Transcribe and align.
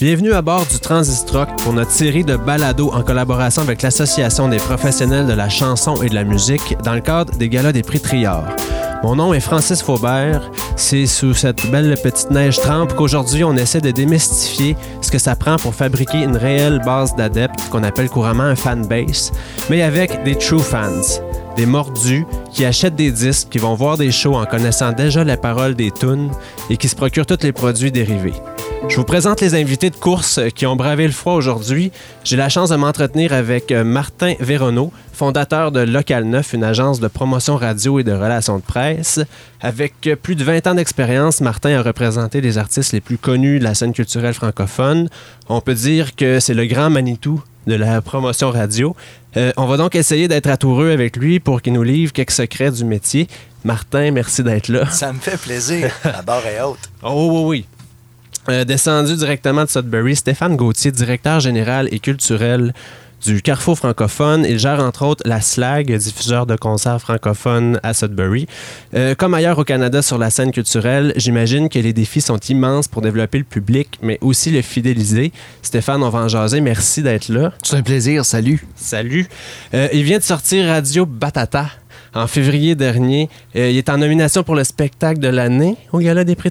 Bienvenue 0.00 0.32
à 0.32 0.42
bord 0.42 0.64
du 0.64 0.78
Transistrock 0.78 1.48
pour 1.60 1.72
notre 1.72 1.90
série 1.90 2.22
de 2.22 2.36
balados 2.36 2.92
en 2.92 3.02
collaboration 3.02 3.62
avec 3.62 3.82
l'Association 3.82 4.48
des 4.48 4.58
professionnels 4.58 5.26
de 5.26 5.32
la 5.32 5.48
chanson 5.48 6.00
et 6.02 6.08
de 6.08 6.14
la 6.14 6.22
musique 6.22 6.76
dans 6.84 6.94
le 6.94 7.00
cadre 7.00 7.36
des 7.36 7.48
Galas 7.48 7.72
des 7.72 7.82
prix 7.82 7.98
Triard. 7.98 8.44
Mon 9.02 9.16
nom 9.16 9.34
est 9.34 9.40
Francis 9.40 9.82
Faubert. 9.82 10.52
C'est 10.76 11.06
sous 11.06 11.34
cette 11.34 11.68
belle 11.72 11.96
petite 12.00 12.30
neige 12.30 12.58
trempe 12.58 12.94
qu'aujourd'hui 12.94 13.42
on 13.42 13.56
essaie 13.56 13.80
de 13.80 13.90
démystifier 13.90 14.76
ce 15.00 15.10
que 15.10 15.18
ça 15.18 15.34
prend 15.34 15.56
pour 15.56 15.74
fabriquer 15.74 16.18
une 16.18 16.36
réelle 16.36 16.80
base 16.84 17.16
d'adeptes 17.16 17.68
qu'on 17.68 17.82
appelle 17.82 18.08
couramment 18.08 18.44
un 18.44 18.56
fanbase, 18.56 19.32
mais 19.68 19.82
avec 19.82 20.22
des 20.22 20.36
true 20.36 20.60
fans 20.60 21.02
des 21.56 21.66
mordus 21.66 22.24
qui 22.52 22.64
achètent 22.64 22.94
des 22.94 23.10
disques, 23.10 23.48
qui 23.48 23.58
vont 23.58 23.74
voir 23.74 23.98
des 23.98 24.12
shows 24.12 24.36
en 24.36 24.46
connaissant 24.46 24.92
déjà 24.92 25.24
les 25.24 25.36
paroles 25.36 25.74
des 25.74 25.90
tunes 25.90 26.30
et 26.70 26.76
qui 26.76 26.86
se 26.86 26.94
procurent 26.94 27.26
tous 27.26 27.42
les 27.42 27.50
produits 27.50 27.90
dérivés. 27.90 28.34
Je 28.86 28.96
vous 28.96 29.04
présente 29.04 29.40
les 29.40 29.54
invités 29.54 29.90
de 29.90 29.96
course 29.96 30.40
qui 30.54 30.64
ont 30.64 30.76
bravé 30.76 31.06
le 31.06 31.12
froid 31.12 31.34
aujourd'hui. 31.34 31.90
J'ai 32.24 32.36
la 32.36 32.48
chance 32.48 32.70
de 32.70 32.76
m'entretenir 32.76 33.32
avec 33.32 33.70
euh, 33.72 33.84
Martin 33.84 34.34
Véronneau, 34.40 34.92
fondateur 35.12 35.72
de 35.72 35.80
Local 35.80 36.24
9, 36.24 36.52
une 36.54 36.64
agence 36.64 37.00
de 37.00 37.08
promotion 37.08 37.56
radio 37.56 37.98
et 37.98 38.04
de 38.04 38.12
relations 38.12 38.56
de 38.56 38.62
presse. 38.62 39.20
Avec 39.60 40.06
euh, 40.06 40.16
plus 40.16 40.36
de 40.36 40.44
20 40.44 40.68
ans 40.68 40.74
d'expérience, 40.74 41.40
Martin 41.40 41.78
a 41.78 41.82
représenté 41.82 42.40
les 42.40 42.56
artistes 42.56 42.92
les 42.92 43.00
plus 43.00 43.18
connus 43.18 43.58
de 43.58 43.64
la 43.64 43.74
scène 43.74 43.92
culturelle 43.92 44.34
francophone. 44.34 45.08
On 45.48 45.60
peut 45.60 45.74
dire 45.74 46.14
que 46.14 46.40
c'est 46.40 46.54
le 46.54 46.64
grand 46.66 46.88
Manitou 46.88 47.42
de 47.66 47.74
la 47.74 48.00
promotion 48.00 48.50
radio. 48.50 48.96
Euh, 49.36 49.52
on 49.56 49.66
va 49.66 49.76
donc 49.76 49.94
essayer 49.94 50.28
d'être 50.28 50.48
atoureux 50.48 50.90
avec 50.90 51.16
lui 51.16 51.40
pour 51.40 51.60
qu'il 51.60 51.74
nous 51.74 51.82
livre 51.82 52.12
quelques 52.12 52.30
secrets 52.30 52.70
du 52.70 52.84
métier. 52.84 53.28
Martin, 53.64 54.12
merci 54.12 54.42
d'être 54.42 54.68
là. 54.68 54.86
Ça 54.86 55.12
me 55.12 55.18
fait 55.18 55.38
plaisir. 55.38 55.92
La 56.04 56.22
barre 56.22 56.46
est 56.46 56.62
haute. 56.62 56.78
Oh 57.02 57.28
oui, 57.30 57.44
oui. 57.44 57.77
Euh, 58.48 58.64
descendu 58.64 59.16
directement 59.16 59.64
de 59.64 59.68
Sudbury, 59.68 60.16
Stéphane 60.16 60.56
Gauthier, 60.56 60.90
directeur 60.90 61.40
général 61.40 61.88
et 61.92 61.98
culturel 61.98 62.72
du 63.24 63.42
Carrefour 63.42 63.76
francophone. 63.76 64.46
Il 64.48 64.58
gère 64.58 64.80
entre 64.80 65.04
autres 65.04 65.22
la 65.26 65.40
SLAG, 65.40 65.92
diffuseur 65.96 66.46
de 66.46 66.56
concerts 66.56 67.00
francophones 67.00 67.80
à 67.82 67.94
Sudbury. 67.94 68.46
Euh, 68.94 69.14
comme 69.14 69.34
ailleurs 69.34 69.58
au 69.58 69.64
Canada 69.64 70.02
sur 70.02 70.18
la 70.18 70.30
scène 70.30 70.52
culturelle, 70.52 71.12
j'imagine 71.16 71.68
que 71.68 71.78
les 71.78 71.92
défis 71.92 72.20
sont 72.20 72.38
immenses 72.38 72.88
pour 72.88 73.02
développer 73.02 73.38
le 73.38 73.44
public, 73.44 73.98
mais 74.02 74.18
aussi 74.20 74.50
le 74.50 74.62
fidéliser. 74.62 75.32
Stéphane, 75.62 76.02
on 76.02 76.10
va 76.10 76.20
en 76.20 76.28
jaser. 76.28 76.60
Merci 76.60 77.02
d'être 77.02 77.28
là. 77.28 77.52
C'est 77.62 77.76
un 77.76 77.82
plaisir. 77.82 78.24
Salut. 78.24 78.66
Salut. 78.76 79.26
Euh, 79.74 79.88
il 79.92 80.04
vient 80.04 80.18
de 80.18 80.22
sortir 80.22 80.66
Radio 80.66 81.04
Batata 81.04 81.66
en 82.14 82.26
février 82.26 82.74
dernier. 82.74 83.28
Euh, 83.56 83.70
il 83.70 83.76
est 83.76 83.88
en 83.88 83.98
nomination 83.98 84.42
pour 84.42 84.54
le 84.54 84.64
spectacle 84.64 85.20
de 85.20 85.28
l'année 85.28 85.76
au 85.92 85.98
Gala 85.98 86.24
des 86.24 86.36
Prix. 86.36 86.48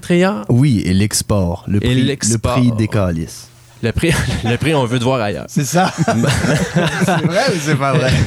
Oui, 0.48 0.82
et 0.84 0.94
l'export. 0.94 1.64
Le 1.66 1.80
prix, 1.80 2.02
le 2.02 2.38
prix 2.38 2.72
des 2.72 2.88
calices. 2.88 3.48
Le 3.82 3.92
prix, 3.92 4.12
le 4.44 4.56
prix, 4.56 4.74
on 4.74 4.84
veut 4.84 4.98
te 4.98 5.04
voir 5.04 5.20
ailleurs. 5.20 5.46
C'est 5.48 5.64
ça. 5.64 5.92
c'est 6.04 7.26
vrai 7.26 7.44
ou 7.48 7.58
c'est 7.60 7.76
pas 7.76 7.92
vrai? 7.92 8.10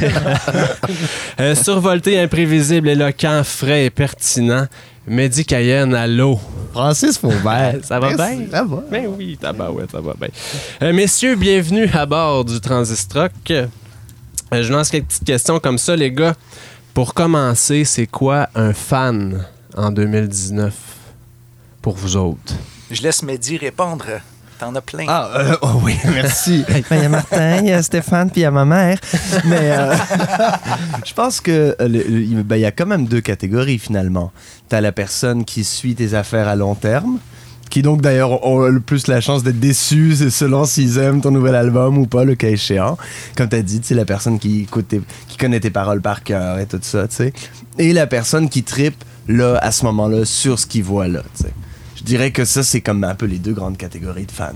Euh, 1.40 1.56
survolté, 1.56 2.20
imprévisible, 2.20 2.90
éloquent, 2.90 3.44
frais 3.44 3.86
et 3.86 3.90
pertinent. 3.90 4.68
Mehdi 5.08 5.44
Cayenne 5.44 5.96
à 5.96 6.06
l'eau. 6.06 6.40
Francis 6.72 7.18
Faubert. 7.18 7.78
ça 7.84 8.00
va 8.00 8.14
bien? 8.16 8.46
Ça 8.52 8.64
va. 8.64 8.84
Ben 8.92 9.08
oui, 9.18 9.38
ça 9.42 9.52
va, 9.52 9.72
ouais, 9.72 9.86
ça 9.92 10.00
va 10.00 10.14
bien. 10.20 10.30
Euh, 10.84 10.94
messieurs, 10.94 11.36
bienvenue 11.36 11.90
à 11.94 12.06
bord 12.06 12.46
du 12.46 12.60
Transistrock. 12.60 13.32
Euh, 13.50 13.66
je 14.52 14.72
lance 14.72 14.90
quelques 14.90 15.06
petites 15.08 15.24
questions 15.24 15.60
comme 15.60 15.78
ça, 15.78 15.96
les 15.96 16.12
gars. 16.12 16.36
Pour 16.94 17.14
commencer, 17.14 17.86
c'est 17.86 18.06
quoi 18.08 18.50
un 18.54 18.74
fan 18.74 19.46
en 19.78 19.92
2019 19.92 20.74
pour 21.82 21.96
vous 21.96 22.18
autres? 22.18 22.54
Je 22.90 23.02
laisse 23.02 23.24
Mehdi 23.24 23.56
répondre. 23.56 24.06
T'en 24.60 24.76
as 24.76 24.82
plein. 24.82 25.06
Ah, 25.08 25.30
euh, 25.38 25.56
oh 25.62 25.80
oui, 25.84 25.96
merci. 26.14 26.66
Ben, 26.90 26.98
il 26.98 27.02
y 27.02 27.06
a 27.06 27.10
Martin, 27.10 27.58
il 27.60 27.70
y 27.70 27.72
a 27.72 27.82
Stéphane, 27.82 28.30
puis 28.30 28.42
il 28.42 28.44
y 28.44 28.48
a 28.48 28.52
ma 28.52 28.66
mère. 28.66 29.00
Mais 29.46 29.72
euh, 29.72 29.96
je 31.06 31.14
pense 31.14 31.40
que 31.40 31.76
euh, 31.80 32.44
ben, 32.44 32.58
il 32.58 32.62
y 32.62 32.66
a 32.66 32.72
quand 32.72 32.86
même 32.86 33.08
deux 33.08 33.22
catégories 33.22 33.80
finalement. 33.80 34.34
Tu 34.70 34.76
as 34.76 34.82
la 34.82 34.92
personne 34.92 35.46
qui 35.46 35.64
suit 35.64 35.96
tes 35.96 36.14
affaires 36.14 36.50
à 36.50 36.58
long 36.58 36.76
terme, 36.76 37.20
qui 37.72 37.82
donc 37.82 38.02
d'ailleurs 38.02 38.46
ont 38.46 38.68
le 38.68 38.82
plus 38.82 39.08
la 39.08 39.22
chance 39.22 39.44
d'être 39.44 39.60
déçus 39.60 40.30
selon 40.30 40.66
s'ils 40.66 41.00
aiment 41.00 41.22
ton 41.22 41.32
nouvel 41.32 41.56
album 41.56 41.98
ou 41.98 42.06
pas, 42.06 42.26
le 42.26 42.36
cas 42.36 42.50
échéant. 42.50 42.98
Comme 43.36 43.50
tu 43.50 43.56
as 43.56 43.62
dit, 43.64 43.80
c'est 43.82 43.96
la 43.96 44.06
personne 44.06 44.38
qui, 44.38 44.64
écoute 44.64 44.94
qui 45.28 45.38
connaît 45.38 45.62
tes 45.62 45.72
paroles 45.72 46.02
par 46.02 46.22
cœur 46.22 46.60
et 46.60 46.68
tout 46.68 46.80
ça, 46.82 47.08
tu 47.08 47.16
sais. 47.16 47.34
Et 47.80 47.94
la 47.94 48.08
personne 48.08 48.50
qui 48.50 48.64
tripe, 48.64 49.04
là, 49.28 49.58
à 49.62 49.72
ce 49.72 49.86
moment-là, 49.86 50.26
sur 50.26 50.60
ce 50.60 50.68
qu'il 50.68 50.84
voit 50.84 51.08
là. 51.08 51.24
Je 51.96 52.04
dirais 52.04 52.32
que 52.32 52.44
ça, 52.44 52.62
c'est 52.62 52.82
comme 52.82 53.04
un 53.06 53.16
peu 53.16 53.26
les 53.26 53.38
deux 53.38 53.54
grandes 53.54 53.78
catégories 53.78 54.26
de 54.26 54.32
fans. 54.32 54.52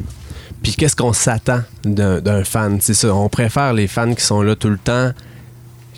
Puis 0.62 0.74
qu'est-ce 0.74 0.96
qu'on 0.96 1.14
s'attend 1.14 1.62
d'un 1.86 2.44
fan? 2.44 2.80
C'est 2.82 2.94
ça, 2.94 3.16
on 3.16 3.30
préfère 3.30 3.72
les 3.72 3.88
fans 3.88 4.14
qui 4.14 4.24
sont 4.24 4.42
là 4.42 4.56
tout 4.56 4.70
le 4.70 4.78
temps, 4.78 5.12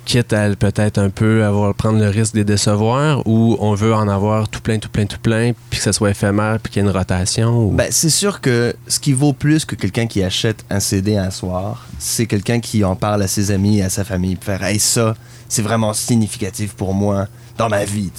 quitte 0.08 0.32
à 0.32 0.56
peut-être 0.56 0.98
un 1.00 1.10
peu 1.10 1.44
avoir 1.44 1.76
prendre 1.76 2.00
le 2.00 2.08
risque 2.08 2.34
de 2.34 2.40
les 2.40 2.46
décevoir, 2.46 3.28
ou 3.28 3.58
on 3.60 3.74
veut 3.74 3.94
en 3.94 4.08
avoir 4.08 4.48
tout 4.48 4.62
plein, 4.62 4.80
tout 4.80 4.90
plein, 4.90 5.06
tout 5.06 5.20
plein, 5.22 5.52
puis 5.70 5.80
que 5.80 5.84
ça 5.84 5.92
soit 5.92 6.12
éphémère, 6.12 6.60
puis 6.64 6.72
qu'il 6.72 6.82
y 6.82 6.86
ait 6.86 6.90
une 6.90 6.98
rotation? 6.98 7.74
Ben, 7.74 7.90
c'est 7.92 8.10
sûr 8.10 8.40
que 8.40 8.74
ce 8.88 9.00
qui 9.00 9.12
vaut 9.12 9.34
plus 9.34 9.66
que 9.66 9.76
quelqu'un 9.76 10.08
qui 10.08 10.24
achète 10.24 10.64
un 10.70 10.80
CD 10.80 11.18
un 11.18 11.30
soir, 11.30 11.86
c'est 12.00 12.26
quelqu'un 12.26 12.62
qui 12.62 12.86
en 12.86 12.96
parle 12.96 13.22
à 13.22 13.28
ses 13.28 13.52
amis 13.52 13.80
et 13.80 13.84
à 13.84 13.90
sa 13.90 14.06
famille, 14.06 14.38
puis 14.38 14.46
faire 14.46 14.64
Hey, 14.64 14.80
ça, 14.80 15.16
c'est 15.50 15.62
vraiment 15.62 15.94
significatif 15.94 16.74
pour 16.74 16.94
moi 16.94 17.28
dans 17.58 17.68
ma 17.68 17.84
vie. 17.84 18.12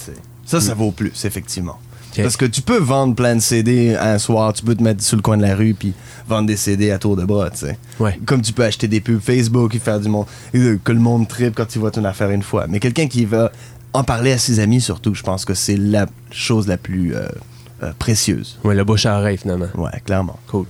Ça, 0.45 0.61
ça 0.61 0.75
mm. 0.75 0.77
vaut 0.77 0.91
plus, 0.91 1.25
effectivement. 1.25 1.79
Parce 2.15 2.37
que 2.37 2.45
tu 2.45 2.61
peux 2.61 2.77
vendre 2.77 3.15
plein 3.15 3.35
de 3.35 3.41
CD 3.41 3.95
un 3.95 4.17
soir, 4.17 4.53
tu 4.53 4.63
peux 4.63 4.75
te 4.75 4.83
mettre 4.83 5.03
sur 5.03 5.15
le 5.15 5.21
coin 5.21 5.37
de 5.37 5.43
la 5.43 5.55
rue 5.55 5.73
puis 5.73 5.93
vendre 6.27 6.47
des 6.47 6.57
CD 6.57 6.91
à 6.91 6.99
tour 6.99 7.15
de 7.15 7.25
bras, 7.25 7.49
tu 7.49 7.59
sais. 7.59 7.77
Comme 8.25 8.41
tu 8.41 8.53
peux 8.53 8.63
acheter 8.63 8.87
des 8.87 9.01
pubs 9.01 9.21
Facebook 9.21 9.75
et 9.75 9.79
faire 9.79 9.99
du 9.99 10.09
monde 10.09 10.25
que 10.51 10.91
le 10.91 10.99
monde 10.99 11.27
tripe 11.27 11.55
quand 11.55 11.67
tu 11.67 11.79
vois 11.79 11.91
ton 11.91 12.03
affaire 12.05 12.29
une 12.31 12.43
fois. 12.43 12.65
Mais 12.67 12.79
quelqu'un 12.79 13.07
qui 13.07 13.25
va 13.25 13.51
en 13.93 14.03
parler 14.03 14.31
à 14.31 14.37
ses 14.37 14.59
amis 14.59 14.81
surtout, 14.81 15.15
je 15.15 15.23
pense 15.23 15.45
que 15.45 15.53
c'est 15.53 15.77
la 15.77 16.07
chose 16.31 16.67
la 16.67 16.77
plus 16.77 17.15
euh, 17.15 17.27
euh, 17.83 17.91
précieuse. 17.97 18.59
Ouais, 18.63 18.75
la 18.75 18.83
bouche 18.83 19.05
à 19.05 19.17
oreille 19.17 19.37
finalement. 19.37 19.67
Ouais, 19.75 20.01
clairement. 20.05 20.39
Cool. 20.47 20.65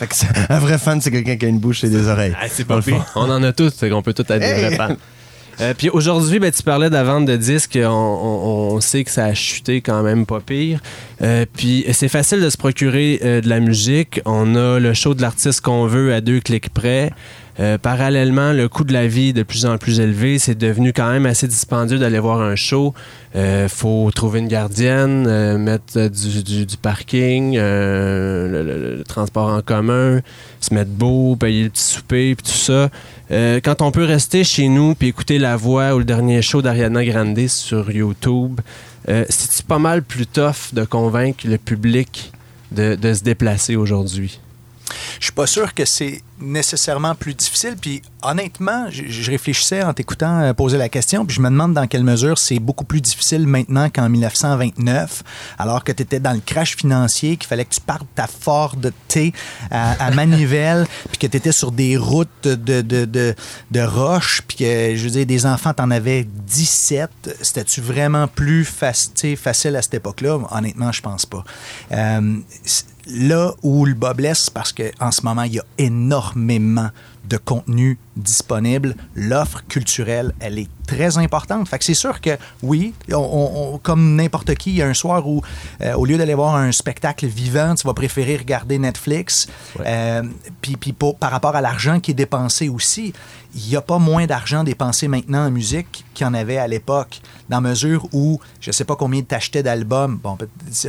un 0.48 0.58
vrai 0.58 0.78
fan, 0.78 1.00
c'est 1.00 1.10
quelqu'un 1.10 1.36
qui 1.36 1.46
a 1.46 1.48
une 1.48 1.60
bouche 1.60 1.84
et 1.84 1.88
des 1.88 2.08
oreilles. 2.08 2.34
Ah, 2.40 2.46
c'est 2.48 2.64
pas 2.64 2.80
On 3.14 3.30
en 3.30 3.42
a 3.42 3.52
tous, 3.52 3.72
c'est 3.74 3.88
qu'on 3.88 4.02
peut 4.02 4.12
tout 4.12 4.24
être 4.28 4.40
des 4.40 4.68
vrais 4.68 4.76
fans. 4.76 4.96
Euh, 5.60 5.74
puis 5.76 5.88
aujourd'hui, 5.90 6.38
ben, 6.38 6.50
tu 6.50 6.62
parlais 6.62 6.88
de 6.88 6.94
la 6.94 7.04
vente 7.04 7.26
de 7.26 7.36
disques. 7.36 7.78
On, 7.82 8.78
sait 8.80 9.04
que 9.04 9.10
ça 9.10 9.26
a 9.26 9.34
chuté 9.34 9.80
quand 9.80 10.02
même 10.02 10.26
pas 10.26 10.40
pire. 10.40 10.80
Euh, 11.22 11.46
puis 11.56 11.84
c'est 11.92 12.08
facile 12.08 12.40
de 12.40 12.50
se 12.50 12.56
procurer 12.56 13.20
euh, 13.22 13.40
de 13.40 13.48
la 13.48 13.60
musique. 13.60 14.20
On 14.24 14.54
a 14.56 14.78
le 14.78 14.94
show 14.94 15.14
de 15.14 15.22
l'artiste 15.22 15.60
qu'on 15.60 15.86
veut 15.86 16.12
à 16.12 16.20
deux 16.20 16.40
clics 16.40 16.72
près. 16.72 17.12
Parallèlement, 17.82 18.52
le 18.52 18.68
coût 18.68 18.84
de 18.84 18.92
la 18.92 19.06
vie 19.06 19.32
de 19.32 19.42
plus 19.42 19.66
en 19.66 19.78
plus 19.78 20.00
élevé, 20.00 20.38
c'est 20.38 20.56
devenu 20.56 20.92
quand 20.92 21.10
même 21.10 21.26
assez 21.26 21.46
dispendieux 21.46 21.98
d'aller 21.98 22.18
voir 22.18 22.40
un 22.40 22.56
show. 22.56 22.94
Il 23.34 23.68
faut 23.68 24.10
trouver 24.14 24.40
une 24.40 24.48
gardienne, 24.48 25.58
mettre 25.58 26.08
du, 26.08 26.76
parking, 26.80 27.56
le, 27.56 29.02
transport 29.06 29.48
en 29.48 29.60
commun, 29.60 30.20
se 30.60 30.74
mettre 30.74 30.90
beau, 30.90 31.36
payer 31.36 31.64
le 31.64 31.70
petit 31.70 31.84
souper, 31.84 32.34
puis 32.34 32.44
tout 32.44 32.58
ça. 32.58 32.90
Euh, 33.30 33.60
quand 33.62 33.80
on 33.80 33.90
peut 33.90 34.04
rester 34.04 34.44
chez 34.44 34.68
nous 34.68 34.94
puis 34.94 35.08
écouter 35.08 35.38
la 35.38 35.56
voix 35.56 35.94
ou 35.94 35.98
le 35.98 36.04
dernier 36.04 36.42
show 36.42 36.60
d'Ariana 36.60 37.04
Grande 37.04 37.48
sur 37.48 37.90
YouTube, 37.90 38.60
euh, 39.08 39.24
c'est 39.28 39.66
pas 39.66 39.78
mal 39.78 40.02
plus 40.02 40.26
tough 40.26 40.72
de 40.72 40.84
convaincre 40.84 41.46
le 41.46 41.58
public 41.58 42.32
de 42.70 43.14
se 43.14 43.22
déplacer 43.22 43.76
aujourd'hui? 43.76 44.40
Je 45.18 45.24
suis 45.24 45.32
pas 45.32 45.46
sûr 45.46 45.74
que 45.74 45.84
c'est 45.84 46.22
nécessairement 46.40 47.14
plus 47.14 47.34
difficile. 47.34 47.76
Puis 47.80 48.02
honnêtement, 48.22 48.86
je, 48.90 49.30
réfléchissais 49.30 49.82
en 49.82 49.92
t'écoutant 49.92 50.40
euh, 50.40 50.52
poser 50.52 50.78
la 50.78 50.88
question, 50.88 51.24
puis 51.24 51.36
je 51.36 51.40
me 51.40 51.48
demande 51.48 51.74
dans 51.74 51.86
quelle 51.86 52.04
mesure 52.04 52.38
c'est 52.38 52.58
beaucoup 52.58 52.84
plus 52.84 53.00
difficile 53.00 53.46
maintenant 53.46 53.88
qu'en 53.88 54.08
1929, 54.08 55.22
alors 55.58 55.84
que 55.84 55.92
tu 55.92 56.02
étais 56.02 56.20
dans 56.20 56.32
le 56.32 56.40
crash 56.40 56.76
financier, 56.76 57.36
qu'il 57.36 57.46
fallait 57.46 57.64
que 57.64 57.74
tu 57.74 57.80
partes 57.80 58.06
ta 58.14 58.26
Ford 58.26 58.76
T 59.08 59.32
à, 59.70 60.10
Manivelle, 60.10 60.86
puis 61.10 61.18
que 61.18 61.26
tu 61.26 61.36
étais 61.36 61.52
sur 61.52 61.72
des 61.72 61.96
routes 61.96 62.28
de, 62.44 62.54
de, 62.54 63.04
de, 63.04 63.34
de 63.70 63.80
roches, 63.80 64.42
puis 64.46 64.58
que, 64.58 64.96
je 64.96 65.04
veux 65.04 65.10
dire, 65.10 65.26
des 65.26 65.46
enfants, 65.46 65.72
t'en 65.72 65.90
avais 65.90 66.24
17. 66.24 67.38
C'était-tu 67.40 67.80
vraiment 67.80 68.26
plus 68.26 68.64
facile 68.64 69.76
à 69.76 69.82
cette 69.82 69.94
époque-là? 69.94 70.38
Honnêtement, 70.50 70.92
je 70.92 71.00
pense 71.00 71.26
pas. 71.26 71.44
Euh, 71.92 72.38
là 73.06 73.54
où 73.62 73.84
le 73.84 73.94
bas 73.94 74.14
blesse, 74.14 74.50
parce 74.50 74.72
qu'en 74.72 75.10
ce 75.10 75.22
moment, 75.22 75.42
il 75.42 75.54
y 75.54 75.58
a 75.58 75.64
énormément 75.78 76.90
de 77.28 77.36
contenu 77.36 77.98
disponible, 78.16 78.94
l'offre 79.14 79.64
culturelle, 79.68 80.32
elle 80.40 80.58
est 80.58 80.68
très 80.86 81.18
importante. 81.18 81.68
Fait 81.68 81.78
que 81.78 81.84
c'est 81.84 81.94
sûr 81.94 82.20
que 82.20 82.36
oui, 82.62 82.94
on, 83.12 83.80
comme 83.82 84.16
n'importe 84.16 84.54
qui, 84.54 84.70
il 84.70 84.76
y 84.76 84.82
a 84.82 84.86
un 84.86 84.94
soir 84.94 85.26
où, 85.26 85.42
euh, 85.80 85.94
au 85.94 86.04
lieu 86.04 86.16
d'aller 86.16 86.34
voir 86.34 86.54
un 86.56 86.72
spectacle 86.72 87.26
vivant, 87.26 87.74
tu 87.74 87.86
vas 87.86 87.94
préférer 87.94 88.36
regarder 88.36 88.78
Netflix. 88.78 89.48
Euh, 89.80 90.22
puis, 90.60 90.76
par 91.18 91.30
rapport 91.30 91.56
à 91.56 91.60
l'argent 91.60 92.00
qui 92.00 92.12
est 92.12 92.14
dépensé 92.14 92.68
aussi, 92.68 93.12
il 93.54 93.68
n'y 93.68 93.76
a 93.76 93.80
pas 93.80 93.98
moins 93.98 94.26
d'argent 94.26 94.64
dépensé 94.64 95.06
maintenant 95.06 95.46
en 95.46 95.50
musique 95.50 96.04
qu'il 96.12 96.26
y 96.26 96.28
en 96.28 96.34
avait 96.34 96.56
à 96.56 96.66
l'époque, 96.66 97.20
dans 97.48 97.60
mesure 97.60 98.08
où 98.12 98.40
je 98.60 98.70
ne 98.70 98.72
sais 98.72 98.84
pas 98.84 98.96
combien 98.96 99.22
tu 99.22 99.34
achetais 99.34 99.62
d'albums. 99.62 100.18
Bon, 100.22 100.36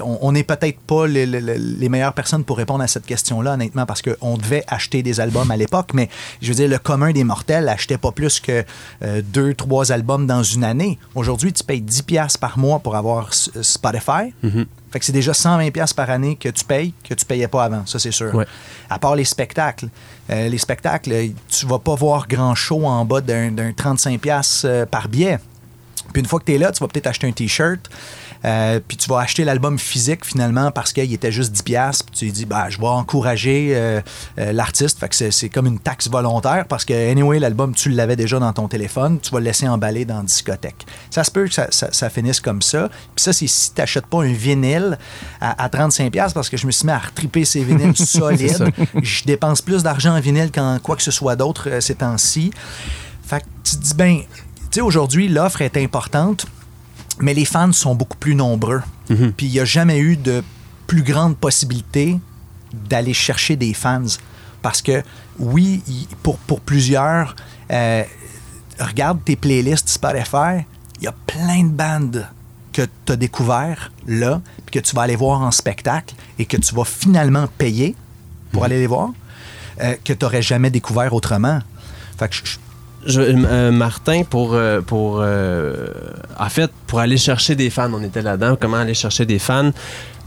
on 0.04 0.31
n'est 0.31 0.44
peut-être 0.44 0.80
pas 0.80 1.06
les, 1.06 1.25
les, 1.25 1.89
meilleures 1.89 2.13
personnes 2.13 2.44
pour 2.44 2.57
répondre 2.57 2.83
à 2.83 2.88
cette 2.88 3.06
question-là, 3.06 3.54
honnêtement, 3.54 3.86
parce 3.86 4.01
qu'on 4.01 4.38
devait 4.38 4.63
acheter 4.68 5.04
des 5.04 5.19
albums 5.19 5.51
à 5.51 5.57
l'époque, 5.57 5.92
mais 5.94 6.10
je 6.42 6.50
veux 6.50 6.56
dire, 6.56 6.68
le 6.68 6.80
commun 6.80 7.12
des 7.15 7.23
mortels 7.23 7.65
n'achetait 7.65 7.97
pas 7.97 8.12
plus 8.12 8.39
que 8.39 8.63
euh, 9.01 9.21
deux, 9.23 9.53
trois 9.53 9.91
albums 9.91 10.27
dans 10.27 10.44
une 10.44 10.63
année. 10.63 11.00
Aujourd'hui, 11.15 11.53
tu 11.53 11.63
payes 11.63 11.81
10$ 11.81 12.38
par 12.38 12.59
mois 12.59 12.79
pour 12.79 12.95
avoir 12.95 13.33
Spotify. 13.33 14.33
Mm-hmm. 14.44 14.65
Fait 14.91 15.00
que 15.00 15.06
c'est 15.06 15.13
déjà 15.13 15.31
120$ 15.31 15.94
par 15.95 16.09
année 16.09 16.35
que 16.35 16.50
tu 16.50 16.65
payes, 16.65 16.94
que 17.07 17.13
tu 17.13 17.25
payais 17.25 17.47
pas 17.47 17.63
avant, 17.63 17.85
ça 17.85 18.00
c'est 18.00 18.12
sûr. 18.12 18.45
À 18.89 19.00
part 19.00 19.15
les 19.15 19.25
spectacles. 19.25 19.88
Euh, 20.29 20.50
les 20.50 20.57
spectacles, 20.57 21.29
tu 21.47 21.65
vas 21.65 21.79
pas 21.79 21.95
voir 21.95 22.27
grand 22.27 22.53
show 22.53 22.85
en 22.85 23.06
bas 23.06 23.21
d'un 23.21 23.51
35$ 23.51 24.65
euh, 24.65 24.85
par 24.85 25.07
billet. 25.07 25.39
Puis 26.13 26.21
une 26.21 26.27
fois 26.27 26.39
que 26.39 26.45
tu 26.45 26.53
es 26.53 26.57
là, 26.57 26.71
tu 26.71 26.79
vas 26.79 26.88
peut-être 26.88 27.07
acheter 27.07 27.27
un 27.27 27.31
T-shirt. 27.31 27.89
Euh, 28.43 28.79
puis 28.85 28.97
tu 28.97 29.09
vas 29.09 29.19
acheter 29.19 29.43
l'album 29.43 29.79
physique 29.79 30.25
finalement 30.25 30.71
parce 30.71 30.93
qu'il 30.93 31.11
était 31.13 31.31
juste 31.31 31.55
10$. 31.55 32.03
Puis 32.05 32.15
tu 32.15 32.31
dis, 32.31 32.45
bah, 32.45 32.69
je 32.69 32.79
vais 32.79 32.87
encourager 32.87 33.71
euh, 33.73 34.01
euh, 34.39 34.51
l'artiste. 34.51 34.99
Fait 34.99 35.09
que 35.09 35.31
c'est 35.31 35.49
comme 35.49 35.65
une 35.65 35.79
taxe 35.79 36.09
volontaire 36.09 36.65
parce 36.67 36.85
que, 36.85 36.93
anyway, 36.93 37.39
l'album, 37.39 37.73
tu 37.73 37.89
l'avais 37.89 38.15
déjà 38.15 38.39
dans 38.39 38.53
ton 38.53 38.67
téléphone. 38.67 39.19
Tu 39.19 39.31
vas 39.31 39.39
le 39.39 39.45
laisser 39.45 39.67
emballer 39.67 40.05
dans 40.05 40.17
la 40.17 40.23
discothèque. 40.23 40.85
Ça 41.09 41.23
se 41.23 41.31
peut 41.31 41.47
que 41.47 41.53
ça, 41.53 42.09
finisse 42.09 42.39
comme 42.39 42.61
ça. 42.61 42.89
Puis 43.15 43.23
ça, 43.23 43.33
c'est 43.33 43.47
si 43.47 43.73
tu 43.73 43.81
n'achètes 43.81 44.07
pas 44.07 44.23
un 44.23 44.33
vinyle 44.33 44.97
à, 45.41 45.67
35$ 45.69 46.33
parce 46.33 46.49
que 46.49 46.57
je 46.57 46.65
me 46.65 46.71
suis 46.71 46.85
mis 46.85 46.91
à 46.91 46.99
retriper 46.99 47.45
ces 47.45 47.63
vinyles 47.63 47.95
solides. 47.97 48.71
Je 49.01 49.23
dépense 49.23 49.61
plus 49.61 49.83
d'argent 49.83 50.15
en 50.15 50.19
vinyle 50.19 50.51
qu'en 50.51 50.79
quoi 50.79 50.95
que 50.95 51.03
ce 51.03 51.11
soit 51.11 51.35
d'autre 51.35 51.79
ces 51.81 51.95
temps-ci. 51.95 52.51
Fait 53.23 53.39
que 53.39 53.45
tu 53.63 53.77
te 53.77 53.83
dis, 53.83 53.93
ben, 53.95 54.19
tu 54.19 54.25
sais, 54.71 54.81
aujourd'hui, 54.81 55.27
l'offre 55.27 55.61
est 55.61 55.77
importante 55.77 56.45
mais 57.19 57.33
les 57.33 57.45
fans 57.45 57.71
sont 57.71 57.95
beaucoup 57.95 58.17
plus 58.17 58.35
nombreux. 58.35 58.81
Mhm. 59.09 59.33
Puis 59.33 59.47
il 59.47 59.51
n'y 59.51 59.59
a 59.59 59.65
jamais 59.65 60.00
eu 60.00 60.17
de 60.17 60.44
plus 60.88 61.03
grande 61.03 61.38
possibilité 61.38 62.19
d'aller 62.73 63.13
chercher 63.13 63.56
des 63.56 63.73
fans. 63.73 64.06
Parce 64.62 64.81
que, 64.81 65.03
oui, 65.39 65.81
pour, 66.23 66.38
pour 66.39 66.59
plusieurs, 66.59 67.35
euh, 67.71 68.03
regarde 68.79 69.19
tes 69.23 69.35
playlists 69.35 69.89
Spotify, 69.89 70.65
il 71.00 71.03
y 71.03 71.07
a 71.07 71.15
plein 71.27 71.63
de 71.63 71.69
bandes 71.69 72.27
que 72.73 72.81
tu 73.06 73.13
as 73.13 73.15
découvert 73.15 73.91
là, 74.06 74.41
puis 74.65 74.81
que 74.81 74.85
tu 74.85 74.95
vas 74.95 75.03
aller 75.03 75.15
voir 75.15 75.41
en 75.41 75.51
spectacle 75.51 76.15
et 76.39 76.45
que 76.45 76.57
tu 76.57 76.75
vas 76.75 76.83
finalement 76.83 77.47
payer 77.57 77.95
pour 78.51 78.62
mhm. 78.62 78.65
aller 78.65 78.79
les 78.79 78.88
voir, 78.88 79.12
euh, 79.81 79.95
que 80.03 80.13
tu 80.13 80.25
n'aurais 80.25 80.41
jamais 80.41 80.69
découvert 80.69 81.13
autrement. 81.13 81.59
Fait 82.17 82.29
que 82.29 82.35
je, 82.35 82.57
euh, 83.07 83.71
Martin, 83.71 84.23
pour, 84.23 84.53
euh, 84.53 84.81
pour 84.81 85.19
euh, 85.21 85.87
en 86.39 86.49
fait, 86.49 86.71
pour 86.87 86.99
aller 86.99 87.17
chercher 87.17 87.55
des 87.55 87.69
fans, 87.69 87.91
on 87.93 88.03
était 88.03 88.21
là-dedans, 88.21 88.57
comment 88.59 88.77
aller 88.77 88.93
chercher 88.93 89.25
des 89.25 89.39
fans, 89.39 89.71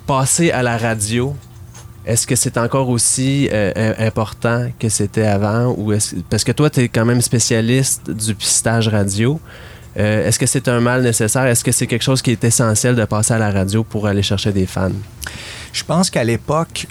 passer 0.06 0.50
à 0.50 0.62
la 0.62 0.76
radio, 0.76 1.34
est-ce 2.06 2.26
que 2.26 2.36
c'est 2.36 2.56
encore 2.56 2.88
aussi 2.88 3.50
important 3.98 4.70
que 4.78 4.88
c'était 4.88 5.26
avant? 5.26 5.75
Ou 5.76 5.92
parce 6.30 6.42
que 6.42 6.52
toi, 6.52 6.70
tu 6.70 6.80
es 6.80 6.88
quand 6.88 7.04
même 7.04 7.20
spécialiste 7.20 8.10
du 8.10 8.34
pistage 8.34 8.88
radio. 8.88 9.38
est-ce 9.94 10.38
que 10.38 10.46
c'est 10.46 10.69
un 10.69 10.80
mal 10.80 11.02
nécessaire? 11.02 11.44
Est-ce 11.44 11.62
que 11.62 11.72
c'est 11.72 11.86
quelque 11.86 12.04
chose 12.04 12.22
qui 12.22 12.30
est 12.30 12.42
essentiel 12.44 12.96
de 12.96 13.04
passer 13.04 13.34
à 13.34 13.38
la 13.38 13.50
radio 13.50 13.84
pour 13.84 14.06
aller 14.06 14.22
chercher 14.22 14.52
des 14.52 14.64
fans? 14.64 14.88
Je 15.75 15.84
pense 15.84 16.08
qu'à 16.08 16.25
l'époque, 16.25 16.86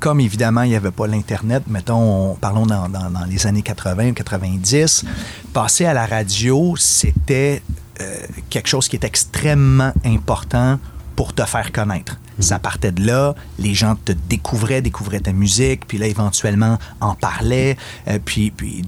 comme 0.00 0.20
évidemment, 0.20 0.62
il 0.62 0.70
n'y 0.70 0.76
avait 0.76 0.90
pas 0.90 1.06
l'Internet, 1.06 1.64
mettons, 1.66 2.34
parlons 2.34 2.66
dans, 2.66 2.88
les 3.28 3.46
années 3.46 3.62
80 3.62 4.10
ou 4.10 4.12
90, 4.12 5.04
passer 5.52 5.86
à 5.86 5.94
la 5.94 6.06
radio, 6.06 6.74
c'était 6.76 7.62
euh, 8.00 8.16
quelque 8.50 8.68
chose 8.68 8.88
qui 8.88 8.96
est 8.96 9.04
extrêmement 9.04 9.92
important 10.04 10.78
pour 11.16 11.32
te 11.32 11.44
faire 11.44 11.72
connaître. 11.72 12.18
Ça 12.40 12.58
partait 12.58 12.92
de 12.92 13.06
là, 13.06 13.34
les 13.58 13.74
gens 13.74 13.96
te 13.96 14.12
découvraient, 14.12 14.82
découvraient 14.82 15.20
ta 15.20 15.32
musique, 15.32 15.86
puis 15.86 15.98
là, 15.98 16.06
éventuellement, 16.06 16.78
en 17.00 17.14
parlaient, 17.14 17.76
euh, 18.08 18.18
puis, 18.24 18.50
puis 18.50 18.82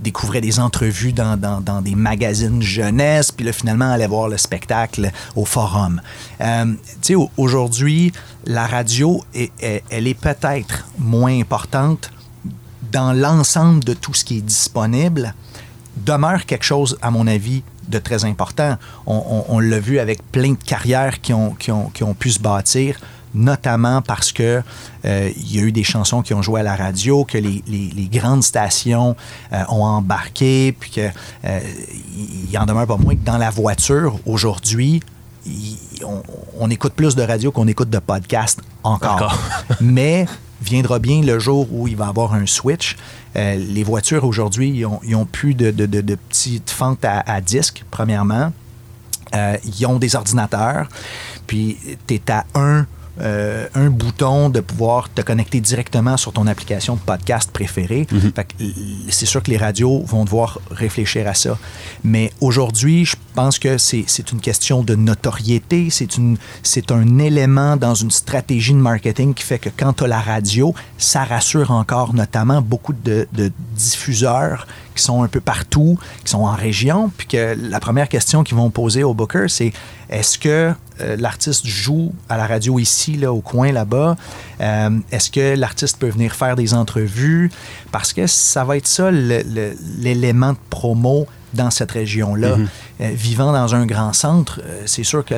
découvraient 0.00 0.40
des 0.40 0.60
entrevues 0.60 1.12
dans, 1.12 1.82
des 1.82 1.94
magazines 1.94 2.62
jeunesse, 2.62 3.32
puis 3.32 3.46
là, 3.46 3.52
finalement, 3.52 3.90
allaient 3.90 4.06
voir 4.06 4.28
le 4.28 4.36
spectacle 4.36 5.10
au 5.36 5.44
forum. 5.44 6.00
Euh, 6.40 6.66
tu 7.00 7.14
sais, 7.14 7.28
aujourd'hui, 7.36 8.12
la 8.44 8.66
radio, 8.66 9.24
elle 9.34 10.06
est 10.06 10.18
peut-être 10.18 10.86
moins 10.98 11.38
importante 11.38 12.10
dans 12.92 13.12
l'ensemble 13.12 13.82
de 13.84 13.94
tout 13.94 14.12
ce 14.14 14.24
qui 14.24 14.38
est 14.38 14.42
disponible, 14.42 15.34
demeure 15.96 16.44
quelque 16.46 16.64
chose, 16.64 16.98
à 17.00 17.10
mon 17.10 17.26
avis, 17.26 17.62
de 17.92 17.98
très 17.98 18.24
important. 18.24 18.76
On, 19.06 19.60
l'a 19.60 19.78
vu 19.78 19.98
avec 19.98 20.22
plein 20.32 20.52
de 20.52 20.64
carrières 20.64 21.20
qui 21.20 21.32
ont, 21.32 21.54
qui 21.54 21.70
ont, 21.70 22.14
pu 22.14 22.30
se 22.30 22.40
bâtir, 22.40 22.98
notamment 23.34 24.02
parce 24.02 24.32
que 24.32 24.62
euh, 25.04 25.30
il 25.36 25.56
y 25.56 25.60
a 25.60 25.62
eu 25.62 25.72
des 25.72 25.84
chansons 25.84 26.22
qui 26.22 26.34
ont 26.34 26.42
joué 26.42 26.60
à 26.60 26.62
la 26.62 26.74
radio, 26.74 27.24
que 27.24 27.38
les, 27.38 28.08
grandes 28.10 28.42
stations 28.42 29.16
euh, 29.52 29.62
ont 29.68 29.84
embarqué, 29.84 30.74
puis 30.78 30.90
qu'il 30.90 31.12
euh, 31.44 31.60
il 32.50 32.58
en 32.58 32.66
demeure 32.66 32.86
pas 32.86 32.96
moins 32.96 33.14
que 33.14 33.24
dans 33.24 33.38
la 33.38 33.50
voiture, 33.50 34.18
aujourd'hui, 34.26 35.00
on, 36.58 36.70
écoute 36.70 36.94
plus 36.94 37.14
de 37.14 37.22
radio 37.22 37.50
qu'on 37.50 37.66
écoute 37.68 37.90
de 37.90 37.98
podcast 37.98 38.60
encore. 38.82 39.38
Mais 39.80 40.26
viendra 40.62 40.98
bien 40.98 41.22
le 41.22 41.38
jour 41.38 41.66
où 41.72 41.88
il 41.88 41.96
va 41.96 42.06
y 42.06 42.08
avoir 42.08 42.34
un 42.34 42.46
switch. 42.46 42.96
Euh, 43.36 43.56
les 43.56 43.84
voitures 43.84 44.24
aujourd'hui, 44.24 44.70
ils 44.70 45.16
ont, 45.16 45.26
plus 45.26 45.54
de, 45.54 45.70
petites 45.70 46.70
fentes 46.70 47.04
à, 47.04 47.40
disque, 47.40 47.84
premièrement. 47.90 48.52
Euh, 49.34 49.56
ils 49.64 49.86
ont 49.86 49.98
des 49.98 50.14
ordinateurs. 50.16 50.88
Puis 51.46 51.78
tu 52.06 52.14
es 52.14 52.30
à 52.30 52.44
un 52.54 52.86
euh, 53.20 53.66
un 53.74 53.90
bouton 53.90 54.48
de 54.48 54.60
pouvoir 54.60 55.12
te 55.12 55.20
connecter 55.20 55.60
directement 55.60 56.16
sur 56.16 56.32
ton 56.32 56.46
application 56.46 56.94
de 56.94 57.00
podcast 57.00 57.50
préférée. 57.52 58.06
Mhm. 58.10 58.32
C'est 59.10 59.26
sûr 59.26 59.42
que 59.42 59.50
les 59.50 59.58
radios 59.58 60.02
vont 60.06 60.24
devoir 60.24 60.60
réfléchir 60.70 61.28
à 61.28 61.34
ça. 61.34 61.58
Mais 62.04 62.32
aujourd'hui, 62.40 63.04
je 63.04 63.16
pense 63.34 63.58
que 63.58 63.78
c'est 63.78 64.32
une 64.32 64.40
question 64.40 64.82
de 64.82 64.94
notoriété. 64.94 65.88
C'est 65.90 66.90
un 66.90 67.18
élément 67.18 67.76
dans 67.76 67.94
une 67.94 68.10
stratégie 68.10 68.72
de 68.72 68.78
marketing 68.78 69.34
qui 69.34 69.44
fait 69.44 69.58
que 69.58 69.70
quand 69.76 69.94
tu 69.94 70.04
as 70.04 70.06
la 70.06 70.20
radio, 70.20 70.74
ça 70.98 71.24
rassure 71.24 71.70
encore 71.70 72.14
notamment 72.14 72.60
beaucoup 72.60 72.92
de, 72.92 73.26
de 73.32 73.50
diffuseurs 73.74 74.66
qui 74.94 75.02
sont 75.02 75.22
un 75.22 75.28
peu 75.28 75.40
partout, 75.40 75.98
qui 76.24 76.30
sont 76.30 76.42
en 76.42 76.54
région, 76.54 77.10
puis 77.16 77.26
que 77.26 77.56
la 77.58 77.80
première 77.80 78.08
question 78.08 78.42
qu'ils 78.44 78.56
vont 78.56 78.70
poser 78.70 79.04
au 79.04 79.14
booker, 79.14 79.46
c'est 79.48 79.72
est-ce 80.10 80.38
que 80.38 80.74
euh, 81.00 81.16
l'artiste 81.16 81.66
joue 81.66 82.12
à 82.28 82.36
la 82.36 82.46
radio 82.46 82.78
ici, 82.78 83.16
là, 83.16 83.32
au 83.32 83.40
coin 83.40 83.72
là-bas? 83.72 84.16
Euh, 84.60 84.90
est-ce 85.10 85.30
que 85.30 85.56
l'artiste 85.56 85.98
peut 85.98 86.10
venir 86.10 86.34
faire 86.34 86.56
des 86.56 86.74
entrevues? 86.74 87.50
Parce 87.90 88.12
que 88.12 88.26
ça 88.26 88.64
va 88.64 88.76
être 88.76 88.86
ça 88.86 89.10
l'élément 89.10 90.52
de 90.52 90.58
promo 90.68 91.26
dans 91.54 91.70
cette 91.70 91.92
région-là. 91.92 92.56
Mm-hmm. 92.56 92.66
Euh, 93.00 93.10
vivant 93.14 93.52
dans 93.52 93.74
un 93.74 93.86
grand 93.86 94.12
centre, 94.12 94.60
c'est 94.86 95.04
sûr 95.04 95.24
que 95.24 95.34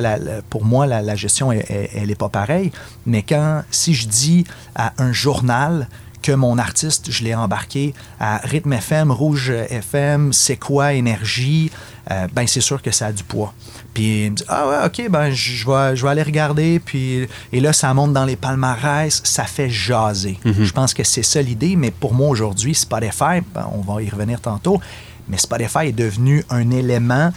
pour 0.49 0.65
moi, 0.65 0.85
la, 0.87 1.15
gestion, 1.15 1.51
elle 1.51 2.07
n'est 2.07 2.15
pas 2.15 2.29
pareille. 2.29 2.71
Mais 3.05 3.21
quand, 3.21 3.63
si 3.71 3.93
je 3.93 4.07
dis 4.07 4.45
à 4.75 4.93
un 4.97 5.11
journal, 5.11 5.87
que 6.25 6.31
mon 6.31 6.57
artiste, 6.57 7.11
je 7.11 7.23
l'ai 7.23 7.35
embarqué 7.35 7.93
à 8.19 8.37
Rythme 8.37 8.73
FM, 8.73 9.11
Rouge 9.11 9.51
FM, 9.51 10.33
C'est 10.33 10.57
quoi 10.57 10.93
Énergie, 10.93 11.69
ben 12.09 12.47
c'est 12.47 12.61
sûr 12.61 12.81
que 12.81 12.89
ça 12.89 13.07
a 13.07 13.11
du 13.11 13.23
poids. 13.23 13.53
Puis 13.93 14.25
il 14.25 14.31
me 14.31 14.35
dit 14.35 14.43
Ah 14.47 14.67
ouais, 14.67 14.85
ok, 14.85 15.09
ben 15.11 15.29
je 15.29 15.65
vais, 15.65 15.95
je 15.95 16.03
vais 16.03 16.09
aller 16.09 16.23
regarder. 16.23 16.79
Puis, 16.79 17.27
et 17.53 17.59
là, 17.59 17.73
ça 17.73 17.93
monte 17.93 18.11
dans 18.11 18.25
les 18.25 18.35
palmarès, 18.35 19.21
ça 19.23 19.43
fait 19.43 19.69
jaser. 19.69 20.39
Mhm. 20.43 20.63
Je 20.63 20.73
pense 20.73 20.95
que 20.95 21.03
c'est 21.03 21.23
ça 21.23 21.43
l'idée, 21.43 21.75
mais 21.75 21.91
pour 21.91 22.15
moi 22.15 22.29
aujourd'hui, 22.29 22.73
Spotify, 22.73 23.41
ben, 23.53 23.69
on 23.71 23.81
va 23.81 24.01
y 24.01 24.09
revenir 24.09 24.41
tantôt, 24.41 24.81
mais 25.27 25.37
Spotify 25.37 25.87
est 25.87 25.91
devenu 25.91 26.43
un 26.49 26.71
élément, 26.71 27.31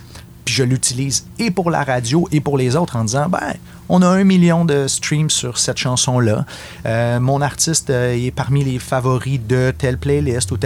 puis 0.45 0.55
je 0.55 0.63
l'utilise 0.63 1.27
et 1.39 1.51
pour 1.51 1.71
la 1.71 1.85
radio 1.85 2.29
et 2.33 2.41
pour 2.41 2.59
les 2.59 2.77
autres 2.77 2.97
en 2.97 3.05
disant 3.05 3.29
ben 3.29 3.55
on 3.89 4.03
a 4.03 4.07
un 4.07 4.25
million 4.25 4.65
de 4.65 4.87
streams 4.87 5.31
sur 5.31 5.59
cette 5.59 5.79
chanson-là. 5.79 6.45
Euh, 6.87 7.21
mon 7.21 7.41
artiste 7.41 7.91
euh, 7.91 8.13
est 8.13 8.31
parmi 8.31 8.65
les 8.65 8.79
favoris 8.79 9.41
de 9.41 9.73
telle 9.77 9.99
playlist 9.99 10.53
ou 10.53 10.59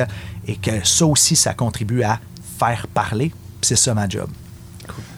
Et 0.49 0.57
que 0.57 0.85
ça 0.85 1.07
aussi, 1.07 1.37
ça 1.37 1.55
contribue 1.55 2.03
à 2.03 2.19
faire 2.59 2.87
parler. 2.89 3.33
C'est 3.61 3.77
ça 3.77 3.95
ma 3.95 4.09
job. 4.09 4.29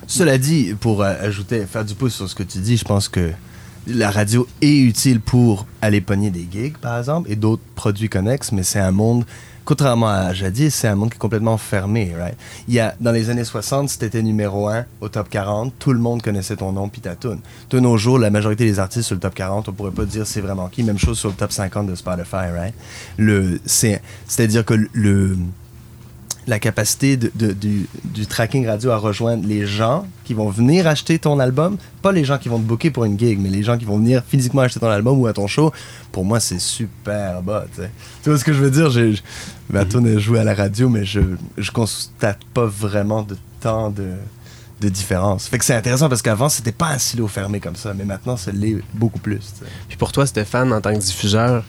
Cela 0.06 0.36
dit, 0.36 0.74
pour 0.78 1.02
euh, 1.02 1.14
ajouter, 1.20 1.64
faire 1.66 1.84
du 1.84 1.94
pouce 1.94 2.14
sur 2.14 2.28
ce 2.28 2.34
que 2.34 2.42
tu 2.42 2.58
dis, 2.58 2.76
je 2.76 2.84
pense 2.84 3.08
que 3.08 3.32
la 3.86 4.10
radio 4.10 4.46
est 4.60 4.80
utile 4.80 5.20
pour 5.20 5.66
aller 5.80 6.00
pogner 6.00 6.30
des 6.30 6.46
gigs, 6.50 6.76
par 6.76 6.98
exemple, 6.98 7.30
et 7.30 7.36
d'autres 7.36 7.62
produits 7.74 8.08
connexes, 8.08 8.52
mais 8.52 8.62
c'est 8.62 8.80
un 8.80 8.92
monde 8.92 9.24
contrairement 9.64 10.08
à 10.08 10.32
jadis, 10.32 10.74
c'est 10.74 10.88
un 10.88 10.94
monde 10.94 11.10
qui 11.10 11.16
est 11.16 11.18
complètement 11.18 11.56
fermé, 11.56 12.12
right? 12.18 12.36
Il 12.68 12.74
y 12.74 12.80
a, 12.80 12.94
dans 13.00 13.12
les 13.12 13.30
années 13.30 13.44
60, 13.44 13.88
si 13.88 13.98
t'étais 13.98 14.22
numéro 14.22 14.68
1 14.68 14.84
au 15.00 15.08
top 15.08 15.28
40, 15.28 15.72
tout 15.78 15.92
le 15.92 15.98
monde 15.98 16.22
connaissait 16.22 16.56
ton 16.56 16.72
nom 16.72 16.88
puis. 16.88 17.02
De 17.70 17.80
nos 17.80 17.96
jours, 17.96 18.18
la 18.18 18.30
majorité 18.30 18.64
des 18.64 18.78
artistes 18.78 19.06
sur 19.06 19.14
le 19.14 19.20
top 19.20 19.34
40, 19.34 19.68
on 19.68 19.72
pourrait 19.72 19.90
pas 19.90 20.04
dire 20.04 20.26
c'est 20.26 20.40
vraiment 20.40 20.68
qui. 20.68 20.82
Même 20.82 20.98
chose 20.98 21.18
sur 21.18 21.28
le 21.28 21.34
top 21.34 21.52
50 21.52 21.86
de 21.86 21.94
Spotify, 21.94 22.50
right? 22.54 22.74
Le, 23.16 23.60
c'est, 23.66 24.00
c'est-à-dire 24.26 24.64
que 24.64 24.74
le, 24.92 25.36
la 26.46 26.58
capacité 26.58 27.16
de, 27.16 27.52
du, 27.52 27.88
du, 28.04 28.26
tracking 28.26 28.66
radio 28.66 28.90
à 28.90 28.96
rejoindre 28.96 29.46
les 29.46 29.66
gens 29.66 30.06
qui 30.24 30.34
vont 30.34 30.50
venir 30.50 30.86
acheter 30.86 31.18
ton 31.18 31.38
album, 31.38 31.76
pas 32.02 32.12
les 32.12 32.24
gens 32.24 32.38
qui 32.38 32.48
vont 32.48 32.58
te 32.58 32.64
booker 32.64 32.90
pour 32.90 33.04
une 33.04 33.18
gig, 33.18 33.38
mais 33.40 33.48
les 33.48 33.62
gens 33.62 33.78
qui 33.78 33.84
vont 33.84 33.98
venir 33.98 34.22
physiquement 34.26 34.62
acheter 34.62 34.80
ton 34.80 34.88
album 34.88 35.18
ou 35.18 35.26
à 35.26 35.32
ton 35.32 35.46
show, 35.46 35.72
pour 36.12 36.24
moi, 36.24 36.40
c'est 36.40 36.60
super 36.60 37.42
bas. 37.42 37.64
Tu 38.22 38.28
vois 38.28 38.38
ce 38.38 38.44
que 38.44 38.52
je 38.52 38.60
veux 38.60 38.70
dire? 38.70 38.90
J'ai, 38.90 39.14
ma 39.70 39.84
tune 39.84 40.06
est 40.06 40.18
jouée 40.18 40.40
à 40.40 40.44
la 40.44 40.54
radio, 40.54 40.88
mais 40.88 41.04
je, 41.04 41.20
je 41.56 41.70
constate 41.70 42.44
pas 42.52 42.66
vraiment 42.66 43.22
de 43.22 43.36
temps 43.60 43.90
de, 43.90 44.12
de 44.80 44.88
différence. 44.88 45.46
Fait 45.48 45.58
que 45.58 45.64
c'est 45.64 45.74
intéressant 45.74 46.08
parce 46.08 46.22
qu'avant, 46.22 46.48
c'était 46.48 46.72
pas 46.72 46.88
un 46.88 46.98
silo 46.98 47.26
fermé 47.26 47.60
comme 47.60 47.76
ça, 47.76 47.94
mais 47.94 48.04
maintenant, 48.04 48.36
ça 48.36 48.52
l'est 48.52 48.76
beaucoup 48.92 49.18
plus. 49.18 49.54
Puis 49.88 49.96
pour 49.96 50.12
toi, 50.12 50.26
Stéphane, 50.26 50.72
en 50.72 50.80
tant 50.80 50.92
que 50.92 50.98
diffuseur, 50.98 51.64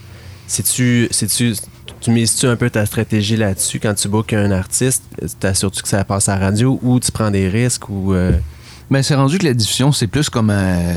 sais-tu, 0.47 1.07
sais-tu, 1.11 1.55
tu 2.05 2.11
mises-tu 2.11 2.45
un 2.45 2.55
peu 2.55 2.69
ta 2.69 2.85
stratégie 2.85 3.35
là-dessus 3.35 3.79
quand 3.79 3.95
tu 3.95 4.07
bookes 4.07 4.33
un 4.33 4.51
artiste? 4.51 5.03
T'assures-tu 5.39 5.81
que 5.81 5.87
ça 5.87 6.03
passe 6.03 6.29
à 6.29 6.35
la 6.35 6.45
radio 6.45 6.79
ou 6.83 6.99
tu 6.99 7.11
prends 7.11 7.31
des 7.31 7.49
risques 7.49 7.89
ou... 7.89 8.13
Euh, 8.13 8.33
ben, 8.91 9.01
c'est 9.01 9.15
rendu 9.15 9.37
que 9.37 9.45
la 9.45 9.53
diffusion, 9.53 9.91
c'est 9.91 10.07
plus 10.07 10.29
comme, 10.29 10.53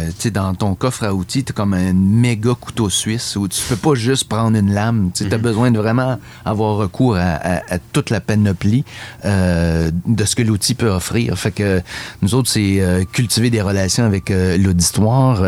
tu 0.09 0.14
sais, 0.18 0.30
dans 0.30 0.54
ton 0.54 0.75
coffre 0.75 1.04
à 1.04 1.14
outils, 1.14 1.45
t'es 1.45 1.52
comme 1.52 1.75
un 1.75 1.92
méga 1.92 2.54
couteau 2.59 2.90
suisse 2.90 3.37
où 3.37 3.49
tu 3.49 3.61
peux 3.68 3.76
pas 3.76 3.95
juste 3.95 4.25
prendre 4.28 4.57
une 4.57 4.73
lame. 4.73 5.11
Tu 5.14 5.25
as 5.25 5.37
mhm. 5.37 5.42
besoin 5.42 5.71
de 5.71 5.78
vraiment 5.78 6.18
avoir 6.45 6.76
recours 6.76 7.16
à, 7.16 7.61
toute 7.92 8.11
la 8.11 8.21
panoplie 8.21 8.85
euh, 9.25 9.90
de 10.07 10.25
ce 10.25 10.37
que 10.37 10.42
l'outil 10.42 10.75
peut 10.75 10.90
offrir. 10.90 11.37
Fait 11.38 11.50
que 11.50 11.80
nous 12.23 12.35
autres, 12.35 12.50
c'est 12.50 12.80
euh, 12.80 13.04
cultiver 13.04 13.50
des 13.50 13.62
relations 13.62 14.04
avec 14.04 14.30
euh, 14.30 14.57
l'auditoire. 14.59 15.42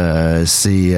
c'est 0.47 0.97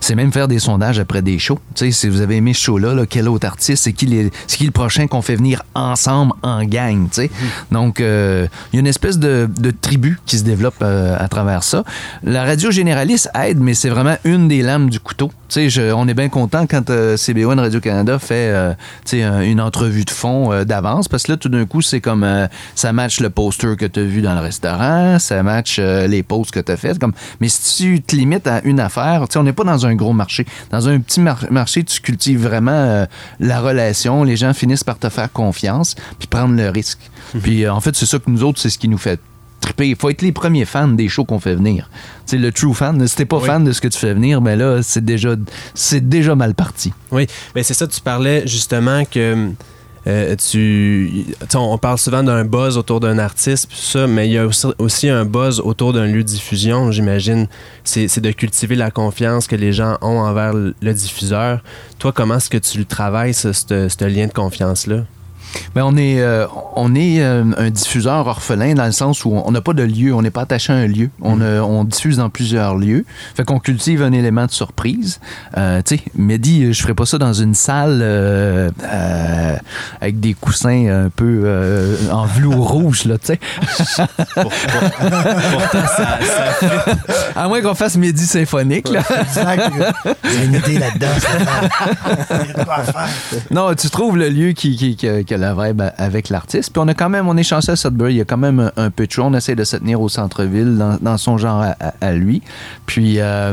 c'est 0.00 0.14
même 0.14 0.32
faire 0.32 0.48
des 0.48 0.58
sondages 0.58 0.98
après 0.98 1.22
des 1.22 1.38
shows. 1.38 1.58
Tu 1.74 1.86
sais, 1.86 1.90
si 1.90 2.08
vous 2.08 2.20
avez 2.20 2.36
aimé 2.36 2.52
ce 2.52 2.60
show-là, 2.60 3.06
quel 3.08 3.28
autre 3.28 3.46
artiste, 3.46 3.84
c'est 3.84 3.92
qui, 3.92 4.06
les, 4.06 4.30
qui 4.46 4.64
le 4.64 4.70
prochain 4.70 5.06
qu'on 5.06 5.22
fait 5.22 5.36
venir 5.36 5.62
ensemble 5.74 6.32
en 6.42 6.64
gang, 6.64 7.08
tu 7.08 7.22
sais. 7.22 7.30
Mhm. 7.30 7.48
Donc, 7.72 7.98
il 8.00 8.04
y 8.04 8.76
a 8.76 8.80
une 8.80 8.86
espèce 8.86 9.18
de, 9.18 9.48
de 9.58 9.70
tribu 9.70 10.18
qui 10.26 10.38
se 10.38 10.44
développe 10.44 10.65
euh, 10.82 11.16
à 11.18 11.28
travers 11.28 11.62
ça. 11.62 11.84
La 12.22 12.44
radio 12.44 12.70
généraliste 12.70 13.30
aide, 13.34 13.58
mais 13.60 13.74
c'est 13.74 13.88
vraiment 13.88 14.16
une 14.24 14.48
des 14.48 14.62
lames 14.62 14.90
du 14.90 15.00
couteau. 15.00 15.30
Je, 15.54 15.92
on 15.92 16.08
est 16.08 16.14
bien 16.14 16.28
content 16.28 16.66
quand 16.66 16.90
euh, 16.90 17.16
CBO 17.16 17.48
Radio-Canada 17.48 18.18
fait 18.18 18.74
euh, 19.14 19.40
une 19.40 19.60
entrevue 19.60 20.04
de 20.04 20.10
fond 20.10 20.64
d'avance, 20.64 21.08
parce 21.08 21.24
que 21.24 21.32
là, 21.32 21.36
tout 21.36 21.48
d'un 21.48 21.66
coup, 21.66 21.82
c'est 21.82 22.00
comme 22.00 22.48
ça 22.74 22.92
match 22.92 23.20
le 23.20 23.30
poster 23.30 23.76
que 23.76 23.86
tu 23.86 24.00
as 24.00 24.04
vu 24.04 24.22
dans 24.22 24.34
le 24.34 24.40
restaurant, 24.40 25.18
ça 25.18 25.42
match 25.42 25.78
les 25.78 26.22
posts 26.22 26.50
que 26.50 26.60
tu 26.60 26.72
as 26.72 26.76
fait. 26.76 26.98
Comme... 26.98 27.12
Mais 27.40 27.48
si 27.48 27.84
tu 27.84 28.02
te 28.02 28.16
limites 28.16 28.46
à 28.46 28.60
une 28.64 28.80
affaire, 28.80 29.24
on 29.36 29.42
n'est 29.42 29.52
pas 29.52 29.64
dans 29.64 29.86
un 29.86 29.94
gros 29.94 30.12
marché. 30.12 30.46
Dans 30.70 30.88
un 30.88 30.98
petit 31.00 31.20
marché, 31.20 31.84
tu 31.84 32.00
cultives 32.00 32.42
vraiment 32.42 33.06
la 33.40 33.60
relation, 33.60 34.24
les 34.24 34.36
gens 34.36 34.52
finissent 34.52 34.84
par 34.84 34.98
te 34.98 35.08
faire 35.08 35.32
confiance, 35.32 35.94
puis 36.18 36.26
prendre 36.26 36.56
le 36.56 36.68
risque. 36.70 37.10
Mhm. 37.34 37.40
Puis 37.40 37.68
en 37.68 37.80
fait, 37.80 37.94
c'est 37.96 38.06
ça 38.06 38.18
que 38.18 38.30
nous 38.30 38.42
autres, 38.42 38.60
c'est 38.60 38.70
ce 38.70 38.78
qui 38.78 38.88
nous 38.88 38.98
fait 38.98 39.20
il 39.78 39.96
faut 39.96 40.10
être 40.10 40.22
les 40.22 40.32
premiers 40.32 40.64
fans 40.64 40.88
des 40.88 41.08
shows 41.08 41.24
qu'on 41.24 41.40
fait 41.40 41.54
venir. 41.54 41.90
C'est 42.24 42.38
le 42.38 42.52
true 42.52 42.74
fan. 42.74 43.06
Si 43.06 43.16
t'es 43.16 43.24
pas 43.24 43.40
fan 43.40 43.64
de 43.64 43.72
ce 43.72 43.80
que 43.80 43.88
tu 43.88 43.98
fais 43.98 44.14
venir, 44.14 44.40
ben 44.40 44.58
là, 44.58 44.82
c'est 44.82 45.04
déjà, 45.04 45.34
c'est 45.74 46.08
déjà 46.08 46.34
mal 46.34 46.54
parti. 46.54 46.92
Oui, 47.12 47.26
mais 47.54 47.62
c'est 47.62 47.74
ça, 47.74 47.86
tu 47.86 48.00
parlais 48.00 48.46
justement 48.46 49.04
que. 49.04 49.50
Euh, 50.08 50.36
tu, 50.36 51.24
on 51.56 51.78
parle 51.78 51.98
souvent 51.98 52.22
d'un 52.22 52.44
buzz 52.44 52.78
autour 52.78 53.00
d'un 53.00 53.18
artiste, 53.18 53.68
ça, 53.72 54.06
mais 54.06 54.28
il 54.28 54.34
y 54.34 54.38
a 54.38 54.46
aussi, 54.78 55.08
un 55.08 55.24
buzz 55.24 55.58
autour 55.58 55.92
d'un 55.92 56.06
lieu 56.06 56.22
de 56.22 56.28
diffusion, 56.28 56.92
j'imagine. 56.92 57.48
C'est 57.82 58.20
de 58.20 58.30
cultiver 58.30 58.76
la 58.76 58.92
confiance 58.92 59.48
que 59.48 59.56
les 59.56 59.72
gens 59.72 59.98
ont 60.02 60.20
envers 60.20 60.52
le 60.54 60.94
diffuseur. 60.94 61.60
Toi, 61.98 62.12
comment 62.12 62.36
est-ce 62.36 62.50
que 62.50 62.58
tu 62.58 62.78
le 62.78 62.84
travailles, 62.84 63.34
ce 63.34 64.04
lien 64.04 64.28
de 64.28 64.32
confiance-là? 64.32 65.06
Mais 65.74 65.82
on 65.82 65.96
est, 65.96 66.20
euh, 66.20 66.46
on 66.74 66.94
est 66.94 67.20
euh, 67.20 67.44
un 67.56 67.70
diffuseur 67.70 68.26
orphelin 68.26 68.74
dans 68.74 68.86
le 68.86 68.92
sens 68.92 69.24
où 69.24 69.32
on 69.32 69.50
n'a 69.50 69.60
pas 69.60 69.72
de 69.72 69.82
lieu, 69.82 70.14
on 70.14 70.22
n'est 70.22 70.30
pas 70.30 70.42
attaché 70.42 70.72
à 70.72 70.76
un 70.76 70.86
lieu. 70.86 71.10
On, 71.20 71.36
mm. 71.36 71.42
on, 71.62 71.84
diffuse 71.84 72.16
dans 72.16 72.30
plusieurs 72.30 72.76
lieux. 72.76 73.04
Fait 73.34 73.44
qu'on 73.44 73.58
cultive 73.58 74.02
un 74.02 74.12
élément 74.12 74.46
de 74.46 74.50
surprise. 74.50 75.20
Euh, 75.56 75.82
tu 75.84 75.96
sais, 75.96 76.02
Mehdi, 76.14 76.72
je 76.72 76.82
ferais 76.82 76.94
pas 76.94 77.06
ça 77.06 77.18
dans 77.18 77.32
une 77.32 77.54
salle 77.54 78.02
avec 80.00 80.20
des 80.20 80.34
coussins 80.34 81.04
un 81.06 81.10
peu 81.10 81.98
en 82.10 82.26
velours 82.26 82.68
rouge, 82.76 83.04
là, 83.04 83.18
tu 83.18 83.26
sais. 83.26 83.40
Pourtant, 84.34 85.86
ça, 85.96 86.18
À 87.34 87.48
moins 87.48 87.60
qu'on 87.60 87.74
fasse 87.74 87.96
Mehdi 87.96 88.26
symphonique, 88.26 88.88
là. 88.88 89.02
J'ai 90.24 90.44
une 90.44 90.54
idée 90.54 90.78
là-dedans. 90.78 91.06
non, 93.50 93.74
tu 93.74 93.90
trouves 93.90 94.16
le 94.16 94.28
lieu 94.28 94.52
qui, 94.52 94.76
qui, 94.76 94.96
qui, 94.96 95.24
qui 95.24 95.35
la 95.36 95.54
vibe 95.54 95.82
avec 95.96 96.28
l'artiste. 96.28 96.72
Puis 96.72 96.82
on 96.84 96.88
a 96.88 96.94
quand 96.94 97.08
même, 97.08 97.28
on 97.28 97.36
est 97.36 97.42
chanceux 97.42 97.72
à 97.72 97.76
Sudbury, 97.76 98.14
il 98.14 98.16
y 98.18 98.20
a 98.20 98.24
quand 98.24 98.36
même 98.36 98.70
un, 98.76 98.90
peu 98.90 99.06
de. 99.06 99.26
On 99.26 99.34
essaie 99.34 99.54
de 99.54 99.64
se 99.64 99.76
tenir 99.76 100.00
au 100.00 100.08
centre-ville 100.08 100.78
dans, 101.00 101.18
son 101.18 101.38
genre 101.38 101.64
à, 102.00 102.12
lui. 102.12 102.42
Puis 102.86 103.20
euh, 103.20 103.52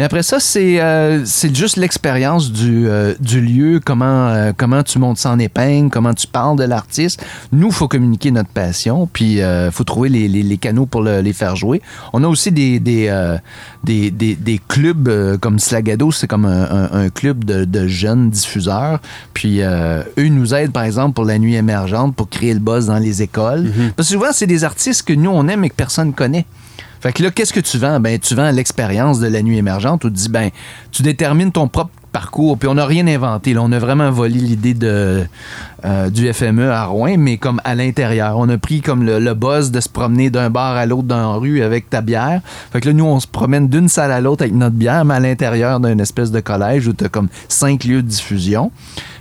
mais 0.00 0.06
après 0.06 0.22
ça, 0.22 0.40
c'est 0.40 0.80
euh, 0.80 1.26
juste 1.26 1.76
l'expérience 1.76 2.50
du, 2.50 2.88
euh, 2.88 3.12
du, 3.20 3.42
lieu, 3.42 3.80
comment, 3.84 4.28
euh, 4.28 4.52
comment 4.56 4.82
tu 4.82 4.98
montes 4.98 5.18
ça 5.18 5.30
en 5.30 5.38
épingle, 5.38 5.90
comment 5.90 6.14
tu 6.14 6.26
parles 6.26 6.56
de 6.56 6.64
l'artiste. 6.64 7.22
Nous, 7.52 7.66
il 7.66 7.72
faut 7.74 7.86
communiquer 7.86 8.30
notre 8.30 8.48
passion, 8.48 9.06
puis 9.12 9.40
il 9.40 9.68
faut 9.70 9.84
trouver 9.84 10.08
les, 10.08 10.26
les, 10.26 10.42
les, 10.42 10.56
canaux 10.56 10.86
pour 10.86 11.02
les 11.02 11.32
faire 11.34 11.54
jouer. 11.54 11.82
On 12.14 12.24
a 12.24 12.28
aussi 12.28 12.50
des, 12.50 12.80
des, 12.80 13.14
des, 13.84 14.10
des, 14.10 14.60
clubs 14.68 15.36
comme 15.36 15.58
Slagado, 15.58 16.10
c'est 16.12 16.26
comme 16.26 16.46
un, 16.46 16.88
un, 16.90 17.10
club 17.10 17.44
de, 17.44 17.66
de, 17.66 17.86
jeunes 17.86 18.30
diffuseurs. 18.30 19.00
Puis 19.34 19.60
eux 19.60 20.28
nous 20.30 20.54
aident, 20.54 20.72
par 20.72 20.84
exemple, 20.84 21.12
pour 21.12 21.26
la 21.26 21.38
nuit 21.38 21.56
émergente, 21.56 22.16
pour 22.16 22.30
créer 22.30 22.54
le 22.54 22.60
buzz 22.60 22.86
dans 22.86 22.98
les 22.98 23.20
écoles. 23.20 23.66
Mm-hmm. 23.66 23.90
Parce 23.96 24.08
que 24.08 24.14
souvent, 24.14 24.32
c'est 24.32 24.46
des 24.46 24.64
artistes 24.64 25.02
que 25.02 25.12
nous, 25.12 25.30
on 25.30 25.46
aime 25.46 25.62
et 25.64 25.68
que 25.68 25.74
personne 25.76 26.14
connaît. 26.14 26.46
Fait 27.00 27.12
que 27.12 27.22
là, 27.22 27.30
qu'est-ce 27.30 27.52
que 27.52 27.60
tu 27.60 27.78
vends? 27.78 27.98
Ben, 28.00 28.18
tu 28.18 28.34
vends 28.34 28.50
l'expérience 28.50 29.20
de 29.20 29.26
la 29.26 29.42
nuit 29.42 29.58
émergente 29.58 30.04
où 30.04 30.10
tu 30.10 30.16
dis, 30.16 30.28
ben, 30.28 30.50
tu 30.90 31.02
détermines 31.02 31.50
ton 31.50 31.68
propre 31.68 31.90
parcours, 32.12 32.58
puis 32.58 32.68
on 32.68 32.74
n'a 32.74 32.86
rien 32.86 33.06
inventé. 33.06 33.54
Là. 33.54 33.62
On 33.62 33.72
a 33.72 33.78
vraiment 33.78 34.10
volé 34.10 34.38
l'idée 34.40 34.74
euh, 34.82 36.10
du 36.10 36.32
FME 36.32 36.70
à 36.70 36.84
Rouen, 36.84 37.16
mais 37.18 37.38
comme 37.38 37.60
à 37.64 37.74
l'intérieur. 37.74 38.36
On 38.36 38.48
a 38.48 38.58
pris 38.58 38.80
comme 38.80 39.04
le, 39.04 39.18
le 39.18 39.34
buzz 39.34 39.70
de 39.70 39.80
se 39.80 39.88
promener 39.88 40.28
d'un 40.30 40.50
bar 40.50 40.76
à 40.76 40.86
l'autre 40.86 41.04
dans 41.04 41.32
la 41.32 41.38
rue 41.38 41.62
avec 41.62 41.88
ta 41.88 42.00
bière. 42.00 42.40
Fait 42.72 42.80
que 42.80 42.88
là, 42.88 42.94
nous, 42.94 43.04
on 43.04 43.20
se 43.20 43.26
promène 43.26 43.68
d'une 43.68 43.88
salle 43.88 44.12
à 44.12 44.20
l'autre 44.20 44.42
avec 44.42 44.54
notre 44.54 44.76
bière, 44.76 45.04
mais 45.04 45.14
à 45.14 45.20
l'intérieur 45.20 45.80
d'une 45.80 46.00
espèce 46.00 46.30
de 46.30 46.40
collège 46.40 46.86
où 46.88 46.92
tu 46.92 47.04
as 47.04 47.08
comme 47.08 47.28
cinq 47.48 47.84
lieux 47.84 48.02
de 48.02 48.08
diffusion. 48.08 48.72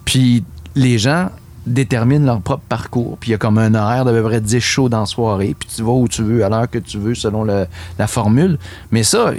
Puis 0.03 0.43
les 0.75 0.97
gens 0.97 1.29
déterminent 1.65 2.25
leur 2.25 2.41
propre 2.41 2.63
parcours. 2.67 3.17
Puis 3.19 3.29
il 3.29 3.31
y 3.31 3.35
a 3.35 3.37
comme 3.37 3.57
un 3.57 3.73
horaire 3.75 4.05
d'à 4.05 4.11
peu 4.11 4.23
près 4.23 4.41
10 4.41 4.59
shows 4.59 4.89
dans 4.89 5.01
la 5.01 5.05
soirée. 5.05 5.55
Puis 5.57 5.69
tu 5.75 5.83
vas 5.83 5.91
où 5.91 6.07
tu 6.07 6.23
veux, 6.23 6.43
à 6.43 6.49
l'heure 6.49 6.69
que 6.69 6.79
tu 6.79 6.97
veux, 6.97 7.15
selon 7.15 7.43
la 7.43 8.07
formule. 8.07 8.57
Mais 8.91 9.03
ça, 9.03 9.33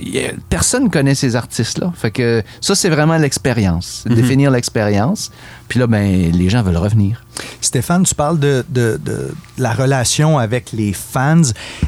personne 0.48 0.84
ne 0.84 0.88
connaît 0.88 1.14
ces 1.14 1.36
artistes-là. 1.36 1.92
Fait 1.94 2.10
que 2.10 2.42
ça, 2.60 2.74
c'est 2.74 2.88
vraiment 2.88 3.16
l'expérience. 3.16 4.04
Mhm. 4.06 4.14
Définir 4.14 4.50
l'expérience. 4.50 5.30
Puis 5.68 5.78
là, 5.78 5.86
ben, 5.86 6.32
les 6.32 6.48
gens 6.48 6.62
veulent 6.62 6.76
revenir. 6.76 7.24
Stéphane, 7.60 8.02
tu 8.02 8.14
parles 8.14 8.38
de, 8.38 8.64
de, 8.68 9.00
de 9.02 9.32
la 9.58 9.72
relation 9.72 10.38
avec 10.38 10.72
les 10.72 10.92
fans. 10.92 11.42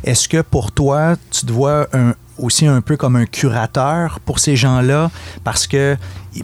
Est-ce 0.05 0.29
que 0.29 0.41
pour 0.41 0.73
toi, 0.73 1.17
tu 1.31 1.47
te 1.47 1.53
vois 1.53 1.89
un, 1.93 2.15
aussi 2.43 2.67
un 2.67 2.81
peu 2.81 2.97
comme 2.97 3.17
un 3.17 3.27
curateur 3.27 4.21
pour 4.21 4.39
ces 4.39 4.57
gens-là 4.57 5.11
parce 5.45 5.67
que 5.67 5.97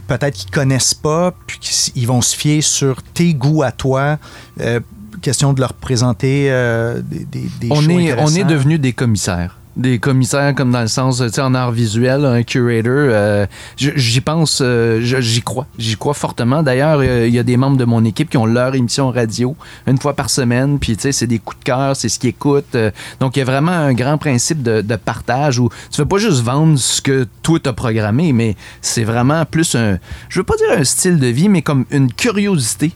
peut-être 0.07 0.35
qu'ils 0.35 0.51
connaissent 0.51 0.95
pas, 0.95 1.33
puis 1.47 1.59
qu'ils 1.59 2.07
vont 2.07 2.21
se 2.21 2.37
fier 2.37 2.61
sur 2.61 3.03
tes 3.03 3.35
goûts 3.35 3.63
à 3.63 3.73
toi. 3.73 4.19
Euh, 4.61 4.81
question 5.23 5.53
de 5.53 5.61
leur 5.61 5.75
présenter 5.75 6.49
euh, 6.51 7.01
des, 7.03 7.25
des, 7.25 7.49
des 7.61 7.69
on 7.71 7.89
est, 7.89 8.15
On 8.21 8.29
est 8.29 8.45
devenu 8.45 8.79
des 8.79 8.93
commissaires 8.93 9.59
des 9.79 10.01
commissaires 10.01 10.55
comme 10.55 10.73
dans 10.73 10.81
le 10.81 10.89
sens, 10.89 11.19
tu 11.19 11.29
sais, 11.31 11.41
en 11.41 11.55
art 11.55 11.71
visuel, 11.71 12.25
un 12.25 12.43
curator. 12.43 12.93
Euh, 12.93 13.47
j'y 13.77 14.21
pense, 14.21 14.61
euh, 14.61 15.01
j'y 15.01 15.41
crois. 15.41 15.67
J'y 15.79 15.97
crois 15.97 16.15
fortement. 16.15 16.65
D'ailleurs, 16.65 17.03
il 17.03 17.33
y 17.33 17.39
a 17.39 17.45
des 17.45 17.57
membres 17.57 17.77
de 17.77 17.85
mon 17.85 18.05
équipe 18.05 18.29
qui 18.29 18.37
ont 18.37 18.47
leur 18.47 18.75
émission 18.75 19.11
radio 19.11 19.57
une 19.87 19.99
fois 19.99 20.15
par 20.15 20.31
semaine. 20.31 20.81
Puis, 20.81 20.97
tu 20.97 21.03
sais, 21.03 21.13
c'est 21.13 21.29
des 21.29 21.39
coups 21.39 21.61
de 21.61 21.65
cœur, 21.65 21.95
c'est 21.95 22.09
ce 22.09 22.19
qu'ils 22.19 22.31
écoutent. 22.31 22.75
Euh, 22.75 22.91
donc, 23.21 23.37
il 23.37 23.39
y 23.39 23.43
a 23.43 23.45
vraiment 23.45 23.73
un 23.73 23.95
grand 23.95 24.19
principe 24.19 24.63
de, 24.63 24.83
partage 24.97 25.61
où 25.61 25.71
tu 25.93 26.01
veux 26.01 26.09
pas 26.09 26.19
juste 26.19 26.43
vendre 26.43 26.77
ce 26.77 27.01
que 27.01 27.27
toi 27.43 27.61
t'as 27.63 27.73
programmé, 27.73 28.33
mais 28.33 28.57
c'est 28.81 29.05
vraiment 29.05 29.45
plus 29.45 29.77
un, 29.77 29.99
je 30.29 30.41
veux 30.41 30.45
pas 30.45 30.57
dire 30.57 30.77
un 30.77 30.83
style 30.83 31.21
de 31.21 31.29
vie, 31.29 31.49
mais 31.49 31.63
comme 31.63 31.85
une 31.93 32.13
curiosité 32.13 32.93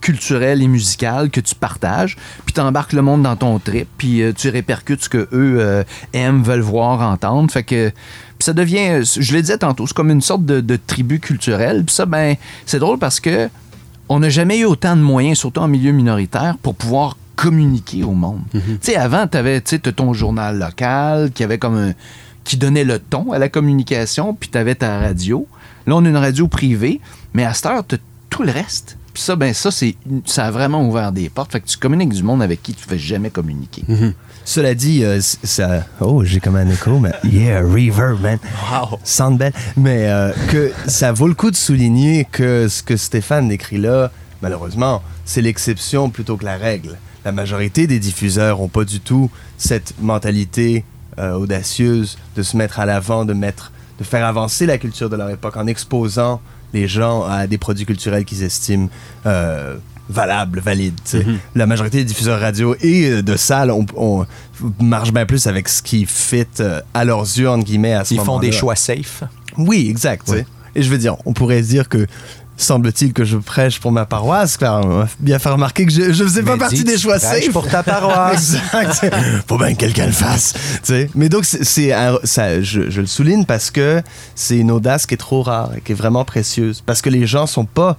culturelle 0.00 0.62
et 0.62 0.68
musicale 0.68 1.28
que 1.28 1.40
tu 1.40 1.54
partages. 1.54 2.16
Puis, 2.46 2.54
tu 2.54 2.60
embarques 2.60 2.94
le 2.94 3.02
monde 3.02 3.22
dans 3.22 3.36
ton 3.36 3.58
trip. 3.58 3.88
Puis, 3.98 4.22
tu 4.36 4.48
répercutes 4.48 5.04
ce 5.04 5.08
que 5.10 5.28
eux 5.32 5.84
aiment, 6.12 6.42
veulent 6.42 6.60
voir, 6.60 7.00
entendre. 7.00 7.50
Fait 7.50 7.62
que 7.62 7.92
ça 8.38 8.52
devient, 8.52 9.02
je 9.04 9.32
le 9.32 9.40
disais 9.40 9.58
tantôt, 9.58 9.86
c'est 9.86 9.94
comme 9.96 10.10
une 10.10 10.22
sorte 10.22 10.44
de, 10.44 10.60
de 10.60 10.76
tribu 10.76 11.20
culturelle. 11.20 11.84
Puis 11.84 11.94
ça, 11.94 12.06
ben, 12.06 12.36
c'est 12.66 12.78
drôle 12.78 12.98
parce 12.98 13.20
que 13.20 13.48
on 14.08 14.20
n'a 14.20 14.30
jamais 14.30 14.58
eu 14.58 14.64
autant 14.64 14.96
de 14.96 15.02
moyens, 15.02 15.38
surtout 15.38 15.60
en 15.60 15.68
milieu 15.68 15.92
minoritaire, 15.92 16.56
pour 16.62 16.74
pouvoir 16.74 17.16
communiquer 17.36 18.04
au 18.04 18.12
monde. 18.12 18.40
Tu 18.52 18.60
sais, 18.80 18.96
avant, 18.96 19.26
tu 19.26 19.36
avais 19.36 19.60
ton 19.60 20.12
journal 20.12 20.58
local 20.58 21.30
qui 21.30 21.44
avait 21.44 21.58
comme 21.58 21.76
un, 21.76 21.92
qui 22.44 22.56
donnait 22.56 22.84
le 22.84 22.98
ton 22.98 23.32
à 23.32 23.38
la 23.38 23.48
communication, 23.48 24.34
puis 24.34 24.48
tu 24.48 24.56
avais 24.58 24.74
ta 24.74 24.98
radio. 24.98 25.46
Là, 25.86 25.96
on 25.96 26.04
a 26.04 26.08
une 26.08 26.16
radio 26.16 26.48
privée, 26.48 27.00
mais 27.34 27.44
à 27.44 27.52
cette 27.52 27.66
heure, 27.66 27.86
tu 27.86 27.96
tout 28.30 28.42
le 28.42 28.50
reste. 28.50 28.98
Puis 29.14 29.22
ça, 29.22 29.36
ben 29.36 29.54
ça, 29.54 29.70
c'est, 29.70 29.96
ça 30.24 30.46
a 30.46 30.50
vraiment 30.50 30.86
ouvert 30.86 31.12
des 31.12 31.28
portes. 31.28 31.52
Fait 31.52 31.60
que 31.60 31.66
tu 31.66 31.76
communiques 31.76 32.12
du 32.12 32.22
monde 32.22 32.42
avec 32.42 32.62
qui 32.62 32.74
tu 32.74 32.84
ne 32.84 32.90
fais 32.90 32.98
jamais 32.98 33.30
communiquer. 33.30 33.84
Cela 34.48 34.74
dit, 34.74 35.04
euh, 35.04 35.20
ça. 35.20 35.84
Oh, 36.00 36.24
j'ai 36.24 36.40
comme 36.40 36.56
un 36.56 36.70
écho, 36.70 36.98
mais. 36.98 37.12
Yeah, 37.22 37.60
reverb, 37.60 38.18
man. 38.22 38.38
Wow. 38.72 38.98
Sound 39.04 39.36
belle. 39.36 39.52
Mais 39.76 40.08
euh, 40.08 40.32
que 40.50 40.72
ça 40.86 41.12
vaut 41.12 41.28
le 41.28 41.34
coup 41.34 41.50
de 41.50 41.56
souligner 41.56 42.24
que 42.24 42.66
ce 42.66 42.82
que 42.82 42.96
Stéphane 42.96 43.50
décrit 43.50 43.76
là, 43.76 44.10
malheureusement, 44.40 45.02
c'est 45.26 45.42
l'exception 45.42 46.08
plutôt 46.08 46.38
que 46.38 46.46
la 46.46 46.56
règle. 46.56 46.96
La 47.26 47.32
majorité 47.32 47.86
des 47.86 47.98
diffuseurs 47.98 48.56
n'ont 48.56 48.68
pas 48.68 48.86
du 48.86 49.00
tout 49.00 49.30
cette 49.58 49.92
mentalité 50.00 50.82
euh, 51.18 51.34
audacieuse 51.34 52.16
de 52.34 52.42
se 52.42 52.56
mettre 52.56 52.80
à 52.80 52.86
l'avant, 52.86 53.26
de 53.26 53.34
mettre, 53.34 53.70
de 53.98 54.04
faire 54.04 54.24
avancer 54.24 54.64
la 54.64 54.78
culture 54.78 55.10
de 55.10 55.16
leur 55.16 55.28
époque 55.28 55.58
en 55.58 55.66
exposant 55.66 56.40
les 56.72 56.88
gens 56.88 57.22
à 57.24 57.46
des 57.46 57.58
produits 57.58 57.84
culturels 57.84 58.24
qu'ils 58.24 58.44
estiment 58.44 58.88
euh, 59.26 59.76
valables, 60.08 60.60
valides. 60.60 60.98
tu 61.04 61.18
sais. 61.18 61.26
La 61.54 61.66
majorité 61.66 61.98
des 61.98 62.04
diffuseurs 62.04 62.40
radio 62.40 62.74
et 62.80 63.10
euh, 63.10 63.22
de 63.22 63.36
salles 63.36 63.70
on, 63.70 63.84
on 63.96 64.26
marche 64.80 65.12
bien 65.12 65.26
plus 65.26 65.46
avec 65.46 65.68
ce 65.68 65.82
qui 65.82 66.06
fit 66.06 66.44
euh, 66.60 66.80
à 66.94 67.04
leurs 67.04 67.22
yeux, 67.22 67.48
entre 67.48 67.64
guillemets, 67.64 67.94
à 67.94 68.04
ce 68.04 68.14
Ils 68.14 68.18
font 68.20 68.26
moment-là. 68.26 68.48
des 68.48 68.52
choix 68.52 68.74
safe. 68.76 69.22
Oui, 69.56 69.88
exact. 69.90 70.30
Et 70.74 70.82
je 70.82 70.90
veux 70.90 70.98
dire, 70.98 71.16
on 71.26 71.32
pourrait 71.32 71.62
dire 71.62 71.88
que 71.88 72.06
semble-t-il 72.56 73.12
que 73.12 73.24
je 73.24 73.36
prêche 73.36 73.78
pour 73.80 73.92
ma 73.92 74.04
paroisse, 74.04 74.56
car 74.56 74.84
on 74.84 74.88
m'a 74.98 75.08
bien 75.20 75.38
fait 75.38 75.48
remarquer 75.48 75.86
que 75.86 75.92
je 75.92 76.02
ne 76.02 76.12
faisais 76.12 76.42
pas 76.42 76.56
partie 76.56 76.82
des 76.84 76.98
choix 76.98 77.18
prêche 77.18 77.44
safe. 77.44 77.52
pour 77.52 77.68
ta 77.68 77.82
paroisse. 77.84 78.56
exact. 78.82 79.14
Faut 79.46 79.58
bien 79.58 79.72
que 79.74 79.78
quelqu'un 79.78 80.06
le 80.06 80.12
fasse. 80.12 80.54
Mais 81.14 81.28
donc, 81.28 81.44
c'est, 81.44 81.92
ça, 82.24 82.60
je, 82.60 82.90
je 82.90 83.00
le 83.00 83.06
souligne 83.06 83.44
parce 83.44 83.70
que 83.70 84.02
c'est 84.34 84.56
une 84.58 84.70
audace 84.72 85.06
qui 85.06 85.14
est 85.14 85.18
trop 85.18 85.42
rare 85.42 85.70
et 85.76 85.80
qui 85.80 85.92
est 85.92 85.94
vraiment 85.94 86.24
précieuse. 86.24 86.82
Parce 86.84 87.00
que 87.00 87.10
les 87.10 87.26
gens 87.26 87.46
sont 87.46 87.64
pas 87.64 87.96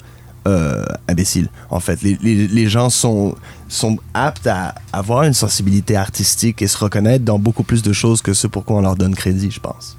euh, 0.48 0.84
imbéciles, 1.08 1.50
en 1.70 1.80
fait. 1.80 2.02
Les, 2.02 2.18
les- 2.22 2.48
les 2.48 2.68
gens 2.68 2.90
sont, 2.90 3.36
sont 3.68 3.98
aptes 4.14 4.48
à 4.48 4.76
avoir 4.94 5.24
une 5.24 5.34
sensibilité 5.34 5.96
artistique 5.96 6.62
et 6.62 6.68
se 6.68 6.78
reconnaître 6.78 7.26
dans 7.26 7.40
beaucoup 7.40 7.64
plus 7.64 7.82
de 7.84 7.94
choses 7.94 8.22
que 8.22 8.34
ce 8.34 8.48
pour 8.48 8.66
quoi 8.66 8.78
on 8.78 8.82
leur 8.82 8.96
donne 8.96 9.16
crédit, 9.16 9.52
je 9.52 9.60
pense. 9.60 9.98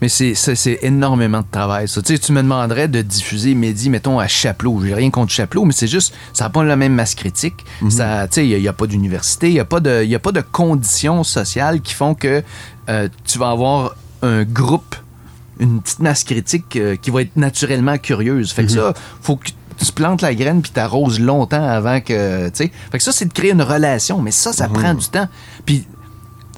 Mais 0.00 0.08
c'est, 0.08 0.34
énormément 0.82 1.40
de 1.40 1.46
travail. 1.50 1.88
Ça. 1.88 2.00
Tu, 2.02 2.12
sais, 2.14 2.18
tu 2.20 2.30
me 2.32 2.40
demanderais 2.42 2.86
de 2.86 3.02
diffuser 3.02 3.54
Mehdi, 3.56 3.90
mettons, 3.90 4.20
à 4.20 4.28
Chapelot. 4.28 4.80
J'ai 4.84 4.94
rien 4.94 5.10
contre 5.10 5.32
Chapelot, 5.32 5.64
mais 5.64 5.72
c'est 5.72 5.88
juste, 5.88 6.14
ça 6.32 6.44
n'a 6.44 6.50
pas 6.50 6.62
la 6.62 6.76
même 6.76 6.94
masse 6.94 7.16
critique. 7.16 7.64
Ça, 7.88 8.28
tu 8.28 8.34
sais, 8.34 8.48
Il 8.48 8.60
n'y 8.60 8.68
a, 8.68 8.72
pas 8.72 8.86
d'université, 8.86 9.48
il 9.48 9.54
n'y 9.54 9.60
a, 9.60 9.64
pas 9.64 9.80
de- 9.80 10.04
y 10.04 10.14
a 10.14 10.20
pas 10.20 10.30
de 10.30 10.40
conditions 10.40 11.24
sociales 11.24 11.80
qui 11.80 11.94
font 11.94 12.14
que 12.14 12.44
euh, 12.88 13.08
tu 13.24 13.38
vas 13.38 13.50
avoir 13.50 13.96
un 14.22 14.44
groupe, 14.44 14.94
une 15.58 15.80
petite 15.82 15.98
masse 15.98 16.22
critique 16.22 16.76
euh, 16.76 16.94
qui 16.94 17.10
va 17.10 17.22
être 17.22 17.36
naturellement 17.36 17.98
curieuse. 17.98 18.52
Fait 18.52 18.64
que 18.66 18.70
ça, 18.70 18.94
faut 19.20 19.34
que 19.36 19.48
tu 19.84 19.92
plantes 19.92 20.22
la 20.22 20.34
graine 20.34 20.60
puis 20.62 20.70
t'arroses 20.70 21.20
longtemps 21.20 21.62
avant 21.66 22.00
que, 22.00 22.48
tu 22.48 22.54
sais. 22.54 22.72
Fait 22.90 22.98
que 22.98 23.04
ça, 23.04 23.12
c'est 23.12 23.26
de 23.26 23.32
créer 23.32 23.52
une 23.52 23.62
relation, 23.62 24.20
mais 24.20 24.30
ça, 24.32 24.52
ça 24.52 24.68
prend 24.68 24.94
du 24.94 25.06
temps. 25.08 25.28
Puis 25.64 25.86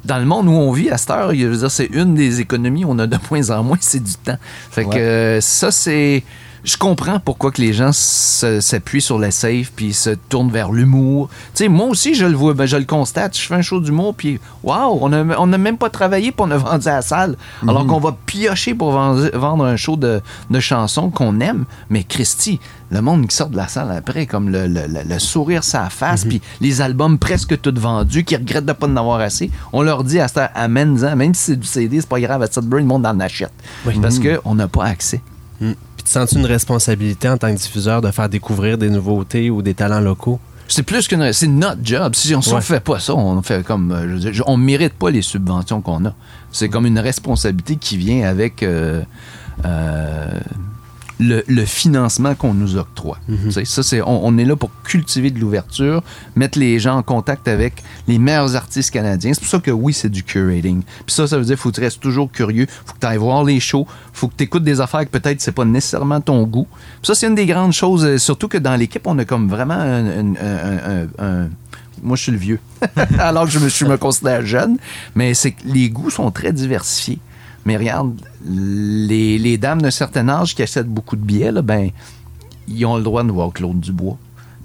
dans 0.04 0.18
le 0.18 0.24
monde 0.24 0.46
où 0.48 0.52
on 0.52 0.72
vit 0.72 0.90
à 0.90 0.96
cette 0.96 1.10
heure, 1.10 1.32
c'est 1.68 1.90
une 1.92 2.14
des 2.14 2.40
économies 2.40 2.84
on 2.86 2.98
a 2.98 3.06
de 3.06 3.18
moins 3.30 3.50
en 3.50 3.62
moins, 3.62 3.76
c'est 3.80 4.02
du 4.02 4.14
temps. 4.14 4.38
Fait 4.70 4.84
que 4.84 4.88
Ouais. 4.90 4.96
euh, 4.98 5.40
ça, 5.40 5.70
c'est. 5.70 6.22
Je 6.64 6.76
comprends 6.76 7.18
pourquoi 7.20 7.50
que 7.52 7.60
les 7.62 7.72
gens 7.72 7.90
s'appuient 7.92 9.00
sur 9.00 9.18
la 9.18 9.30
safe 9.30 9.72
puis 9.74 9.92
se 9.94 10.10
tournent 10.10 10.50
vers 10.50 10.72
l'humour. 10.72 11.28
Tu 11.54 11.64
sais, 11.64 11.68
moi 11.68 11.86
aussi, 11.86 12.14
je 12.14 12.26
le 12.26 12.34
vois, 12.34 12.54
ben, 12.54 12.66
je 12.66 12.76
le 12.76 12.84
constate. 12.84 13.36
Je 13.36 13.42
fais 13.46 13.54
un 13.54 13.62
show 13.62 13.80
d'humour 13.80 14.14
puis 14.14 14.38
waouh, 14.62 14.98
on 15.00 15.12
a, 15.12 15.24
on 15.38 15.52
a 15.52 15.58
même 15.58 15.78
pas 15.78 15.90
travaillé 15.90 16.32
pour 16.32 16.46
on 16.46 16.50
a 16.50 16.56
vendu 16.58 16.86
à 16.88 16.96
la 16.96 17.02
salle. 17.02 17.36
Alors 17.66 17.86
qu'on 17.86 17.98
va 18.00 18.16
piocher 18.26 18.74
pour 18.74 18.92
vendre, 18.92 19.30
vendre 19.34 19.64
un 19.64 19.76
show 19.76 19.96
de, 19.96 20.20
de 20.50 20.60
chansons 20.60 21.10
qu'on 21.10 21.40
aime. 21.40 21.64
Mais 21.88 22.04
Christy, 22.04 22.60
le 22.90 23.00
monde 23.00 23.26
qui 23.26 23.34
sort 23.36 23.48
de 23.48 23.56
la 23.56 23.68
salle 23.68 23.90
après, 23.92 24.26
comme 24.26 24.50
le, 24.50 24.66
le- 24.66 24.86
le- 24.86 25.02
le 25.08 25.18
sourire 25.18 25.64
sa 25.64 25.88
face, 25.90 26.24
puis 26.28 26.42
les 26.60 26.80
albums 26.82 27.18
presque 27.18 27.60
tous 27.60 27.72
vendus, 27.78 28.24
qui 28.24 28.36
regrettent 28.36 28.66
de 28.66 28.72
pas 28.72 28.86
en 28.86 28.96
avoir 28.96 29.20
assez, 29.20 29.50
on 29.72 29.82
leur 29.82 30.04
dit 30.04 30.18
à 30.20 30.28
cette 30.28 30.50
amène-en, 30.54 31.16
même 31.16 31.32
si 31.34 31.42
c'est 31.52 31.56
du 31.56 31.66
CD, 31.66 32.00
c'est 32.00 32.08
pas 32.08 32.20
grave, 32.20 32.42
à 32.42 32.50
Sudbury, 32.50 32.82
le 32.82 32.88
monde 32.88 33.06
en 33.06 33.18
achète. 33.20 33.52
Parce 34.02 34.18
qu'on 34.42 34.54
n'a 34.54 34.68
pas 34.68 34.84
accès. 34.84 35.20
Puis 36.00 36.06
tu 36.06 36.12
sens 36.12 36.32
une 36.32 36.46
responsabilité 36.46 37.28
en 37.28 37.36
tant 37.36 37.52
que 37.54 37.58
diffuseur 37.60 38.00
de 38.00 38.10
faire 38.10 38.30
découvrir 38.30 38.78
des 38.78 38.88
nouveautés 38.88 39.50
ou 39.50 39.60
des 39.60 39.74
talents 39.74 40.00
locaux? 40.00 40.40
C'est 40.66 40.82
plus 40.82 41.06
que 41.06 41.32
c'est 41.32 41.46
notre 41.46 41.80
job. 41.84 42.14
Si 42.14 42.34
on 42.34 42.38
ne 42.40 42.54
Ouais. 42.54 42.60
fait 42.62 42.80
pas 42.80 42.98
ça, 42.98 43.14
on 43.14 43.42
fait 43.42 43.62
comme 43.62 43.92
euh, 43.92 44.08
je 44.08 44.12
veux 44.26 44.32
dire, 44.32 44.44
on 44.46 44.56
mérite 44.56 44.94
pas 44.94 45.10
les 45.10 45.20
subventions 45.20 45.82
qu'on 45.82 46.06
a. 46.06 46.14
C'est 46.52 46.70
comme 46.70 46.86
une 46.86 46.98
responsabilité 46.98 47.76
qui 47.76 47.98
vient 47.98 48.26
avec 48.26 48.62
euh, 48.62 49.02
euh, 49.66 50.40
le, 51.20 51.44
le 51.46 51.64
financement 51.66 52.34
qu'on 52.34 52.54
nous 52.54 52.76
octroie. 52.76 53.18
Sais, 53.50 53.64
Ça, 53.66 53.82
c'est 53.82 54.00
on, 54.02 54.26
on 54.26 54.38
est 54.38 54.44
là 54.44 54.56
pour 54.56 54.70
cultiver 54.82 55.30
de 55.30 55.38
l'ouverture, 55.38 56.02
mettre 56.34 56.58
les 56.58 56.78
gens 56.80 56.96
en 56.96 57.02
contact 57.02 57.46
avec 57.46 57.82
les 58.08 58.18
meilleurs 58.18 58.56
artistes 58.56 58.90
canadiens. 58.90 59.32
C'est 59.34 59.40
pour 59.40 59.48
ça 59.50 59.58
que 59.60 59.70
oui, 59.70 59.92
c'est 59.92 60.08
du 60.08 60.22
curating. 60.24 60.82
Puis 61.06 61.14
ça, 61.14 61.26
ça 61.26 61.36
veut 61.38 61.44
dire 61.44 61.54
qu'il 61.56 61.62
faut 61.62 61.70
que 61.70 61.76
tu 61.76 61.80
restes 61.82 62.00
toujours 62.00 62.32
curieux, 62.32 62.66
faut 62.86 62.94
que 62.94 62.98
tu 62.98 63.06
ailles 63.06 63.18
voir 63.18 63.44
les 63.44 63.60
shows, 63.60 63.86
faut 64.12 64.28
que 64.28 64.34
tu 64.36 64.44
écoutes 64.44 64.64
des 64.64 64.80
affaires 64.80 65.00
que 65.04 65.10
peut-être 65.18 65.40
c'est 65.40 65.52
pas 65.52 65.64
nécessairement 65.64 66.20
ton 66.20 66.42
goût. 66.44 66.66
Puis 67.02 67.06
ça, 67.06 67.14
c'est 67.14 67.26
une 67.26 67.34
des 67.34 67.46
grandes 67.46 67.72
choses, 67.74 68.04
euh, 68.04 68.18
surtout 68.18 68.48
que 68.48 68.58
dans 68.58 68.74
l'équipe, 68.76 69.06
on 69.06 69.18
a 69.18 69.24
comme 69.26 69.48
vraiment 69.48 69.74
un- 69.74 70.06
un- 70.06 70.34
un- 70.34 71.04
un- 71.20 71.24
un 71.44 71.48
moi, 72.02 72.16
je 72.16 72.22
suis 72.22 72.32
le 72.32 72.38
vieux. 72.38 72.58
Alors 73.18 73.44
que 73.44 73.50
je 73.50 73.58
me, 73.58 73.68
je 73.68 73.84
me 73.84 73.98
considère 73.98 74.46
jeune. 74.46 74.78
Mais 75.14 75.34
c'est 75.34 75.50
que 75.50 75.60
les 75.66 75.90
goûts 75.90 76.08
sont 76.08 76.30
très 76.30 76.50
diversifiés. 76.50 77.18
Mais 77.64 77.76
regarde, 77.76 78.14
les, 78.44 79.38
les 79.38 79.58
dames 79.58 79.82
d'un 79.82 79.90
certain 79.90 80.28
âge 80.28 80.54
qui 80.54 80.62
achètent 80.62 80.88
beaucoup 80.88 81.16
de 81.16 81.22
billets, 81.22 81.52
là, 81.52 81.62
ben, 81.62 81.90
ils 82.68 82.84
ont 82.86 82.96
le 82.96 83.02
droit 83.02 83.22
de 83.22 83.30
voir 83.30 83.52
Claude 83.52 83.80
Dubois. 83.80 84.16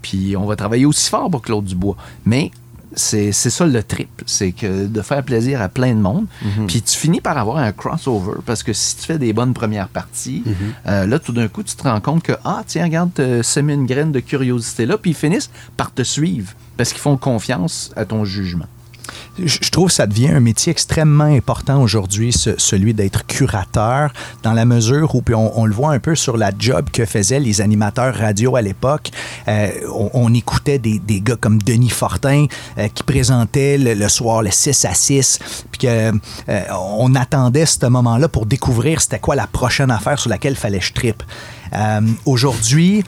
Puis 0.01 0.35
on 0.37 0.45
va 0.45 0.55
travailler 0.55 0.85
aussi 0.85 1.09
fort 1.09 1.29
pour 1.29 1.41
Claude 1.41 1.65
Dubois. 1.65 1.97
Mais 2.25 2.51
c'est 2.95 3.31
ça 3.33 3.65
le 3.65 3.83
trip, 3.83 4.21
c'est 4.25 4.51
que 4.51 4.87
de 4.87 5.01
faire 5.01 5.23
plaisir 5.23 5.61
à 5.61 5.69
plein 5.69 5.93
de 5.93 5.99
monde. 5.99 6.27
Puis 6.67 6.81
tu 6.81 6.95
finis 6.95 7.21
par 7.21 7.37
avoir 7.37 7.57
un 7.57 7.71
crossover 7.71 8.39
parce 8.45 8.63
que 8.63 8.73
si 8.73 8.95
tu 8.95 9.03
fais 9.03 9.17
des 9.17 9.33
bonnes 9.33 9.53
premières 9.53 9.89
parties, 9.89 10.43
euh, 10.87 11.05
là 11.05 11.19
tout 11.19 11.33
d'un 11.33 11.47
coup 11.47 11.63
tu 11.63 11.75
te 11.75 11.83
rends 11.83 11.99
compte 11.99 12.23
que 12.23 12.33
ah 12.43 12.63
tiens 12.65 12.83
regarde 12.83 13.11
t'as 13.13 13.43
semé 13.43 13.73
une 13.73 13.85
graine 13.85 14.11
de 14.11 14.19
curiosité 14.19 14.85
là, 14.85 14.97
puis 14.97 15.11
ils 15.11 15.15
finissent 15.15 15.49
par 15.75 15.93
te 15.93 16.03
suivre 16.03 16.53
parce 16.77 16.91
qu'ils 16.91 17.01
font 17.01 17.17
confiance 17.17 17.91
à 17.95 18.05
ton 18.05 18.23
jugement. 18.23 18.67
Je 19.37 19.69
trouve 19.69 19.87
que 19.87 19.93
ça 19.93 20.07
devient 20.07 20.29
un 20.29 20.39
métier 20.39 20.71
extrêmement 20.71 21.25
important 21.25 21.81
aujourd'hui, 21.81 22.31
ce- 22.31 22.57
celui 22.57 22.93
d'être 22.93 23.25
curateur, 23.25 24.13
dans 24.43 24.53
la 24.53 24.63
mesure 24.63 25.13
où, 25.13 25.21
puis 25.21 25.35
on, 25.35 25.65
le 25.65 25.73
voit 25.73 25.91
un 25.91 25.99
peu 25.99 26.15
sur 26.15 26.37
la 26.37 26.51
job 26.57 26.89
que 26.91 27.05
faisaient 27.05 27.39
les 27.39 27.59
animateurs 27.59 28.15
radio 28.15 28.55
à 28.55 28.61
l'époque. 28.61 29.11
Euh, 29.47 29.69
on, 30.13 30.33
écoutait 30.33 30.79
des, 30.79 31.01
gars 31.21 31.35
comme 31.35 31.61
Denis 31.61 31.89
Fortin 31.89 32.45
euh, 32.77 32.87
qui 32.87 33.03
présentaient 33.03 33.77
le, 33.77 34.07
soir 34.07 34.41
le 34.41 34.51
6 34.51 34.85
à 34.85 34.93
6, 34.93 35.39
puis 35.71 35.79
que, 35.79 36.11
euh, 36.49 36.61
on 36.97 37.13
attendait 37.15 37.65
ce 37.65 37.85
moment-là 37.85 38.29
pour 38.29 38.45
découvrir 38.45 39.01
c'était 39.01 39.19
quoi 39.19 39.35
la 39.35 39.47
prochaine 39.47 39.91
affaire 39.91 40.19
sur 40.19 40.29
laquelle 40.29 40.55
fallait 40.55 40.81
je 40.81 40.93
trippe. 40.93 41.23
Euh, 41.73 42.01
Aujourd'hui, 42.25 43.03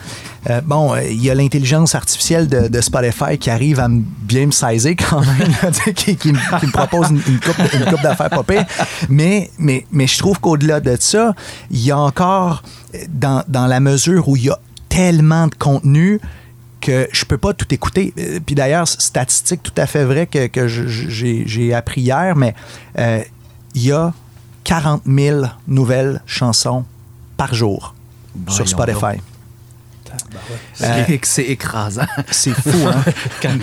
bon, 0.66 0.96
il 0.96 1.22
y 1.24 1.30
a 1.30 1.36
l'intelligence 1.36 1.96
artificielle 1.96 2.48
de, 2.48 2.82
Spotify 2.82 3.38
qui 3.38 3.50
arrive 3.50 3.80
à 3.80 3.88
bien 3.90 4.48
me 4.48 4.52
saisir 4.52 4.96
quand 5.10 5.22
même, 5.22 5.54
qui 6.18 6.34
me, 6.34 6.60
qui 6.60 6.68
me 6.68 6.72
propose 6.72 7.10
une, 7.10 7.22
une 7.28 7.40
coupe, 7.40 7.60
une 7.74 7.86
coupe 7.86 8.02
d'affaires 8.02 8.30
pas 8.30 8.44
pire. 8.44 8.66
Mais, 9.10 9.52
mais, 9.58 9.86
mais 9.92 10.08
je 10.08 10.18
trouve 10.18 10.40
qu'au-delà 10.40 10.80
de 10.80 10.98
ça, 11.00 11.34
il 11.72 11.84
y 11.84 11.92
a 11.92 11.98
encore, 11.98 12.64
dans, 13.10 13.44
dans 13.48 13.68
la 13.68 13.80
mesure 13.80 14.28
où 14.28 14.36
il 14.36 14.46
y 14.46 14.50
a 14.50 14.60
tellement 14.90 15.48
de 15.48 15.56
contenu, 15.56 16.20
que 16.82 17.08
je 17.12 17.26
peux 17.26 17.38
pas 17.38 17.54
tout 17.54 17.72
écouter. 17.74 18.14
Euh, 18.18 18.40
Puis 18.46 18.56
d'ailleurs, 18.56 18.88
statistique 18.88 19.64
tout 19.64 19.74
à 19.78 19.88
fait 19.88 20.06
vrai 20.06 20.28
que, 20.28 20.48
que 20.48 20.68
j'ai 20.68 21.74
appris 21.74 22.02
hier, 22.02 22.36
mais 22.36 22.56
euh, 22.98 23.22
il 23.74 23.84
y 23.84 23.92
a 23.92 24.14
40 24.64 25.04
000 25.06 25.46
nouvelles 25.68 26.22
chansons 26.26 26.86
par 27.36 27.54
jour 27.54 27.96
sur 28.48 28.68
Spotify. 30.16 31.14
Euh, 31.14 31.18
C'est 31.24 31.44
écrasant. 31.44 32.06
C'est 32.32 32.54
fou, 32.54 32.88
hein? 32.88 33.04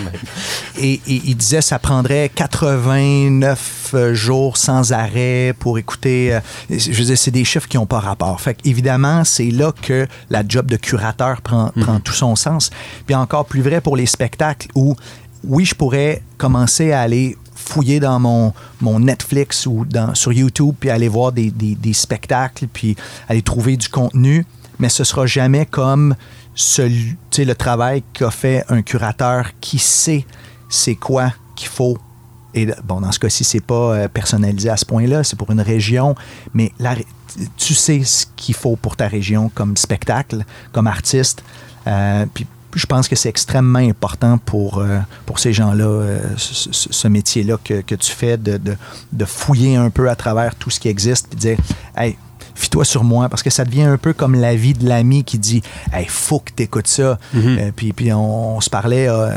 et, 0.77 0.93
et 0.93 1.21
il 1.25 1.35
disait 1.35 1.61
ça 1.61 1.79
prendrait 1.79 2.29
89 2.33 3.91
euh, 3.93 4.13
jours 4.13 4.57
sans 4.57 4.91
arrêt 4.93 5.53
pour 5.59 5.77
écouter. 5.77 6.35
euh, 6.35 6.39
je 6.69 6.91
veux 6.91 7.05
dire, 7.05 7.17
c'est 7.17 7.31
des 7.31 7.45
chiffres 7.45 7.67
qui 7.67 7.77
n'ont 7.77 7.85
pas 7.85 7.99
rapport. 7.99 8.39
Fait 8.39 8.57
évidemment, 8.65 9.23
c'est 9.23 9.51
là 9.51 9.71
que 9.81 10.07
la 10.29 10.43
job 10.47 10.67
de 10.67 10.77
curateur 10.77 11.41
prend, 11.41 11.71
prend 11.79 11.99
tout 11.99 12.13
son 12.13 12.35
sens. 12.35 12.69
Puis 13.05 13.15
encore 13.15 13.45
plus 13.45 13.61
vrai 13.61 13.81
pour 13.81 13.97
les 13.97 14.05
spectacles 14.05 14.67
où, 14.75 14.95
oui, 15.43 15.65
je 15.65 15.75
pourrais 15.75 16.21
commencer 16.37 16.91
à 16.91 17.01
aller 17.01 17.37
fouiller 17.55 17.99
dans 17.99 18.19
mon, 18.19 18.53
mon 18.81 18.99
Netflix 18.99 19.65
ou 19.65 19.85
dans, 19.85 20.13
sur 20.13 20.31
YouTube, 20.33 20.75
puis 20.79 20.89
aller 20.89 21.07
voir 21.07 21.31
des, 21.31 21.49
des, 21.49 21.73
des 21.75 21.93
spectacles, 21.93 22.67
puis 22.71 22.95
aller 23.27 23.41
trouver 23.41 23.77
du 23.77 23.89
contenu, 23.89 24.45
mais 24.79 24.89
ce 24.89 25.03
sera 25.03 25.25
jamais 25.25 25.65
comme 25.65 26.15
le 27.37 27.53
travail 27.53 28.03
qu'a 28.13 28.31
fait 28.31 28.63
un 28.69 28.81
curateur 28.81 29.51
qui 29.59 29.79
sait 29.79 30.25
c'est 30.69 30.95
quoi 30.95 31.33
qu'il 31.55 31.69
faut. 31.69 31.97
Et 32.53 32.67
bon, 32.83 33.01
dans 33.01 33.11
ce 33.11 33.19
cas-ci, 33.19 33.43
c'est 33.43 33.59
pas 33.59 33.93
euh, 33.95 34.07
personnalisé 34.07 34.69
à 34.69 34.77
ce 34.77 34.85
point-là, 34.85 35.23
c'est 35.23 35.37
pour 35.37 35.51
une 35.51 35.61
région, 35.61 36.15
mais 36.53 36.71
tu 37.57 37.73
sais 37.73 38.03
ce 38.03 38.25
qu'il 38.35 38.55
faut 38.55 38.77
pour 38.77 38.95
ta 38.95 39.07
région 39.07 39.49
comme 39.53 39.75
spectacle, 39.75 40.45
comme 40.71 40.87
artiste. 40.87 41.43
Euh, 41.87 42.25
puis 42.33 42.47
je 42.73 42.85
pense 42.85 43.07
que 43.07 43.15
c'est 43.15 43.29
extrêmement 43.29 43.79
important 43.79 44.37
pour, 44.37 44.79
euh, 44.79 44.99
pour 45.25 45.39
ces 45.39 45.53
gens-là, 45.53 46.19
ce, 46.37 47.07
métier-là 47.07 47.57
que, 47.63 47.81
que 47.81 47.95
tu 47.95 48.11
fais, 48.11 48.37
de, 48.37 48.59
de, 49.11 49.25
fouiller 49.25 49.75
un 49.75 49.89
peu 49.89 50.09
à 50.09 50.15
travers 50.15 50.55
tout 50.55 50.69
ce 50.69 50.79
qui 50.79 50.89
existe, 50.89 51.27
puis 51.29 51.37
dire, 51.37 51.57
hey, 51.95 52.17
fie-toi 52.55 52.85
sur 52.85 53.03
moi, 53.03 53.29
parce 53.29 53.43
que 53.43 53.49
ça 53.49 53.63
devient 53.65 53.83
un 53.83 53.97
peu 53.97 54.13
comme 54.13 54.33
la 54.35 54.55
vie 54.55 54.73
de 54.73 54.87
l'ami 54.87 55.23
qui 55.23 55.37
dit, 55.37 55.61
hey, 55.93 56.05
faut 56.07 56.39
que 56.39 56.51
tu 56.55 56.63
écoutes 56.63 56.87
ça. 56.87 57.19
Euh, 57.35 57.71
puis, 57.75 57.93
puis 57.93 58.11
on, 58.13 58.57
on 58.57 58.61
se 58.61 58.69
parlait 58.69 59.07
euh, 59.07 59.29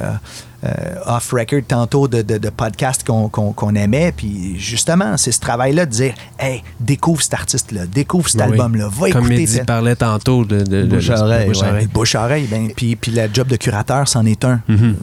euh, 0.65 0.71
off-record 1.07 1.61
tantôt 1.69 2.09
de, 2.09 2.23
de, 2.23 2.39
de 2.39 2.51
podcasts 2.51 3.07
qu'on 3.07 3.29
qu'on- 3.29 3.53
qu'on 3.53 3.75
aimait, 3.75 4.13
puis 4.17 4.59
justement, 4.59 5.17
c'est 5.17 5.31
ce 5.33 5.41
travail-là 5.41 5.87
de 5.87 5.91
dire, 5.91 6.15
hey, 6.39 6.63
découvre 6.81 7.23
cet 7.23 7.35
artiste-là, 7.35 7.87
découvre 7.87 8.29
cet 8.29 8.41
Oui. 8.41 8.53
album-là, 8.53 8.89
va 8.91 9.11
Comme 9.11 9.31
écouter. 9.33 9.47
Tel- 9.57 9.67
parlait 9.67 9.97
tantôt 9.97 10.45
de, 10.45 10.61
de, 10.63 10.83
de- 10.83 10.97
Bouche 10.97 11.11
à 11.11 11.17
de- 11.17 11.21
oreille, 11.23 11.47
bouche 11.49 11.59
à 11.59 11.61
ouais. 11.67 11.71
oreille. 11.71 11.87
Bouche 11.87 12.15
à 12.15 12.25
oreille, 12.25 12.47
ben, 12.51 12.69
puis, 12.75 12.97
puis 12.97 13.13
le 13.13 13.29
job 13.33 13.47
de 13.49 13.57
curateur, 13.57 14.09
c'en 14.09 14.25
est 14.27 14.45
un. 14.45 14.61
Mhm. 14.69 14.97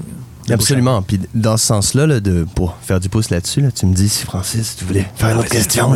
Absolument. 0.50 1.02
Puis 1.02 1.20
dans 1.34 1.58
ce 1.58 1.66
sens-là, 1.66 2.08
là, 2.08 2.20
de, 2.20 2.46
pour 2.56 2.78
faire 2.82 3.00
du 3.00 3.10
pouce 3.10 3.30
là-dessus, 3.30 3.62
là, 3.62 3.72
tu 3.72 3.86
me 3.86 3.94
dis 3.94 4.10
si 4.10 4.26
Francis, 4.26 4.76
tu 4.78 4.86
voulais 4.86 5.08
faire 5.16 5.32
une 5.32 5.40
autre 5.40 5.50
question. 5.50 5.92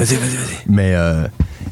Mais 0.68 0.94
euh, 0.96 1.28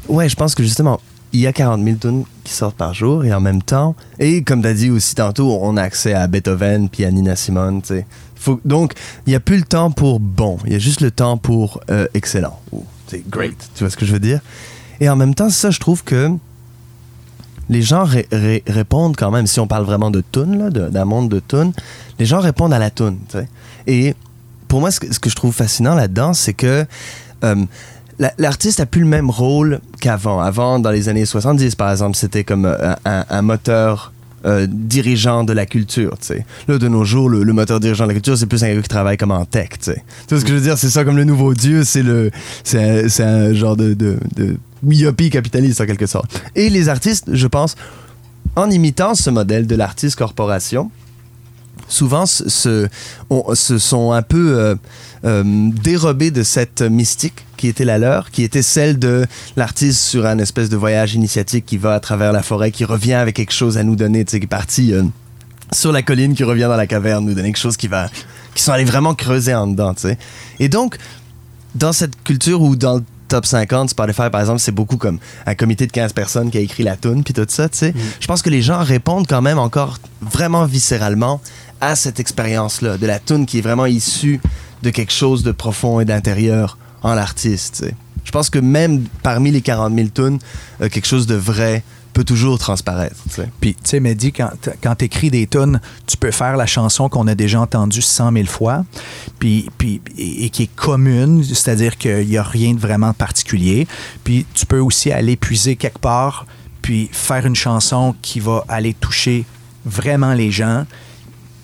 ouais, 0.08 0.28
je 0.28 0.36
pense 0.36 0.54
que 0.54 0.62
justement, 0.62 1.00
il 1.32 1.40
y 1.40 1.46
a 1.46 1.52
40 1.52 1.82
000 1.82 1.96
tunes 1.96 2.24
qui 2.44 2.52
sortent 2.52 2.76
par 2.76 2.94
jour 2.94 3.24
et 3.24 3.32
en 3.34 3.40
même 3.40 3.62
temps, 3.62 3.94
et 4.18 4.42
comme 4.42 4.62
tu 4.62 4.68
as 4.68 4.74
dit 4.74 4.90
aussi 4.90 5.14
tantôt, 5.14 5.58
on 5.60 5.76
a 5.76 5.82
accès 5.82 6.14
à 6.14 6.26
Beethoven 6.26 6.88
puis 6.88 7.04
à 7.04 7.10
Nina 7.10 7.36
Simone. 7.36 7.82
tu 7.82 7.88
sais. 7.88 8.06
Faut, 8.36 8.60
donc, 8.64 8.94
il 9.26 9.30
n'y 9.30 9.36
a 9.36 9.40
plus 9.40 9.56
le 9.56 9.64
temps 9.64 9.90
pour 9.90 10.20
bon, 10.20 10.58
il 10.64 10.72
y 10.72 10.76
a 10.76 10.78
juste 10.78 11.00
le 11.00 11.10
temps 11.10 11.36
pour 11.36 11.80
euh, 11.90 12.06
excellent 12.14 12.58
ou 12.72 12.84
c'est 13.08 13.28
great. 13.28 13.56
Tu 13.74 13.84
vois 13.84 13.90
ce 13.90 13.96
que 13.96 14.06
je 14.06 14.12
veux 14.12 14.20
dire? 14.20 14.40
Et 15.00 15.08
en 15.08 15.16
même 15.16 15.34
temps, 15.34 15.50
ça, 15.50 15.70
je 15.70 15.80
trouve 15.80 16.04
que 16.04 16.30
les 17.68 17.82
gens 17.82 18.04
ré- 18.04 18.26
ré- 18.32 18.62
répondent 18.66 19.16
quand 19.16 19.30
même, 19.30 19.46
si 19.46 19.60
on 19.60 19.66
parle 19.66 19.84
vraiment 19.84 20.10
de 20.10 20.22
de- 20.42 20.88
d'un 20.88 21.04
monde 21.04 21.28
de 21.28 21.40
tunes, 21.40 21.72
les 22.18 22.26
gens 22.26 22.40
répondent 22.40 22.72
à 22.72 22.78
la 22.78 22.90
tune. 22.90 23.18
Et 23.86 24.14
pour 24.68 24.80
moi, 24.80 24.90
ce 24.90 25.00
que, 25.00 25.30
je 25.30 25.34
trouve 25.34 25.54
fascinant 25.54 25.94
là-dedans, 25.94 26.34
c'est 26.34 26.52
que 26.54 26.84
euh, 27.44 27.54
la- 28.18 28.32
l'artiste 28.38 28.80
a 28.80 28.86
plus 28.86 29.00
le 29.00 29.06
même 29.06 29.30
rôle 29.30 29.80
qu'avant. 30.00 30.40
Avant, 30.40 30.78
dans 30.78 30.90
les 30.90 31.08
années 31.08 31.24
70, 31.24 31.74
par 31.74 31.90
exemple, 31.90 32.16
c'était 32.16 32.44
comme 32.44 32.64
euh, 32.66 32.94
un, 33.04 33.42
moteur 33.42 34.12
euh, 34.44 34.66
dirigeant 34.70 35.44
de 35.44 35.52
la 35.52 35.66
culture. 35.66 36.16
Là, 36.68 36.78
de 36.78 36.88
nos 36.88 37.04
jours, 37.04 37.28
le, 37.28 37.44
moteur 37.52 37.80
dirigeant 37.80 38.04
de 38.04 38.08
la 38.08 38.14
culture, 38.14 38.36
c'est 38.36 38.46
plus 38.46 38.62
un 38.64 38.74
gars 38.74 38.82
qui 38.82 38.88
travaille 38.88 39.16
comme 39.16 39.30
en 39.32 39.44
tech, 39.44 39.70
tu 39.70 39.92
sais. 39.92 40.02
Ce 40.28 40.34
que 40.36 40.48
je 40.48 40.54
veux 40.54 40.60
dire? 40.60 40.78
C'est 40.78 40.90
ça 40.90 41.04
comme 41.04 41.16
le 41.16 41.24
nouveau 41.24 41.54
dieu, 41.54 41.84
c'est 41.84 42.02
le, 42.02 42.30
c'est 42.64 43.22
un, 43.22 43.52
genre 43.52 43.76
de 43.76 43.94
yuppie 44.86 45.30
capitaliste, 45.30 45.80
en 45.80 45.86
quelque 45.86 46.06
sorte. 46.06 46.40
Et 46.54 46.70
les 46.70 46.88
artistes, 46.88 47.24
je 47.32 47.46
pense, 47.46 47.74
en 48.56 48.70
imitant 48.70 49.14
ce 49.14 49.30
modèle 49.30 49.66
de 49.66 49.74
l'artiste 49.74 50.16
corporation, 50.16 50.90
souvent 51.88 52.26
se, 52.26 52.48
se, 52.48 52.88
on- 53.30 53.54
se 53.54 53.78
sont 53.78 54.12
un 54.12 54.22
peu 54.22 54.58
euh, 54.58 54.74
euh, 55.24 55.42
dérobés 55.82 56.30
de 56.30 56.42
cette 56.42 56.82
mystique 56.82 57.44
qui 57.56 57.66
était 57.68 57.84
la 57.84 57.98
leur, 57.98 58.30
qui 58.30 58.42
était 58.42 58.62
celle 58.62 58.98
de 58.98 59.26
l'artiste 59.56 60.00
sur 60.00 60.26
un 60.26 60.38
espèce 60.38 60.68
de 60.68 60.76
voyage 60.76 61.14
initiatique 61.14 61.64
qui 61.66 61.76
va 61.78 61.94
à 61.94 62.00
travers 62.00 62.32
la 62.32 62.42
forêt, 62.42 62.70
qui 62.70 62.84
revient 62.84 63.14
avec 63.14 63.36
quelque 63.36 63.52
chose 63.52 63.78
à 63.78 63.84
nous 63.84 63.96
donner, 63.96 64.24
tu 64.24 64.38
qui 64.38 64.44
est 64.44 64.48
parti 64.48 64.92
euh, 64.92 65.02
sur 65.72 65.92
la 65.92 66.02
colline, 66.02 66.34
qui 66.34 66.44
revient 66.44 66.62
dans 66.68 66.76
la 66.76 66.86
caverne, 66.86 67.24
nous 67.24 67.34
donner 67.34 67.48
quelque 67.48 67.56
chose 67.58 67.76
qui 67.76 67.88
va, 67.88 68.08
qui 68.54 68.62
sont 68.62 68.72
allés 68.72 68.84
vraiment 68.84 69.14
creuser 69.14 69.54
en 69.54 69.66
dedans, 69.66 69.94
tu 69.94 70.02
sais. 70.02 70.18
Et 70.60 70.68
donc, 70.68 70.96
dans 71.74 71.92
cette 71.92 72.22
culture 72.22 72.60
où 72.62 72.76
dans 72.76 73.02
top 73.28 73.46
50, 73.46 73.90
Spotify, 73.90 74.30
par 74.30 74.40
exemple, 74.40 74.60
c'est 74.60 74.72
beaucoup 74.72 74.96
comme 74.96 75.18
un 75.46 75.54
comité 75.54 75.86
de 75.86 75.92
15 75.92 76.12
personnes 76.12 76.50
qui 76.50 76.58
a 76.58 76.60
écrit 76.60 76.82
la 76.82 76.96
tune 76.96 77.22
puis 77.22 77.34
tout 77.34 77.46
ça, 77.48 77.68
tu 77.68 77.78
sais. 77.78 77.94
Je 78.20 78.26
pense 78.26 78.42
que 78.42 78.50
les 78.50 78.62
gens 78.62 78.82
répondent 78.82 79.26
quand 79.26 79.42
même 79.42 79.58
encore 79.58 79.98
vraiment 80.20 80.64
viscéralement 80.64 81.40
à 81.80 81.94
cette 81.94 82.18
expérience-là, 82.18 82.98
de 82.98 83.06
la 83.06 83.18
tune 83.18 83.46
qui 83.46 83.58
est 83.58 83.62
vraiment 83.62 83.86
issue 83.86 84.40
de 84.82 84.90
quelque 84.90 85.12
chose 85.12 85.42
de 85.42 85.52
profond 85.52 86.00
et 86.00 86.04
d'intérieur 86.04 86.78
en 87.02 87.14
l'artiste, 87.14 87.78
tu 87.78 87.88
sais. 87.88 87.94
Je 88.24 88.30
pense 88.30 88.50
que 88.50 88.58
même 88.58 89.04
parmi 89.22 89.50
les 89.50 89.62
40 89.62 89.94
000 89.94 90.08
tunes, 90.08 90.38
euh, 90.82 90.88
quelque 90.88 91.06
chose 91.06 91.26
de 91.26 91.34
vrai 91.34 91.82
peut 92.18 92.24
toujours 92.24 92.58
transparaître. 92.58 93.14
Puis, 93.60 93.74
tu 93.74 93.80
sais, 93.84 94.00
Mehdi, 94.00 94.32
quand, 94.32 94.50
quand 94.82 94.96
tu 94.96 95.04
écris 95.04 95.30
des 95.30 95.46
tunes, 95.46 95.80
tu 96.04 96.16
peux 96.16 96.32
faire 96.32 96.56
la 96.56 96.66
chanson 96.66 97.08
qu'on 97.08 97.28
a 97.28 97.36
déjà 97.36 97.60
entendue 97.60 98.02
100 98.02 98.32
000 98.32 98.46
fois, 98.46 98.84
puis, 99.38 99.70
puis, 99.78 100.00
et, 100.18 100.50
qui 100.50 100.64
est 100.64 100.74
commune, 100.74 101.44
c'est-à-dire 101.44 101.96
qu'il 101.96 102.26
n'y 102.26 102.36
a 102.36 102.42
rien 102.42 102.74
de 102.74 102.80
vraiment 102.80 103.12
particulier. 103.12 103.86
Puis, 104.24 104.46
tu 104.52 104.66
peux 104.66 104.80
aussi 104.80 105.12
aller 105.12 105.36
puiser 105.36 105.76
quelque 105.76 106.00
part, 106.00 106.46
puis 106.82 107.08
faire 107.12 107.46
une 107.46 107.54
chanson 107.54 108.16
qui 108.20 108.40
va 108.40 108.64
aller 108.66 108.94
toucher 108.94 109.44
vraiment 109.84 110.34
les 110.34 110.50
gens. 110.50 110.86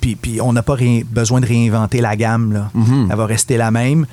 Puis, 0.00 0.14
puis 0.14 0.40
on 0.40 0.52
n'a 0.52 0.62
pas 0.62 0.76
besoin 1.10 1.40
de 1.40 1.46
réinventer 1.46 2.00
la 2.00 2.14
gamme. 2.14 2.52
Là. 2.52 2.70
Elle 2.76 3.16
va 3.16 3.26
rester 3.26 3.56
la 3.56 3.72
même. 3.72 4.06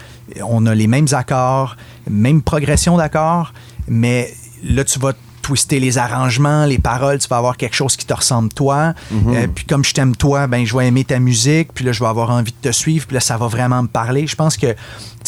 On 0.44 0.66
a 0.66 0.74
les 0.74 0.88
mêmes 0.88 1.08
accords, 1.12 1.78
même 2.10 2.42
progression 2.42 2.98
d'accords, 2.98 3.54
mais 3.88 4.34
là, 4.64 4.84
tu 4.84 4.98
vas 4.98 5.14
twister 5.42 5.80
les 5.80 5.98
arrangements, 5.98 6.66
les 6.66 6.78
paroles, 6.80 7.20
tu 7.20 7.28
vas 7.28 7.38
avoir 7.38 7.58
quelque 7.58 7.76
chose 7.76 7.96
qui 7.98 8.06
te 8.06 8.14
ressemble 8.14 8.50
toi. 8.50 8.94
Euh, 9.36 9.48
puis 9.54 9.66
comme 9.66 9.84
je 9.84 9.94
t'aime 9.94 10.16
toi, 10.16 10.48
ben 10.48 10.66
je 10.66 10.76
vais 10.78 10.88
aimer 10.88 11.04
ta 11.04 11.20
musique, 11.20 11.74
puis 11.74 11.84
là, 11.86 11.92
je 11.92 12.00
vais 12.00 12.10
avoir 12.10 12.30
envie 12.30 12.52
de 12.52 12.70
te 12.70 12.74
suivre, 12.74 13.06
puis 13.08 13.16
là, 13.16 13.20
ça 13.20 13.38
va 13.38 13.48
vraiment 13.48 13.82
me 13.84 13.88
parler. 13.88 14.28
Je 14.28 14.36
pense 14.36 14.58
que, 14.58 14.76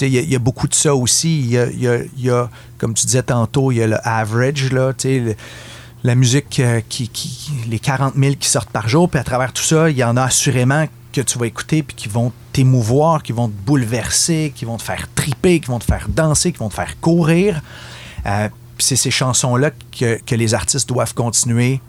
il 0.02 0.08
y, 0.10 0.18
a- 0.18 0.22
il 0.22 0.30
y 0.30 0.36
a 0.36 0.40
beaucoup 0.40 0.68
de 0.68 0.74
ça 0.76 0.94
aussi. 0.96 1.40
Il 1.40 1.48
y 1.52 1.58
a, 1.58 1.66
il 1.70 1.80
y 1.82 1.88
a- 1.88 1.98
il 2.18 2.24
y 2.26 2.30
a, 2.30 2.50
comme 2.78 2.94
tu 2.94 3.06
disais 3.06 3.24
tantôt, 3.24 3.72
il 3.72 3.78
y 3.78 3.84
a 3.84 3.88
le 3.88 3.98
average, 4.08 4.72
là, 4.72 4.94
tu 4.94 5.08
sais, 5.28 5.38
la 6.04 6.16
musique 6.16 6.60
euh, 6.60 6.82
qui, 6.90 7.08
qui- 7.08 7.52
les 7.70 7.80
40 7.80 8.16
000 8.18 8.36
qui 8.40 8.50
sortent 8.50 8.70
par 8.72 8.88
jour, 8.90 9.10
puis 9.10 9.20
à 9.20 9.24
travers 9.24 9.54
tout 9.54 9.64
ça, 9.64 9.90
il 9.90 9.98
y 9.98 10.04
en 10.04 10.18
a 10.18 10.24
assurément 10.24 10.86
que 11.14 11.22
tu 11.22 11.38
vas 11.38 11.46
écouter 11.46 11.84
puis 11.84 11.96
qui 11.96 12.10
vont 12.10 12.32
t'émouvoir, 12.52 13.22
qui 13.24 13.32
vont 13.34 13.48
te 13.48 13.54
bouleverser, 13.66 14.52
qui 14.56 14.66
vont 14.66 14.78
te 14.78 14.84
faire 14.84 15.08
triper, 15.16 15.60
qui 15.60 15.68
vont 15.68 15.80
te 15.80 15.86
faire 15.86 16.08
danser, 16.10 16.52
qui 16.52 16.58
vont 16.58 16.70
te 16.70 16.74
faire 16.74 17.00
courir. 17.00 17.62
Euh, 18.26 18.50
puis 18.84 18.98
c'est 18.98 19.02
ces 19.02 19.12
chansons-là 19.12 19.72
que, 19.98 20.20
que 20.26 20.36
les 20.36 20.54
artistes 20.54 20.90
doivent 20.90 21.14
continuer 21.14 21.80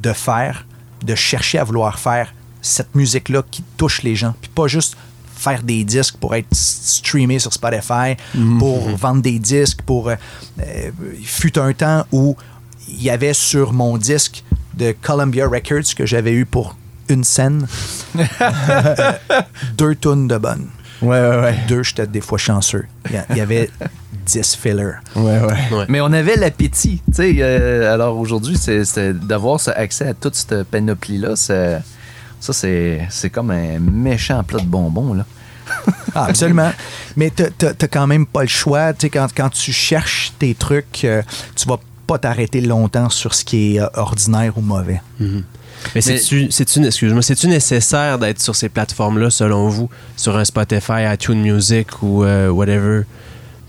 de 0.00 0.12
faire, 0.12 0.66
de 1.02 1.16
chercher 1.16 1.58
à 1.58 1.64
vouloir 1.64 1.98
faire 1.98 2.32
cette 2.62 2.94
musique-là 2.94 3.42
qui 3.50 3.64
touche 3.76 4.04
les 4.04 4.14
gens, 4.14 4.36
puis 4.40 4.48
pas 4.54 4.68
juste 4.68 4.96
faire 5.34 5.64
des 5.64 5.82
disques 5.82 6.16
pour 6.18 6.36
être 6.36 6.46
streamé 6.52 7.40
sur 7.40 7.52
Spotify, 7.52 8.16
pour 8.60 8.88
vendre 8.96 9.20
des 9.20 9.40
disques, 9.40 9.82
pour... 9.82 10.10
euh, 10.10 10.14
euh, 10.60 10.90
il 11.18 11.26
fut 11.26 11.58
un 11.58 11.72
temps 11.72 12.06
où 12.12 12.36
il 12.88 13.02
y 13.02 13.10
avait 13.10 13.34
sur 13.34 13.72
mon 13.72 13.98
disque 13.98 14.44
de 14.74 14.94
Columbia 15.02 15.44
Records 15.48 15.92
que 15.96 16.06
j'avais 16.06 16.32
eu 16.34 16.46
pour 16.46 16.76
une 17.08 17.24
scène 17.24 17.66
euh, 18.16 19.12
deux 19.76 19.96
tonnes 19.96 20.28
de 20.28 20.38
bonnes. 20.38 20.68
Ouais, 21.02 21.20
ouais, 21.20 21.40
ouais. 21.40 21.58
Deux, 21.66 21.82
j'étais 21.82 22.06
des 22.06 22.20
fois 22.20 22.38
chanceux. 22.38 22.86
Il 23.10 23.24
il 23.30 23.36
y 23.36 23.40
avait 23.40 23.70
10 24.28 24.56
fillers. 24.56 24.98
Ouais, 25.16 25.40
ouais. 25.40 25.84
Mais 25.88 26.00
on 26.00 26.12
avait 26.12 26.36
l'appétit. 26.36 27.00
tu 27.06 27.12
sais, 27.14 27.36
euh, 27.40 27.92
alors 27.92 28.18
aujourd'hui, 28.18 28.56
c'est 28.56 28.84
c'est 28.84 29.12
d'avoir 29.18 29.58
ce 29.60 29.70
accès 29.70 30.08
à 30.08 30.14
toute 30.14 30.34
cette 30.34 30.64
panoplie-là, 30.64 31.34
c'est- 31.36 31.80
ça, 32.40 32.52
c'est 32.52 33.06
c'est 33.10 33.30
comme 33.30 33.50
un 33.50 33.78
méchant 33.80 34.44
plat 34.44 34.60
de 34.60 34.66
bonbons. 34.66 35.14
Là. 35.14 35.24
Ah, 36.14 36.24
absolument. 36.26 36.72
Mais 37.16 37.30
t'as- 37.30 37.50
t'as 37.50 37.74
t'as 37.74 37.86
quand 37.88 38.06
même 38.06 38.26
pas 38.26 38.42
le 38.42 38.48
choix. 38.48 38.92
Tu 38.92 39.02
sais, 39.02 39.10
quand, 39.10 39.28
quand 39.36 39.50
tu 39.50 39.72
cherches 39.72 40.32
tes 40.38 40.54
trucs, 40.54 41.04
euh, 41.04 41.22
tu 41.54 41.68
vas 41.68 41.78
pas 42.06 42.18
t'arrêter 42.18 42.60
longtemps 42.62 43.10
sur 43.10 43.34
ce 43.34 43.44
qui 43.44 43.76
est 43.76 43.80
euh, 43.80 43.86
ordinaire 43.94 44.56
ou 44.56 44.62
mauvais. 44.62 45.00
Mais 45.94 46.00
c'est-tu, 46.00 46.50
c'est-tu, 46.50 46.84
excuse-moi, 46.84 47.22
c'est-tu 47.22 47.46
nécessaire 47.48 48.18
d'être 48.18 48.40
sur 48.40 48.56
ces 48.56 48.68
plateformes-là, 48.68 49.30
selon 49.30 49.68
vous, 49.68 49.88
sur 50.16 50.36
un 50.36 50.44
Spotify, 50.44 51.04
iTunes 51.12 51.40
Music 51.40 52.02
ou 52.02 52.24
euh, 52.24 52.48
whatever, 52.48 53.02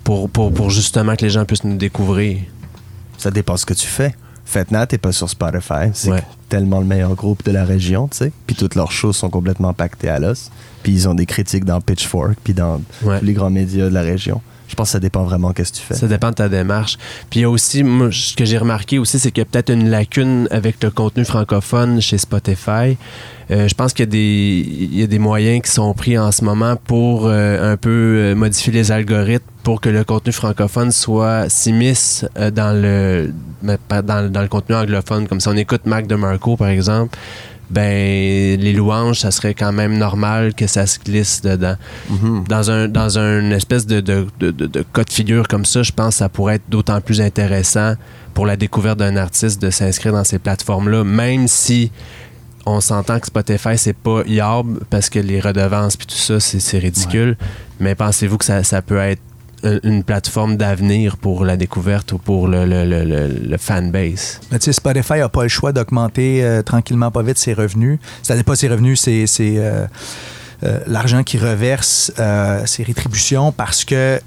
pour, 0.09 0.27
pour, 0.27 0.51
pour 0.51 0.69
justement 0.71 1.15
que 1.15 1.21
les 1.23 1.29
gens 1.29 1.45
puissent 1.45 1.63
nous 1.63 1.77
découvrir? 1.77 2.39
Ça 3.19 3.29
dépend 3.29 3.55
ce 3.57 3.65
que 3.67 3.75
tu 3.75 3.85
fais. 3.85 4.15
Fetnat 4.43 4.87
n'est 4.91 4.97
pas 4.97 5.11
sur 5.11 5.29
Spotify. 5.29 5.91
C'est 5.93 6.09
Ouais. 6.09 6.23
tellement 6.49 6.79
le 6.79 6.85
meilleur 6.87 7.13
groupe 7.13 7.45
de 7.45 7.51
la 7.51 7.63
région, 7.63 8.07
tu 8.07 8.17
sais. 8.17 8.31
Puis 8.47 8.55
toutes 8.55 8.73
leurs 8.73 8.91
shows 8.91 9.13
sont 9.13 9.29
complètement 9.29 9.71
pactées 9.75 10.09
à 10.09 10.17
l'os. 10.17 10.49
Puis 10.81 10.93
ils 10.93 11.07
ont 11.07 11.13
des 11.13 11.27
critiques 11.27 11.63
dans 11.63 11.79
Pitchfork, 11.79 12.39
puis 12.43 12.55
dans 12.55 12.81
Ouais. 13.03 13.19
tous 13.19 13.25
les 13.25 13.33
grands 13.33 13.51
médias 13.51 13.85
de 13.87 13.93
la 13.93 14.01
région. 14.01 14.41
Je 14.69 14.75
pense 14.75 14.89
que 14.89 14.91
ça 14.93 14.99
dépend 14.99 15.23
vraiment 15.23 15.51
qu'est-ce 15.51 15.73
que 15.73 15.77
tu 15.77 15.83
fais. 15.83 15.95
Ça 15.95 16.07
dépend 16.07 16.29
de 16.29 16.35
ta 16.35 16.47
démarche. 16.47 16.97
Puis 17.29 17.39
il 17.39 17.43
y 17.43 17.45
a 17.45 17.49
aussi, 17.49 17.83
moi, 17.83 18.09
ce 18.11 18.35
que 18.35 18.45
j'ai 18.45 18.57
remarqué 18.57 18.99
aussi, 18.99 19.19
c'est 19.19 19.31
qu'il 19.31 19.41
y 19.41 19.41
a 19.41 19.45
peut-être 19.45 19.71
une 19.71 19.89
lacune 19.89 20.47
avec 20.51 20.81
le 20.83 20.91
contenu 20.91 21.25
francophone 21.25 21.99
chez 22.01 22.17
Spotify. 22.19 22.97
Euh, 23.51 23.67
je 23.67 23.73
pense 23.73 23.93
qu'il 23.93 24.05
y, 24.05 24.07
a 24.07 24.11
des, 24.11 24.67
il 24.69 24.99
y 24.99 25.03
a 25.03 25.07
des 25.07 25.17
moyens 25.17 25.63
qui 25.63 25.71
sont 25.71 25.91
pris 25.95 26.19
en 26.19 26.31
ce 26.31 26.43
moment 26.43 26.75
pour 26.75 27.25
euh, 27.25 27.73
un 27.73 27.77
peu 27.77 27.89
euh, 27.89 28.35
modifier 28.35 28.71
les 28.71 28.91
algorithmes 28.91 29.43
pour 29.63 29.81
que 29.81 29.89
le 29.89 30.03
contenu 30.03 30.31
francophone 30.31 30.91
soit 30.91 31.49
s'immisce 31.49 32.25
dans 32.53 32.79
le 32.79 33.33
dans, 33.63 34.31
dans 34.31 34.41
le 34.41 34.47
contenu 34.47 34.75
anglophone. 34.75 35.27
Comme 35.27 35.39
si 35.39 35.47
on 35.47 35.57
écoute 35.57 35.85
Mac 35.85 36.05
DeMarco, 36.05 36.57
par 36.57 36.69
exemple, 36.69 37.17
ben 37.69 38.59
les 38.59 38.73
louanges, 38.73 39.19
ça 39.19 39.31
serait 39.31 39.53
quand 39.53 39.71
même 39.71 39.97
normal 39.97 40.53
que 40.53 40.67
ça 40.67 40.85
se 40.87 40.99
glisse 40.99 41.41
dedans. 41.41 41.75
Mhm. 42.09 42.43
Dans 42.47 42.71
un 42.71 42.87
dans 42.87 43.19
un 43.19 43.51
espèce 43.51 43.85
de, 43.85 43.99
de, 43.99 44.25
de, 44.39 44.51
de- 44.51 44.83
cas 44.93 45.03
de 45.03 45.11
figure 45.11 45.47
comme 45.47 45.65
ça, 45.65 45.83
je 45.83 45.91
pense 45.91 46.15
que 46.15 46.19
ça 46.19 46.29
pourrait 46.29 46.55
être 46.55 46.69
d'autant 46.69 46.99
plus 47.01 47.21
intéressant 47.21 47.93
pour 48.33 48.45
la 48.45 48.55
découverte 48.55 48.97
d'un 48.99 49.15
artiste 49.17 49.61
de 49.61 49.69
s'inscrire 49.69 50.13
dans 50.13 50.23
ces 50.23 50.39
plateformes-là, 50.39 51.03
même 51.03 51.47
si 51.47 51.91
on 52.65 52.81
s'entend 52.81 53.19
que 53.19 53.27
Spotify, 53.27 53.77
c'est 53.77 53.93
pas 53.97 54.21
Yarb 54.27 54.79
parce 54.89 55.09
que 55.09 55.19
les 55.19 55.39
redevances 55.39 55.95
puis 55.97 56.07
tout 56.07 56.15
ça, 56.15 56.39
c'est 56.39 56.59
c'est 56.59 56.79
ridicule. 56.79 57.37
Mais 57.79 57.95
pensez-vous 57.95 58.37
que 58.37 58.45
ça, 58.45 58.63
ça 58.63 58.81
peut 58.81 58.97
être 58.99 59.21
une 59.63 59.79
une 59.83 60.03
plateforme 60.03 60.55
d'avenir 60.57 61.17
pour 61.17 61.45
la 61.45 61.57
découverte 61.57 62.11
ou 62.13 62.17
pour 62.17 62.47
le, 62.47 62.65
le, 62.65 62.85
le, 62.85 63.27
le, 63.27 63.57
fanbase? 63.57 64.39
Mais 64.51 64.59
tu 64.59 64.65
sais, 64.65 64.73
Spotify 64.73 65.19
n'a 65.19 65.29
pas 65.29 65.43
le 65.43 65.49
choix 65.49 65.71
d'augmenter 65.73 66.43
euh, 66.43 66.61
tranquillement, 66.61 67.11
pas 67.11 67.21
vite 67.23 67.37
ses 67.37 67.53
revenus. 67.53 67.99
C'est-à-dire 68.23 68.45
pas 68.45 68.55
ses 68.55 68.67
revenus, 68.69 68.99
c'est 68.99 69.25
euh, 69.39 69.85
euh, 70.63 70.79
l'argent 70.87 71.23
qu'ils 71.23 71.43
reversent, 71.43 72.11
euh, 72.19 72.65
ses 72.65 72.83
rétributions, 72.83 73.51
parce 73.51 73.83
que 73.85 74.19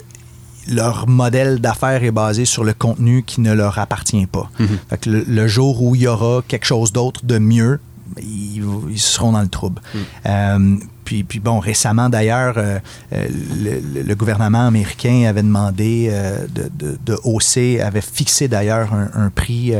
leur 0.68 1.08
modèle 1.08 1.60
d'affaires 1.60 2.04
est 2.04 2.12
basé 2.12 2.44
sur 2.44 2.64
le 2.64 2.72
contenu 2.72 3.22
qui 3.24 3.40
ne 3.40 3.52
leur 3.52 3.78
appartient 3.78 4.26
pas. 4.26 4.50
Fait 4.90 4.98
que 5.00 5.10
le, 5.10 5.24
le 5.26 5.48
jour 5.48 5.82
où 5.82 5.94
il 5.94 6.02
y 6.02 6.06
aura 6.06 6.42
quelque 6.46 6.66
chose 6.66 6.92
d'autre 6.92 7.20
de 7.24 7.38
mieux, 7.38 7.80
ils, 8.20 8.62
ils 8.90 9.00
seront 9.00 9.32
dans 9.32 9.42
le 9.42 9.48
trouble. 9.48 9.80
Euh, 10.26 10.76
puis, 11.04 11.24
puis 11.24 11.40
bon, 11.40 11.58
récemment 11.58 12.08
d'ailleurs, 12.08 12.54
euh, 12.56 12.78
euh, 13.12 13.26
le, 13.62 14.02
le 14.02 14.14
gouvernement 14.14 14.66
américain 14.66 15.26
avait 15.28 15.42
demandé 15.42 16.08
euh, 16.10 16.46
de, 16.48 16.70
de- 16.74 16.98
de 17.04 17.18
hausser, 17.24 17.80
avait 17.80 18.00
fixé 18.00 18.48
d'ailleurs 18.48 18.92
un, 18.94 19.10
un 19.14 19.30
prix 19.30 19.72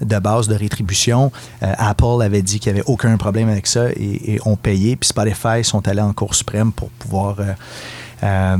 de 0.00 0.18
base 0.18 0.48
de 0.48 0.54
rétribution. 0.54 1.30
Apple 1.60 2.22
avait 2.22 2.42
dit 2.42 2.60
qu'il 2.60 2.72
n'y 2.72 2.80
avait 2.80 2.88
aucun 2.88 3.16
problème 3.16 3.48
avec 3.48 3.66
ça 3.66 3.90
et, 3.90 4.34
et 4.34 4.40
ont 4.46 4.56
payé. 4.56 4.96
Puis 4.96 5.08
Spotify 5.08 5.62
sont 5.62 5.86
allés 5.88 6.00
en 6.02 6.12
Cour 6.12 6.34
suprême 6.34 6.72
pour 6.72 6.90
pouvoir 6.90 7.36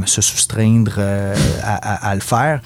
se 0.06 0.20
soustraindre 0.20 0.98
à, 1.62 1.74
à- 1.74 2.10
à 2.10 2.14
le 2.14 2.20
faire. 2.20 2.60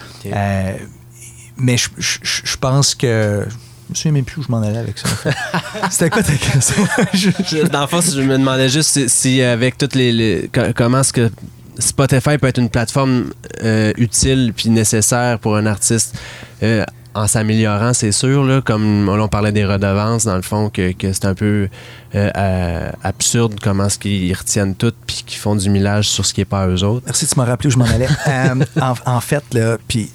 Mais 1.57 1.77
je, 1.77 1.89
je- 1.97 2.19
je- 2.21 2.41
je 2.45 2.57
pense 2.57 2.95
que. 2.95 3.45
Je 3.87 3.91
me 3.91 3.95
souviens 3.95 4.11
même 4.13 4.25
plus 4.25 4.39
où 4.39 4.43
je 4.43 4.51
m'en 4.51 4.61
allais 4.61 4.77
avec 4.79 4.97
ça. 4.97 5.07
C'était 5.91 6.09
quoi 6.09 6.23
ta 6.23 6.33
question? 6.33 6.85
Je- 7.13 7.67
Dans 7.67 7.81
le 7.81 7.87
fond, 7.87 8.01
je 8.01 8.21
me 8.21 8.37
demandais 8.37 8.69
juste 8.69 8.89
si, 8.91 9.09
si 9.09 9.41
avec 9.41 9.77
toutes 9.77 9.95
les, 9.95 10.11
les- 10.11 10.49
co- 10.51 10.73
comment 10.75 10.99
est-ce 11.01 11.13
que 11.13 11.29
Spotify 11.77 12.37
peut 12.37 12.47
être 12.47 12.57
une 12.59 12.69
plateforme 12.69 13.31
euh, 13.63 13.91
utile 13.97 14.53
puis 14.55 14.69
nécessaire 14.69 15.39
pour 15.39 15.55
un 15.57 15.65
artiste 15.65 16.15
euh, 16.63 16.83
en 17.13 17.27
s'améliorant, 17.27 17.93
c'est 17.93 18.11
sûr. 18.11 18.43
Là, 18.43 18.61
comme 18.61 19.07
on 19.07 19.27
parlait 19.27 19.51
des 19.53 19.65
redevances, 19.65 20.25
dans 20.25 20.35
le 20.35 20.41
fond, 20.41 20.69
que, 20.69 20.91
que 20.91 21.13
c'est 21.13 21.25
un 21.25 21.33
peu 21.33 21.69
euh, 22.15 22.29
euh, 22.35 22.91
absurde 23.03 23.55
comment 23.61 23.85
est-ce 23.85 23.99
qu'ils 23.99 24.33
retiennent 24.33 24.75
tout 24.75 24.91
puis 25.07 25.23
qu'ils 25.25 25.37
font 25.39 25.55
du 25.55 25.69
millage 25.69 26.09
sur 26.09 26.25
ce 26.25 26.33
qui 26.33 26.41
est 26.41 26.45
pas 26.45 26.63
à 26.63 26.67
eux 26.67 26.83
autres. 26.83 27.03
Merci, 27.05 27.25
tu 27.27 27.35
m'as 27.37 27.45
rappelé 27.45 27.67
où 27.67 27.71
je 27.71 27.77
m'en 27.77 27.85
allais. 27.85 28.07
Euh, 28.27 28.55
en, 28.81 28.93
en 29.05 29.21
fait, 29.21 29.43
là, 29.53 29.77
puis 29.87 30.09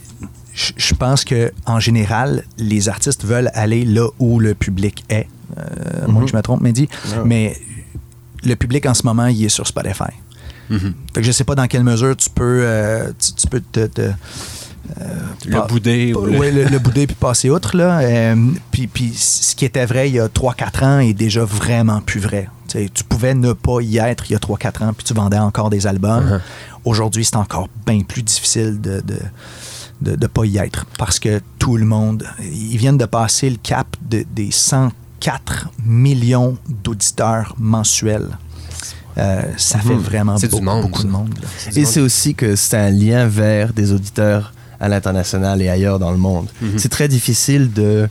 je 0.55 0.95
pense 0.95 1.25
que 1.25 1.53
en 1.67 1.81
général, 1.81 2.45
les 2.59 2.89
artistes 2.89 3.25
veulent 3.25 3.51
aller 3.55 3.85
là 3.85 4.09
où 4.19 4.39
le 4.41 4.55
public 4.55 5.05
est. 5.09 5.27
Euh, 5.59 6.05
à 6.05 6.07
moins 6.07 6.21
Mhm. 6.21 6.25
que 6.27 6.31
je 6.33 6.37
me 6.37 6.43
trompe, 6.43 6.61
Mehdi. 6.61 6.89
Ouais. 7.11 7.23
Mais 7.25 7.57
le 8.45 8.55
public 8.57 8.87
en 8.87 8.95
ce 8.95 9.03
moment, 9.05 9.27
il 9.27 9.45
est 9.45 9.49
sur 9.49 9.67
Spotify. 9.67 10.13
Mhm. 10.71 10.95
Fait 11.15 11.21
que 11.21 11.27
je 11.27 11.33
sais 11.33 11.45
pas 11.45 11.55
dans 11.57 11.67
quelle 11.67 11.83
mesure 11.85 12.17
tu 12.17 12.31
peux, 12.31 12.61
euh, 12.65 13.11
tu, 13.19 13.33
tu 13.33 13.47
peux 13.49 13.61
te, 13.61 13.87
te- 13.87 14.13
Le 15.47 15.51
pas- 15.53 15.67
boudé 15.67 16.15
ou 16.15 16.27
le- 16.27 16.39
Ouais, 16.39 16.51
le, 16.51 16.65
le 16.65 16.79
bouder 16.81 17.07
puis 17.07 17.17
passer 17.17 17.51
outre. 17.51 17.77
Là. 17.77 18.01
Euh, 18.01 18.37
puis, 18.71 18.87
puis 18.87 19.13
ce 19.15 19.55
qui 19.55 19.65
était 19.65 19.87
vrai 19.87 20.09
il 20.09 20.15
y 20.17 20.21
a 20.21 20.29
3-4 20.29 20.83
ans 20.85 20.99
est 21.01 21.15
déjà 21.15 21.45
vraiment 21.45 22.01
plus 22.01 22.21
vrai. 22.21 22.49
Tu 22.69 23.03
pouvais 23.09 23.35
ne 23.35 23.53
pas 23.53 23.81
y 23.81 23.99
être 23.99 24.25
il 24.31 24.35
y 24.35 24.37
a 24.37 24.39
3-4 24.39 24.83
ans 24.85 24.93
puis 24.93 25.05
tu 25.05 25.13
vendais 25.15 25.39
encore 25.39 25.71
des 25.71 25.87
albums. 25.89 26.25
Uh-huh. 26.37 26.41
Aujourd'hui, 26.85 27.25
c'est 27.25 27.37
encore 27.37 27.69
bien 27.87 28.01
plus 28.03 28.23
difficile 28.23 28.81
de 28.81 29.01
de, 29.01 29.19
de, 30.01 30.17
de 30.17 30.27
pas 30.27 30.45
y 30.45 30.59
être 30.59 30.87
parce 30.99 31.19
que 31.19 31.41
tout 31.59 31.77
le 31.77 31.85
monde, 31.87 32.25
ils 32.43 32.77
viennent 32.79 32.99
de 32.99 33.05
passer 33.07 33.51
le 33.51 33.57
cap 33.63 33.87
de- 34.09 34.25
des 34.35 34.51
104 34.51 35.69
millions 35.85 36.57
d'auditeurs 36.69 37.55
mensuels. 37.59 38.29
Euh, 39.19 39.43
ça 39.57 39.79
fait 39.81 39.95
Mhm. 39.95 39.99
vraiment 40.01 40.37
beaucoup, 40.37 40.61
monde, 40.61 40.83
beaucoup 40.83 41.03
de 41.03 41.09
monde. 41.09 41.35
Et 41.77 41.85
c'est 41.85 42.01
aussi 42.01 42.35
que 42.35 42.57
c'est 42.57 42.77
un 42.77 42.91
lien 42.91 43.27
vers 43.27 43.73
des 43.73 43.93
auditeurs 43.93 44.55
à 44.79 44.89
l'international 44.89 45.61
et 45.61 45.69
ailleurs 45.69 45.99
dans 45.99 46.11
le 46.13 46.17
monde. 46.17 46.49
Mhm. 46.63 46.79
C'est 46.79 46.89
très 46.89 47.09
difficile 47.09 47.71
de 47.73 48.09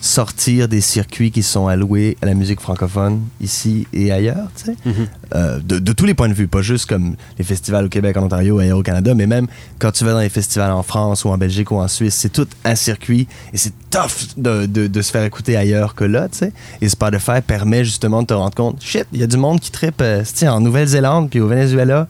sortir 0.00 0.68
des 0.68 0.80
circuits 0.80 1.30
qui 1.30 1.42
sont 1.42 1.66
alloués 1.66 2.16
à 2.22 2.26
la 2.26 2.34
musique 2.34 2.60
francophone 2.60 3.20
ici 3.40 3.86
et 3.92 4.12
ailleurs, 4.12 4.48
tu 4.56 4.66
sais. 4.66 4.76
Mhm. 4.84 4.94
Euh, 5.34 5.58
de, 5.60 5.78
de 5.78 5.92
tous 5.92 6.04
les 6.06 6.14
points 6.14 6.28
de 6.28 6.34
vue, 6.34 6.46
pas 6.48 6.62
juste 6.62 6.86
comme 6.86 7.16
les 7.38 7.44
festivals 7.44 7.84
au 7.86 7.88
Québec, 7.88 8.16
en 8.16 8.22
Ontario, 8.24 8.58
ailleurs 8.58 8.78
au 8.78 8.82
Canada, 8.82 9.14
mais 9.14 9.26
même 9.26 9.46
quand 9.78 9.90
tu 9.92 10.04
vas 10.04 10.12
dans 10.12 10.20
les 10.20 10.28
festivals 10.28 10.70
en 10.70 10.82
France 10.82 11.24
ou 11.24 11.28
en 11.30 11.38
Belgique 11.38 11.70
ou 11.70 11.76
en 11.76 11.88
Suisse, 11.88 12.14
c'est 12.14 12.32
tout 12.32 12.46
un 12.64 12.74
circuit 12.74 13.26
et 13.52 13.58
c'est 13.58 13.72
tough 13.90 14.28
de, 14.36 14.66
de- 14.66 14.86
de 14.86 15.02
se 15.02 15.10
faire 15.10 15.24
écouter 15.24 15.56
ailleurs 15.56 15.94
que 15.94 16.04
là, 16.04 16.28
tu 16.28 16.38
sais. 16.38 16.52
Et 16.80 16.88
Spotify 16.88 17.40
permet 17.46 17.84
justement 17.84 18.22
de 18.22 18.28
te 18.28 18.34
rendre 18.34 18.54
compte, 18.54 18.80
shit, 18.82 19.06
il 19.12 19.20
y 19.20 19.22
a 19.22 19.26
du 19.26 19.36
monde 19.36 19.60
qui 19.60 19.70
trippe 19.70 20.00
euh, 20.00 20.22
en 20.42 20.60
Nouvelle-Zélande 20.60 21.30
puis 21.30 21.40
au 21.40 21.48
Venezuela. 21.48 22.06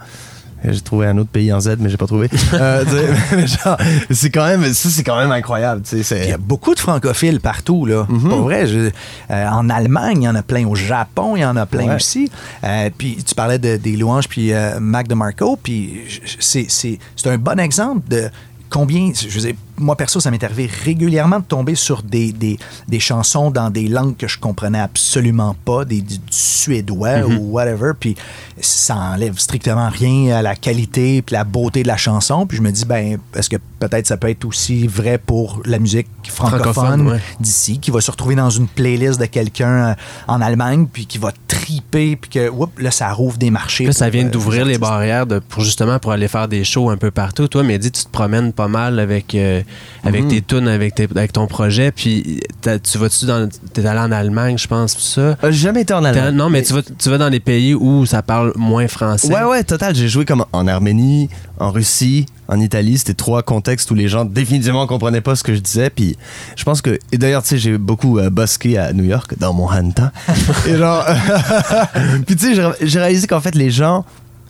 J'ai 0.65 0.81
trouvé 0.81 1.07
un 1.07 1.17
autre 1.19 1.31
pays 1.31 1.53
en 1.53 1.61
Z, 1.61 1.77
mais 1.79 1.89
j'ai 1.89 1.97
pas 1.97 2.07
trouvé. 2.07 2.29
Euh, 2.55 2.85
c'est 4.11 4.31
quand 4.31 4.47
même, 4.47 4.65
ça 4.75 4.89
c'est 4.89 5.05
quand 5.05 5.17
même 5.19 5.31
incroyable, 5.31 5.83
tu 5.83 5.99
sais. 5.99 6.03
c'est- 6.03 6.25
Il 6.25 6.31
y 6.31 6.33
a 6.33 6.39
beaucoup 6.39 6.75
de 6.75 6.81
francophiles 6.81 7.41
partout, 7.41 7.87
là. 7.87 8.07
Mhm. 8.09 8.29
Pour 8.29 8.41
vrai, 8.41 8.67
je- 8.67 8.91
euh, 9.31 9.49
en 9.49 9.69
Allemagne, 9.71 10.23
il 10.23 10.25
y 10.25 10.29
en 10.29 10.35
a 10.35 10.43
plein. 10.43 10.67
Au 10.67 10.75
Japon, 10.75 11.37
il 11.37 11.41
y 11.41 11.45
en 11.45 11.57
a 11.57 11.67
plein 11.67 11.87
Ouais. 11.89 11.95
aussi. 11.95 12.31
Euh, 12.65 12.91
puis 12.97 13.19
tu 13.25 13.35
parlais 13.35 13.59
de- 13.59 13.77
des 13.77 13.97
louanges, 13.97 14.29
puis 14.29 14.53
Mac 14.81 15.07
DeMarco, 15.09 15.59
puis 15.63 16.01
c'est- 16.41 16.99
un 17.27 17.39
bon 17.39 17.61
exemple 17.61 18.09
de 18.09 18.29
combien, 18.71 19.13
je 19.15 19.29
veux 19.29 19.41
dire, 19.41 19.55
moi 19.79 19.97
perso, 19.97 20.21
ça 20.21 20.31
m'est 20.31 20.43
arrivé 20.45 20.69
régulièrement 20.85 21.39
de 21.41 21.45
tomber 21.45 21.75
sur 21.75 22.03
des, 22.03 22.33
des, 22.33 22.59
des 22.89 23.01
chansons 23.01 23.51
dans 23.51 23.71
des 23.71 23.89
langues 23.89 24.17
que 24.17 24.29
je 24.29 24.39
comprenais 24.39 24.81
absolument 24.81 25.55
pas, 25.65 25.85
des, 25.85 26.01
du, 26.01 26.19
du 26.19 26.25
suédois 26.31 27.19
Mhm. 27.19 27.39
ou 27.39 27.53
whatever, 27.53 27.93
puis 27.99 28.17
ça 28.61 28.97
enlève 28.97 29.39
strictement 29.39 29.89
rien 29.89 30.37
à 30.37 30.43
la 30.43 30.55
qualité 30.57 31.23
puis 31.23 31.35
la 31.35 31.45
beauté 31.45 31.83
de 31.83 31.89
la 31.89 31.97
chanson. 31.97 32.47
Puis 32.47 32.57
je 32.59 32.63
me 32.63 32.71
dis, 32.71 32.85
ben, 32.85 33.19
est-ce 33.35 33.49
que 33.49 33.57
peut-être 33.79 34.07
ça 34.07 34.17
peut 34.17 34.29
être 34.29 34.45
aussi 34.45 34.87
vrai 34.87 35.19
pour 35.19 35.61
la 35.65 35.79
musique 35.79 36.09
francophone, 36.29 36.73
Francophone, 36.73 37.09
ouais. 37.09 37.21
d'ici, 37.41 37.79
qui 37.79 37.91
va 37.91 38.01
se 38.01 38.11
retrouver 38.11 38.35
dans 38.35 38.51
une 38.51 38.67
playlist 38.69 39.21
de 39.21 39.27
quelqu'un 39.27 39.91
euh, 39.91 39.95
en 40.27 40.41
Allemagne, 40.41 40.87
puis 40.93 41.07
qui 41.07 41.19
va 41.19 41.33
triper, 41.47 42.17
puis 42.17 42.31
que, 42.31 42.51
là, 42.79 42.91
ça 42.91 43.13
rouvre 43.13 43.39
des 43.39 43.51
marchés. 43.51 43.87
Là, 43.87 43.93
ça 43.93 44.11
vient 44.11 44.27
euh, 44.27 44.31
d'ouvrir 44.31 44.65
les 44.65 44.79
barrières 44.79 45.27
de, 45.27 45.39
pour 45.39 45.63
justement 45.63 45.99
pour 45.99 46.13
aller 46.13 46.29
faire 46.29 46.49
des 46.49 46.65
shows 46.65 46.91
un 46.91 46.97
peu 46.97 47.11
partout. 47.11 47.49
Toi, 47.49 47.63
Mehdi, 47.63 47.91
tu 47.91 48.05
te 48.05 48.11
promènes 48.11 48.53
pas 48.53 48.69
mal 48.69 48.99
avec, 48.99 49.35
euh, 49.35 49.63
avec 50.05 50.25
Mhm. 50.25 50.29
tes 50.31 50.43
tunes, 50.43 50.69
avec, 50.69 50.95
tes- 50.95 51.09
avec 51.15 51.33
ton 51.33 51.47
projet. 51.47 51.91
Puis 51.93 52.41
tu 52.63 52.99
vas-tu 52.99 53.27
dans. 53.27 53.49
T'es 53.73 53.85
allé 53.87 53.99
en 54.01 54.13
Allemagne, 54.13 54.57
je 54.59 54.67
pense, 54.67 54.95
tout 54.95 55.01
ça? 55.03 55.21
Euh, 55.21 55.37
J'ai 55.45 55.53
jamais 55.53 55.83
été 55.83 55.95
en 55.95 56.05
Allemagne. 56.05 56.35
non, 56.35 56.51
mais 56.51 56.63
tu 56.63 56.73
vas, 56.73 56.83
tu 56.83 57.11
vas 57.11 57.19
dans 57.19 57.31
des 57.31 57.41
pays 57.41 57.75
où 57.75 58.07
ça 58.07 58.23
parle 58.23 58.53
moins 58.57 58.89
français. 58.89 59.33
Ouais, 59.33 59.43
ouais, 59.45 59.65
total. 59.65 59.95
J'ai 59.95 60.09
joué 60.09 60.25
comme 60.25 60.45
en 60.53 60.67
Arménie, 60.67 61.29
en 61.59 61.71
Russie, 61.71 62.27
en 62.49 62.61
Italie. 62.61 62.99
C'était 62.99 63.15
trois 63.15 63.43
contextes 63.43 63.91
où 63.91 63.95
les 63.95 64.09
gens 64.09 64.25
définitivement 64.25 64.87
comprenaient 64.87 65.21
pas 65.21 65.37
ce 65.37 65.43
que 65.43 65.55
je 65.55 65.61
disais. 65.61 65.91
Puis 65.91 66.17
je 66.57 66.65
pense 66.65 66.81
que. 66.83 66.99
Et 67.13 67.19
d'ailleurs, 67.19 67.43
tu 67.43 67.49
sais, 67.51 67.59
j'ai 67.59 67.77
beaucoup 67.79 68.19
euh, 68.19 68.31
buské 68.31 68.79
à 68.79 68.93
New 68.93 69.05
York, 69.05 69.35
dans 69.39 69.53
mon 69.53 69.69
Hanta. 69.71 70.13
et 70.67 70.77
genre. 70.77 71.05
puis 72.27 72.37
tu 72.37 72.55
sais, 72.55 72.63
j'ai 72.83 72.99
réalisé 73.01 73.27
qu'en 73.27 73.41
fait, 73.41 73.55
les 73.55 73.71
gens. 73.71 74.05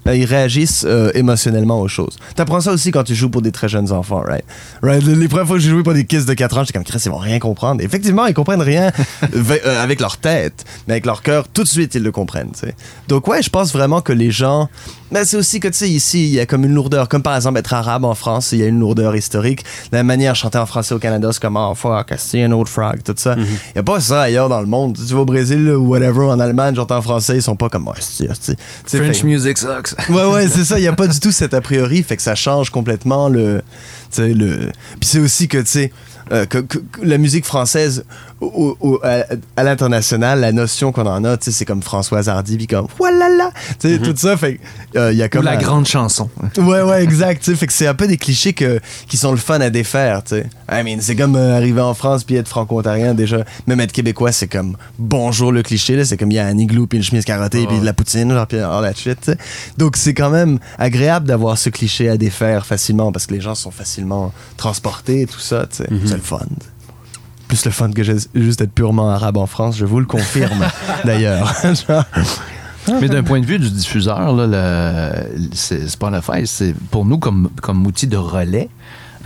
Euh, 0.07 0.17
Ils 0.17 0.25
réagissent 0.25 0.85
euh, 0.87 1.11
émotionnellement 1.15 1.81
aux 1.81 1.89
choses. 1.89 2.19
T'apprends 2.35 2.61
ça 2.61 2.73
aussi 2.73 2.91
quand 2.91 3.05
tu 3.05 3.15
joues 3.15 3.31
pour 3.31 3.43
des 3.43 3.53
très 3.53 3.69
jeunes 3.69 3.93
enfants, 3.93 4.21
right? 4.21 4.45
right? 4.83 5.03
Les 5.03 5.29
premières 5.29 5.47
fois 5.47 5.57
que 5.57 5.63
j'ai 5.63 5.71
joué 5.71 5.83
pour 5.83 5.95
des 5.95 6.05
kids 6.05 6.25
de 6.25 6.35
4 6.35 6.59
ans, 6.59 6.61
j'étais 6.65 6.73
comme, 6.75 6.85
Chris, 6.85 7.03
ils 7.05 7.11
vont 7.11 7.19
rien 7.19 7.39
comprendre. 7.39 7.83
Effectivement, 7.83 8.27
ils 8.27 8.35
comprennent 8.35 8.63
rien 8.63 8.91
euh, 9.35 9.83
avec 9.83 10.01
leur 10.01 10.19
tête, 10.19 10.65
mais 10.87 10.95
avec 10.95 11.07
leur 11.07 11.23
cœur, 11.23 11.49
tout 11.49 11.63
de 11.63 11.69
suite, 11.69 11.95
ils 11.95 12.03
le 12.03 12.13
comprennent, 12.13 12.53
tu 12.53 12.61
sais. 12.61 12.75
Donc, 13.09 13.27
ouais, 13.29 13.43
je 13.43 13.51
pense 13.51 13.73
vraiment 13.73 14.01
que 14.01 14.13
les 14.13 14.31
gens 14.31 14.69
Mais 15.11 15.25
c'est 15.25 15.37
aussi 15.37 15.59
que, 15.61 15.68
tu 15.68 15.75
sais, 15.75 15.88
ici, 15.88 16.25
il 16.29 16.35
y 16.35 16.40
a 16.40 16.47
comme 16.47 16.64
une 16.64 16.75
lourdeur. 16.75 17.09
Comme 17.09 17.23
par 17.23 17.35
exemple 17.37 17.59
être 17.59 17.73
arabe 17.73 18.05
en 18.05 18.14
France, 18.14 18.53
il 18.53 18.59
y 18.59 18.62
a 18.62 18.66
une 18.66 18.79
lourdeur 18.79 19.16
historique. 19.16 19.64
De 19.90 19.97
la 19.97 20.03
manière 20.03 20.35
chanter 20.35 20.59
en 20.59 20.66
français 20.66 20.94
au 20.94 20.99
Canada, 20.99 21.31
c'est 21.33 21.40
comme, 21.40 21.57
oh 21.57 21.75
fuck, 21.75 22.12
c'est 22.18 22.42
un 22.42 22.53
autre 22.53 22.71
frog, 22.71 23.01
tout 23.05 23.14
ça? 23.16 23.35
Il 23.38 23.47
y 23.77 23.79
a 23.79 23.83
pas 23.83 24.01
ça 24.01 24.23
ailleurs 24.23 24.49
dans 24.49 24.61
le 24.61 24.66
monde. 24.66 24.97
Tu 24.97 25.14
vas 25.14 25.21
au 25.21 25.25
Brésil 25.25 25.68
ou 25.71 25.88
whatever, 25.88 26.25
en 26.27 26.38
Allemagne, 26.40 26.75
j'entends 26.75 26.99
en 26.99 27.03
français, 27.03 27.37
ils 27.37 27.42
sont 27.42 27.57
pas 27.57 27.68
comme, 27.68 27.88
oh, 27.88 27.92
c'est, 28.01 28.29
c'est, 28.40 28.57
c'est- 28.87 28.99
French 28.99 29.18
fait- 29.18 29.25
music 29.27 29.59
sucks. 29.59 29.94
Ouais, 30.11 30.25
ouais, 30.27 30.49
c'est 30.49 30.64
ça. 30.64 30.79
Il 30.79 30.83
n'y 30.83 30.88
a 30.88 30.92
pas 30.92 31.07
du 31.09 31.18
tout 31.21 31.33
cet 31.33 31.55
a 31.55 31.61
priori. 31.61 32.03
Fait 32.03 32.16
que 32.16 32.23
ça 32.23 32.35
change 32.35 32.71
complètement 32.71 33.29
le. 33.29 33.62
Tu 34.11 34.16
sais, 34.23 34.29
le. 34.35 34.71
Puis 35.01 35.09
c'est 35.09 35.18
aussi 35.21 35.49
que, 35.49 35.59
tu 35.59 35.66
sais, 35.66 35.92
euh, 36.33 36.44
que, 36.47 36.59
que- 36.59 36.79
que 36.79 37.01
la 37.03 37.16
musique 37.18 37.44
française, 37.47 38.05
au- 38.40 38.77
au- 38.81 39.01
à, 39.03 39.24
à 39.57 39.62
l'international, 39.64 40.40
la 40.40 40.53
notion 40.53 40.92
qu'on 40.92 41.07
en 41.07 41.24
a, 41.24 41.37
c'est 41.40 41.64
comme 41.64 41.83
Françoise 41.83 42.29
Hardy, 42.29 42.57
puis 42.57 42.66
comme, 42.66 42.87
voilà 42.98 43.29
là. 43.29 43.51
Tu 43.81 43.88
sais, 43.88 43.98
tout 43.98 44.14
ça. 44.16 44.37
Fait 44.37 44.61
euh, 44.96 45.12
y 45.12 45.22
a 45.22 45.27
Ou 45.27 45.29
comme. 45.29 45.44
la 45.44 45.53
un- 45.53 45.57
grande 45.57 45.87
chanson. 45.87 46.29
Ouais, 46.57 46.83
ouais, 46.83 47.03
exact. 47.03 47.44
Fait 47.55 47.66
que 47.66 47.72
c'est 47.72 47.87
un 47.87 47.94
peu 47.94 48.07
des 48.07 48.16
clichés 48.16 48.53
que, 48.53 48.81
qui 49.09 49.16
sont 49.16 49.31
le 49.33 49.37
fun 49.38 49.61
à 49.61 49.70
défaire, 49.70 50.22
tu 50.22 50.37
sais. 50.37 50.46
I 50.70 50.83
mean, 50.85 50.98
c'est 51.01 51.16
comme 51.16 51.35
euh, 51.37 51.57
arriver 51.57 51.81
en 51.81 51.94
France 51.94 52.24
puis 52.24 52.37
être 52.37 52.48
franco-ontarien 52.48 53.14
déjà. 53.14 53.44
Même 53.66 53.81
être 53.81 53.92
québécois, 53.92 54.33
c'est 54.33 54.48
comme 54.48 54.77
bonjour 54.98 55.51
le 55.53 55.62
cliché, 55.62 55.96
là. 55.96 56.05
C'est 56.05 56.16
comme 56.16 56.31
il 56.31 56.35
y 56.35 56.38
a 56.38 56.46
un 56.46 56.59
igloo 56.59 56.87
puis 56.87 56.98
une 56.98 57.05
chemise 57.05 57.24
carottée 57.24 57.66
puis 57.66 57.79
de 57.81 57.85
la 57.85 57.92
poutine, 57.92 58.31
genre, 58.33 58.46
puis 58.46 58.59
tu 58.59 59.14
sais. 59.22 59.37
Donc 59.77 59.96
c'est 59.96 60.14
quand 60.14 60.31
même 60.31 60.59
agréable 60.79 61.27
d'avoir 61.27 61.59
ce 61.59 61.70
cliché 61.70 62.09
à 62.09 62.16
défaire 62.16 62.66
facilement 62.66 63.11
parce 63.12 63.27
que 63.27 63.35
les 63.35 63.40
gens 63.40 63.55
sont 63.55 63.70
facilement 63.70 64.33
transportés 64.57 65.22
et 65.22 65.27
tout 65.27 65.40
ça, 65.40 65.66
tu 65.70 65.79
sais. 65.79 65.88
C'est 66.07 66.14
le 66.14 66.20
fun. 66.22 66.38
Plus 67.49 67.65
le 67.65 67.71
fun 67.71 67.91
que 67.91 68.03
ju- 68.03 68.17
juste 68.35 68.61
être 68.61 68.73
purement 68.73 69.09
arabe 69.11 69.37
en 69.39 69.47
France, 69.47 69.77
je 69.77 69.85
vous 69.87 70.01
le 70.01 70.07
confirme, 70.07 70.67
d'ailleurs. 71.05 71.53
Mais 73.01 73.09
d'un 73.09 73.23
point 73.23 73.41
de 73.41 73.45
vue 73.47 73.59
du 73.59 73.71
diffuseur, 73.71 74.35
là, 74.35 74.47
le- 74.47 75.49
c'est 75.53 75.89
Spotify, 75.89 76.47
c'est 76.47 76.75
pour 76.91 77.05
nous 77.05 77.19
comme, 77.19 77.51
comme 77.61 77.87
outil 77.87 78.07
de 78.07 78.17
relais. 78.17 78.69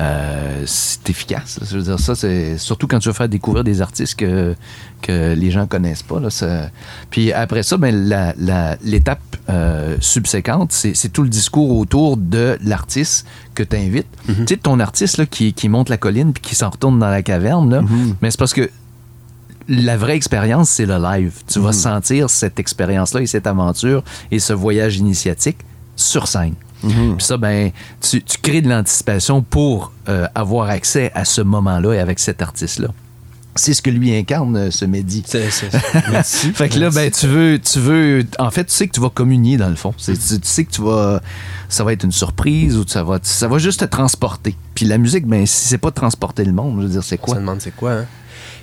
Euh, 0.03 0.63
c'est 0.67 1.09
efficace. 1.11 1.61
Je 1.71 1.77
veux 1.77 1.83
dire, 1.83 2.01
ça, 2.01 2.15
c'est 2.15 2.59
surtout 2.59 2.87
quand 2.89 2.99
tu 2.99 3.09
veux 3.09 3.15
faire 3.15 3.29
découvrir 3.29 3.63
des 3.63 3.81
artistes 3.81 4.17
que, 4.17 4.55
que 5.01 5.35
les 5.35 5.51
gens 5.51 5.67
connaissent 5.67 6.03
pas. 6.03 6.19
Là, 6.19 6.31
ça- 6.31 6.71
Puis 7.11 7.33
après 7.33 7.63
ça, 7.63 7.77
ben, 7.77 7.95
la- 8.09 8.35
la- 8.39 8.77
l'étape 8.83 9.21
euh, 9.49 9.97
subséquente, 10.01 10.73
c'est 10.73 10.95
c'est 10.95 11.09
tout 11.11 11.23
le 11.23 11.29
discours 11.29 11.77
autour 11.79 12.17
de 12.17 12.59
l'artiste 12.65 13.27
que 13.55 13.63
tu 13.63 13.77
invites. 13.77 14.07
Tu 14.27 14.55
sais, 14.55 14.57
ton 14.57 14.81
artiste 14.81 15.19
là, 15.19 15.27
qui, 15.27 15.53
qui 15.53 15.69
monte 15.69 15.89
la 15.89 15.97
colline 15.99 16.33
puis 16.33 16.43
qui 16.43 16.55
s'en 16.55 16.71
retourne 16.71 16.99
dans 16.99 17.09
la 17.11 17.23
caverne, 17.23 17.71
là, 17.71 17.83
mais 18.21 18.31
c'est 18.31 18.39
parce 18.39 18.55
que 18.55 18.71
la 19.69 19.97
vraie 19.97 20.17
expérience, 20.17 20.69
c'est 20.71 20.87
le 20.87 20.99
live. 20.99 21.33
Tu 21.47 21.61
vas 21.61 21.73
sentir 21.73 22.29
cette 22.31 22.59
expérience-là 22.59 23.21
et 23.23 23.27
cette 23.27 23.47
aventure 23.47 24.03
et 24.31 24.39
ce 24.41 24.53
voyage 24.53 24.97
initiatique 24.97 25.59
sur 25.97 26.27
scène. 26.27 26.55
Puis 27.17 27.25
ça, 27.27 27.37
ben, 27.37 27.71
tu, 28.01 28.23
tu 28.23 28.39
crées 28.39 28.61
de 28.63 28.69
l'anticipation 28.69 29.43
pour 29.43 29.93
euh, 30.09 30.27
avoir 30.35 30.69
accès 30.71 31.11
à 31.15 31.25
ce 31.25 31.41
moment-là 31.41 31.93
et 31.95 31.99
avec 32.01 32.19
cet 32.19 32.43
artiste-là. 32.43 32.89
C'est 33.55 33.75
ce 33.75 33.83
que 33.83 33.91
lui 33.91 34.17
incarne, 34.17 34.57
euh, 34.57 34.71
ce 34.71 34.87
Mehdi. 34.87 35.23
C'est, 35.27 35.51
c'est- 35.51 35.69
Fait 36.55 36.71
que 36.71 36.79
là, 36.79 36.89
ben, 36.91 37.11
tu 37.11 37.27
veux, 37.27 37.59
tu 37.59 37.79
veux, 37.81 38.25
en 38.39 38.51
fait, 38.51 38.65
tu 38.65 38.73
sais 38.73 38.89
que 38.89 38.93
tu 38.95 39.01
vas 39.01 39.11
communier 39.11 39.59
dans 39.59 39.69
le 39.69 39.77
fond. 39.77 39.93
C'est- 39.99 40.15
tu, 40.15 40.41
tu 40.41 40.49
sais 40.49 40.65
que 40.65 40.71
tu 40.73 40.81
vas, 40.81 41.21
ça 41.69 41.85
va 41.85 41.93
être 41.93 42.05
une 42.05 42.13
surprise 42.13 42.79
ou 42.79 42.85
ça 42.89 43.03
va, 43.03 43.19
ça 43.23 43.49
va 43.49 43.59
juste 43.59 43.81
te 43.81 43.85
transporter. 43.85 44.57
Puis 44.75 44.87
la 44.87 44.97
musique, 44.97 45.27
ben, 45.27 45.45
si 45.47 45.69
c'est 45.69 45.77
pas 45.79 45.91
transporter 45.91 46.45
le 46.47 46.53
monde, 46.53 46.79
je 46.81 46.87
veux 46.87 46.93
dire, 46.93 47.05
c'est 47.05 47.19
quoi? 47.19 47.35
se 47.35 47.41
demande 47.41 47.61
c'est 47.61 47.77
quoi. 47.77 47.93
Hein? 47.93 48.07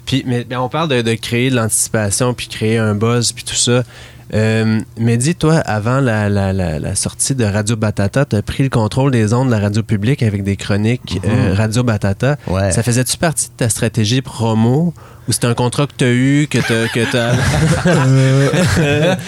Puis, 0.07 0.23
mais, 0.25 0.47
mais 0.49 0.55
on 0.55 0.69
parle 0.69 0.89
de, 0.89 1.03
de 1.03 1.13
créer 1.13 1.51
de 1.51 1.55
l'anticipation, 1.55 2.33
puis 2.33 2.47
créer 2.47 2.79
un 2.79 2.95
buzz, 2.95 3.31
puis 3.31 3.43
tout 3.43 3.53
ça. 3.55 3.83
Euh, 4.33 4.79
mais 4.97 5.17
dis, 5.17 5.35
toi, 5.35 5.55
avant 5.57 5.99
la, 5.99 6.29
la- 6.29 6.53
la- 6.53 6.77
la 6.79 6.95
sortie 6.95 7.33
de 7.35 7.43
Radio 7.45 7.75
Batata, 7.75 8.25
tu 8.25 8.35
as 8.35 8.41
pris 8.41 8.63
le 8.63 8.69
contrôle 8.69 9.11
des 9.11 9.33
ondes 9.33 9.47
de 9.47 9.51
la 9.51 9.59
radio 9.59 9.81
publique 9.83 10.21
avec 10.23 10.43
des 10.43 10.55
chroniques 10.55 11.19
euh, 11.25 11.53
Radio 11.55 11.83
Batata. 11.83 12.37
Ouais. 12.47 12.71
Ça 12.71 12.83
faisait-tu 12.83 13.17
partie 13.17 13.47
de 13.49 13.53
ta 13.57 13.69
stratégie 13.69 14.21
promo 14.21 14.93
ou 15.29 15.31
c'était 15.31 15.47
un 15.47 15.53
contrat 15.53 15.85
que 15.85 15.93
tu 15.95 16.03
as 16.03 16.11
eu, 16.11 16.47
que 16.49 16.57
tu 16.57 16.89
que 16.93 17.11
t'as- 17.11 17.35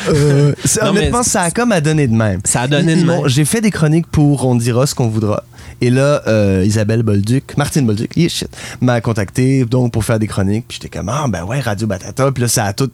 Euh, 0.10 0.54
c'est- 0.66 0.84
Non, 0.84 0.94
mais 0.94 1.00
honnêtement, 1.00 1.24
ça 1.24 1.44
a 1.44 1.52
comme 1.52 1.72
à 1.72 1.80
donner 1.80 2.08
de 2.08 2.14
même. 2.16 2.42
Ça 2.44 2.62
a 2.62 2.68
donné 2.68 2.96
de 2.96 3.06
même. 3.06 3.28
J'ai 3.28 3.46
fait 3.46 3.62
des 3.62 3.72
chroniques 3.72 4.08
pour 4.08 4.46
On 4.46 4.56
dira 4.56 4.88
ce 4.88 4.96
qu'on 4.96 5.08
voudra. 5.10 5.44
Et 5.80 5.90
là, 5.90 6.22
euh, 6.28 6.64
Isabelle 6.66 7.02
Bolduc, 7.04 7.58
Martine 7.58 7.86
Bolduc, 7.86 8.16
yeah, 8.16 8.30
shit, 8.30 8.50
m'a 8.82 9.00
contacté 9.02 9.66
donc 9.66 9.92
pour 9.92 10.04
faire 10.04 10.20
des 10.20 10.28
chroniques. 10.28 10.66
Puis 10.68 10.80
j'étais 10.82 10.96
comme, 10.96 11.10
ah, 11.10 11.26
ben 11.28 11.44
ouais, 11.44 11.60
Radio 11.60 11.88
Batata. 11.88 12.32
Puis 12.32 12.42
là, 12.44 12.48
ça 12.48 12.66
a 12.66 12.74
tout. 12.74 12.90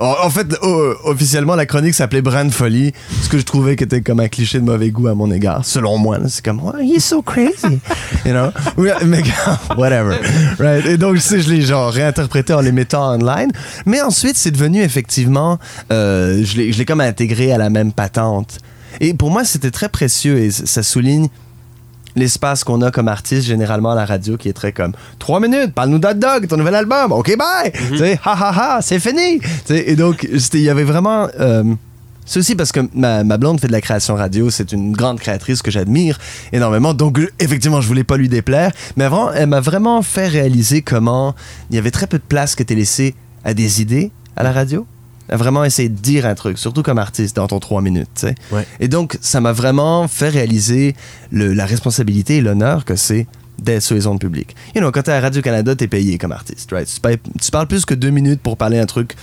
En, 0.00 0.28
fait, 0.30 0.46
euh, 0.64 0.94
officiellement, 1.04 1.54
la 1.54 1.64
chronique 1.66 1.94
s'appelait 1.94 2.22
Brand 2.22 2.50
Folie, 2.50 2.92
ce 3.22 3.28
que 3.28 3.38
je 3.38 3.44
trouvais 3.44 3.76
qui 3.76 3.84
était 3.84 4.00
comme 4.00 4.18
un 4.18 4.26
cliché 4.26 4.58
de 4.58 4.64
mauvais 4.64 4.90
goût 4.90 5.06
à 5.06 5.14
mon 5.14 5.30
égard, 5.30 5.64
selon 5.64 5.98
moi. 5.98 6.18
C'est 6.28 6.44
comme, 6.44 6.60
oh, 6.64 6.76
he's 6.80 7.04
so 7.04 7.22
crazy. 7.22 7.78
you 8.26 8.32
know? 8.32 8.50
Mais 9.04 9.22
whatever. 9.76 10.16
Right? 10.58 10.84
Et 10.86 10.96
donc, 10.96 11.18
sais, 11.18 11.40
je 11.40 11.50
l'ai 11.50 11.60
genre 11.60 11.92
réinterprété 11.92 12.27
en 12.50 12.60
les 12.60 12.72
mettant 12.72 13.14
online. 13.14 13.50
Mais 13.86 14.00
ensuite, 14.00 14.36
c'est 14.36 14.50
devenu 14.50 14.82
effectivement, 14.82 15.58
euh, 15.92 16.42
je 16.44 16.56
l'ai 16.56 16.84
comme 16.84 17.00
intégré 17.00 17.52
à 17.52 17.58
la 17.58 17.70
même 17.70 17.92
patente. 17.92 18.58
Et 19.00 19.14
pour 19.14 19.30
moi, 19.30 19.44
c'était 19.44 19.70
très 19.70 19.88
précieux 19.88 20.38
et 20.38 20.50
ça 20.50 20.82
souligne 20.82 21.28
l'espace 22.16 22.64
qu'on 22.64 22.82
a 22.82 22.90
comme 22.90 23.06
artiste 23.06 23.46
généralement 23.46 23.92
à 23.92 23.94
la 23.94 24.04
radio 24.04 24.36
qui 24.36 24.48
est 24.48 24.52
très 24.52 24.72
comme 24.72 24.92
3 25.20 25.40
minutes, 25.40 25.72
parle-nous 25.72 25.98
d'Hot 25.98 26.14
Dog, 26.14 26.48
ton 26.48 26.56
nouvel 26.56 26.74
album, 26.74 27.12
ok 27.12 27.36
bye, 27.36 27.70
tu 27.90 27.98
sais, 27.98 28.18
ha 28.24 28.32
ha 28.32 28.76
ha, 28.76 28.82
c'est 28.82 28.98
fini. 28.98 29.40
Et 29.70 29.94
donc, 29.94 30.26
il 30.54 30.60
y 30.60 30.70
avait 30.70 30.84
vraiment. 30.84 31.28
euh, 31.38 31.62
c'est 32.28 32.38
aussi 32.38 32.54
parce 32.54 32.70
que 32.70 32.80
ma, 32.94 33.24
ma 33.24 33.36
blonde 33.38 33.60
fait 33.60 33.66
de 33.66 33.72
la 33.72 33.80
création 33.80 34.14
radio, 34.14 34.50
c'est 34.50 34.70
une 34.72 34.92
grande 34.92 35.18
créatrice 35.18 35.62
que 35.62 35.70
j'admire 35.70 36.18
énormément. 36.52 36.94
Donc, 36.94 37.18
je- 37.18 37.26
effectivement, 37.40 37.80
je 37.80 37.88
voulais 37.88 38.04
pas 38.04 38.16
lui 38.16 38.28
déplaire, 38.28 38.70
mais 38.96 39.04
avant, 39.04 39.32
elle 39.32 39.48
m'a 39.48 39.60
vraiment 39.60 40.02
fait 40.02 40.28
réaliser 40.28 40.82
comment 40.82 41.34
il 41.70 41.76
y 41.76 41.78
avait 41.78 41.90
très 41.90 42.06
peu 42.06 42.18
de 42.18 42.22
place 42.22 42.54
qui 42.54 42.62
était 42.62 42.74
laissée 42.74 43.14
à 43.44 43.54
des 43.54 43.80
idées 43.82 44.10
à 44.36 44.42
la 44.42 44.52
radio. 44.52 44.86
À 45.30 45.36
vraiment 45.36 45.62
essayer 45.64 45.88
de 45.90 45.94
dire 46.00 46.24
un 46.24 46.34
truc, 46.34 46.56
surtout 46.58 46.82
comme 46.82 46.96
artiste, 46.98 47.36
dans 47.36 47.46
ton 47.48 47.58
3 47.60 47.82
minutes. 47.82 48.24
Ouais. 48.50 48.66
Et 48.80 48.88
donc, 48.88 49.18
ça 49.20 49.40
m'a 49.42 49.52
vraiment 49.52 50.08
fait 50.08 50.30
réaliser 50.30 50.94
le- 51.30 51.52
la 51.52 51.66
responsabilité 51.66 52.36
et 52.36 52.40
l'honneur 52.40 52.86
que 52.86 52.96
c'est 52.96 53.26
d'être 53.62 53.82
sur 53.82 53.94
les 53.94 54.06
ondes 54.06 54.20
publiques. 54.20 54.54
You 54.74 54.80
know, 54.80 54.90
quand 54.90 55.02
t'es 55.02 55.10
à 55.12 55.20
Radio-Canada, 55.20 55.74
t'es 55.74 55.86
payé 55.88 56.16
comme 56.16 56.32
artiste, 56.32 56.70
right? 56.72 56.86
Tu, 56.88 57.00
tu 57.42 57.50
parles 57.50 57.66
plus 57.66 57.84
que 57.84 57.92
deux 57.92 58.08
minutes 58.10 58.40
pour 58.40 58.56
parler 58.56 58.78
un 58.78 58.86
truc 58.86 59.16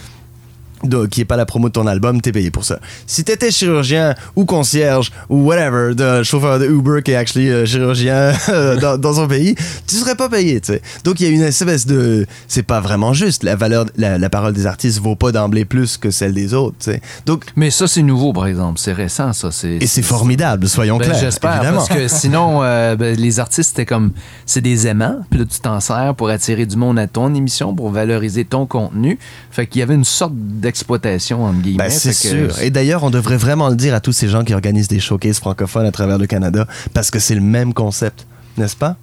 de- 0.84 1.06
qui 1.06 1.22
est 1.22 1.26
pas 1.26 1.38
la 1.38 1.46
promo 1.46 1.68
de 1.70 1.74
ton 1.74 1.88
album, 1.88 2.22
t'es 2.22 2.32
payé 2.32 2.52
pour 2.52 2.66
ça. 2.66 2.80
Si 3.08 3.24
t'étais 3.24 3.52
chirurgien 3.52 4.16
ou 4.36 4.46
concierge 4.46 5.12
ou 5.30 5.44
whatever, 5.46 5.96
de 5.96 6.24
chauffeur 6.24 6.60
de 6.60 6.66
Uber 6.66 7.02
qui 7.04 7.12
est 7.12 7.16
actually 7.16 7.50
euh, 7.50 7.66
chirurgien 7.66 8.34
euh, 8.50 8.76
dans, 8.80 8.98
dans 8.98 9.14
son 9.14 9.28
pays, 9.28 9.56
tu 9.88 9.96
serais 9.96 10.16
pas 10.16 10.30
payé, 10.30 10.60
tu 10.62 10.74
sais. 10.74 10.82
Donc 11.04 11.20
il 11.20 11.28
y 11.28 11.30
a 11.30 11.32
une 11.32 11.42
espèce 11.44 11.86
de, 11.86 12.26
c'est 12.48 12.64
pas 12.64 12.80
vraiment 12.82 13.14
juste. 13.14 13.44
La 13.44 13.56
valeur, 13.56 13.86
la, 13.98 14.18
la 14.18 14.30
parole 14.30 14.54
des 14.54 14.66
artistes 14.66 15.00
vaut 15.00 15.16
pas 15.16 15.32
d'emblée 15.32 15.66
plus 15.66 15.98
que 15.98 16.12
celle 16.12 16.34
des 16.34 16.54
autres, 16.54 16.76
tu 16.80 16.92
sais. 16.92 17.02
Donc 17.26 17.46
Mais 17.56 17.72
ça, 17.72 17.88
c'est 17.88 18.02
nouveau, 18.04 18.34
par 18.34 18.48
exemple. 18.48 18.80
C'est 18.80 18.94
récent, 18.94 19.34
ça. 19.34 19.52
C'est, 19.52 19.76
et 19.78 19.88
c'est 19.88 20.02
formidable, 20.02 20.68
soyons 20.68 20.98
Ben, 20.98 21.06
clairs. 21.10 21.20
J'espère, 21.20 21.56
évidemment. 21.56 21.78
parce 21.78 21.90
que 21.90 22.08
sinon, 22.08 22.64
euh, 22.64 22.96
ben, 22.96 23.16
les 23.18 23.40
artistes, 23.40 23.70
c'était 23.70 23.86
comme, 23.86 24.12
c'est 24.46 24.62
des 24.62 24.88
aimants, 24.88 25.20
puis 25.30 25.40
là, 25.40 25.46
tu 25.46 25.60
t'en 25.60 25.80
sers 25.80 26.14
pour 26.16 26.30
attirer 26.30 26.66
du 26.66 26.76
monde 26.76 27.00
à 27.00 27.08
ton 27.08 27.34
émission, 27.34 27.74
pour 27.74 27.90
valoriser 27.92 28.46
ton 28.46 28.66
contenu. 28.66 29.18
Fait 29.52 29.68
qu'il 29.68 29.80
y 29.80 29.84
avait 29.84 29.96
une 29.96 30.04
sorte 30.04 30.34
d'exploitation, 30.80 31.46
entre 31.46 31.60
guillemets. 31.62 31.86
Ben, 31.86 31.90
c'est 31.90 32.10
que- 32.10 32.16
sûr. 32.52 32.60
Et 32.62 32.70
d'ailleurs, 32.70 33.04
on 33.04 33.10
devrait 33.10 33.38
vraiment 33.38 33.70
le 33.70 33.76
dire 33.78 33.94
à 33.96 34.02
tous 34.02 34.12
ces 34.12 34.28
gens 34.28 34.44
qui 34.44 34.54
organisent 34.54 34.90
des 34.90 35.00
showcases 35.00 35.40
francophones 35.40 35.86
à 35.86 35.92
travers 35.92 36.18
le 36.18 36.28
Canada, 36.28 36.68
parce 36.94 37.12
que 37.12 37.20
c'est 37.20 37.36
le 37.36 37.42
même 37.42 37.74
concept, 37.74 38.28
n'est-ce 38.58 38.76
pas? 38.76 38.98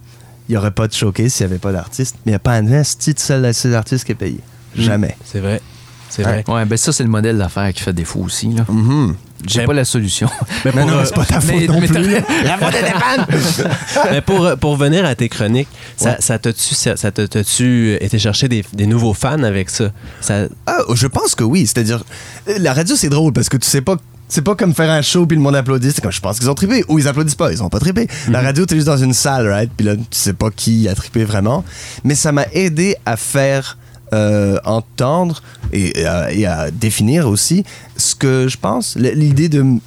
Il 0.47 0.51
n'y 0.51 0.57
aurait 0.57 0.71
pas 0.71 0.87
de 0.87 0.93
showcase 0.93 1.33
s'il 1.33 1.47
n'y 1.47 1.51
avait 1.53 1.59
pas 1.59 1.71
d'artiste, 1.71 2.15
mais 2.25 2.31
il 2.31 2.33
n'y 2.33 2.35
a 2.35 2.39
pas 2.39 2.53
un 2.53 2.67
esti 2.71 3.13
de 3.13 3.19
seul 3.19 3.41
de 3.43 3.51
ces 3.53 3.73
artistes 3.73 4.05
qui 4.05 4.11
est 4.11 4.15
payé. 4.15 4.39
Jamais. 4.75 5.17
C'est 5.25 5.39
vrai. 5.39 5.61
C'est 6.09 6.21
vrai. 6.21 6.43
Ouais, 6.47 6.63
ben 6.65 6.77
ça, 6.77 6.91
c'est 6.91 7.03
le 7.03 7.09
modèle 7.09 7.37
d'affaires 7.39 7.73
qui 7.73 7.81
fait 7.81 7.93
défaut 7.93 8.19
aussi. 8.19 8.49
Là. 8.53 8.65
Mhm. 8.69 9.15
J'ai 9.47 9.65
pas 9.65 9.73
la 9.73 9.85
solution. 9.85 10.29
Mais 10.65 10.71
pour, 10.71 10.85
non, 10.85 10.93
euh, 10.99 11.05
c'est 11.05 11.15
pas 11.15 11.25
ta 11.25 11.39
faute 11.41 11.55
mais- 11.55 11.67
non 11.67 11.79
mais 11.81 11.87
plus. 11.87 12.11
La 12.43 12.57
faute 12.57 12.73
est! 12.75 13.63
Mais 14.11 14.21
pour, 14.21 14.45
euh, 14.45 14.55
pour 14.55 14.75
venir 14.77 15.05
à 15.05 15.15
tes 15.15 15.29
chroniques, 15.29 15.67
ça, 15.97 16.11
Ouais. 16.11 16.15
ça 16.19 16.39
t'a-tu 16.39 16.73
ça, 16.75 16.95
ça 16.97 17.11
t'a- 17.11 17.27
t'as-tu 17.27 17.93
été 17.99 18.19
chercher 18.19 18.47
des, 18.47 18.63
des 18.73 18.85
nouveaux 18.87 19.13
fans 19.13 19.43
avec 19.43 19.69
ça? 19.69 19.91
ça 20.21 20.45
Ah, 20.65 20.79
je 20.93 21.07
pense 21.07 21.35
que 21.35 21.43
oui. 21.43 21.65
C'est-à-dire, 21.67 22.03
euh, 22.47 22.55
la 22.59 22.73
radio, 22.73 22.95
c'est 22.95 23.09
drôle 23.09 23.33
parce 23.33 23.49
que 23.49 23.57
tu 23.57 23.67
sais 23.69 23.81
pas. 23.81 23.97
C'est 24.29 24.41
pas 24.41 24.55
comme 24.55 24.73
faire 24.73 24.89
un 24.89 25.01
show 25.03 25.27
puis 25.27 25.37
le 25.37 25.43
monde 25.43 25.55
applaudit. 25.55 25.91
C'est 25.91 26.01
comme 26.01 26.11
je 26.11 26.21
pense 26.21 26.39
qu'ils 26.39 26.49
ont 26.49 26.55
trippé. 26.55 26.83
Ou 26.87 26.97
ils 26.97 27.07
applaudissent 27.07 27.35
pas, 27.35 27.51
ils 27.51 27.61
ont 27.61 27.69
pas 27.69 27.79
trippé. 27.79 28.07
La 28.29 28.41
radio, 28.41 28.65
t'es 28.65 28.73
juste 28.75 28.87
dans 28.87 28.97
une 28.97 29.13
salle, 29.13 29.47
right? 29.47 29.69
Puis 29.77 29.85
là, 29.85 29.95
tu 29.95 30.01
sais 30.11 30.33
pas 30.33 30.49
qui 30.49 30.87
a 30.87 30.95
trippé 30.95 31.23
vraiment. 31.23 31.63
Mais 32.03 32.15
ça 32.15 32.31
m'a 32.31 32.45
aidé 32.51 32.95
à 33.05 33.15
faire 33.15 33.77
euh, 34.11 34.57
entendre 34.63 35.41
et, 35.71 35.99
et 36.01 36.05
à, 36.05 36.31
et 36.31 36.45
à 36.47 36.71
définir 36.71 37.27
aussi 37.27 37.63
je 38.23 38.57
pense. 38.57 38.95
L'idée 38.95 39.49
de, 39.49 39.79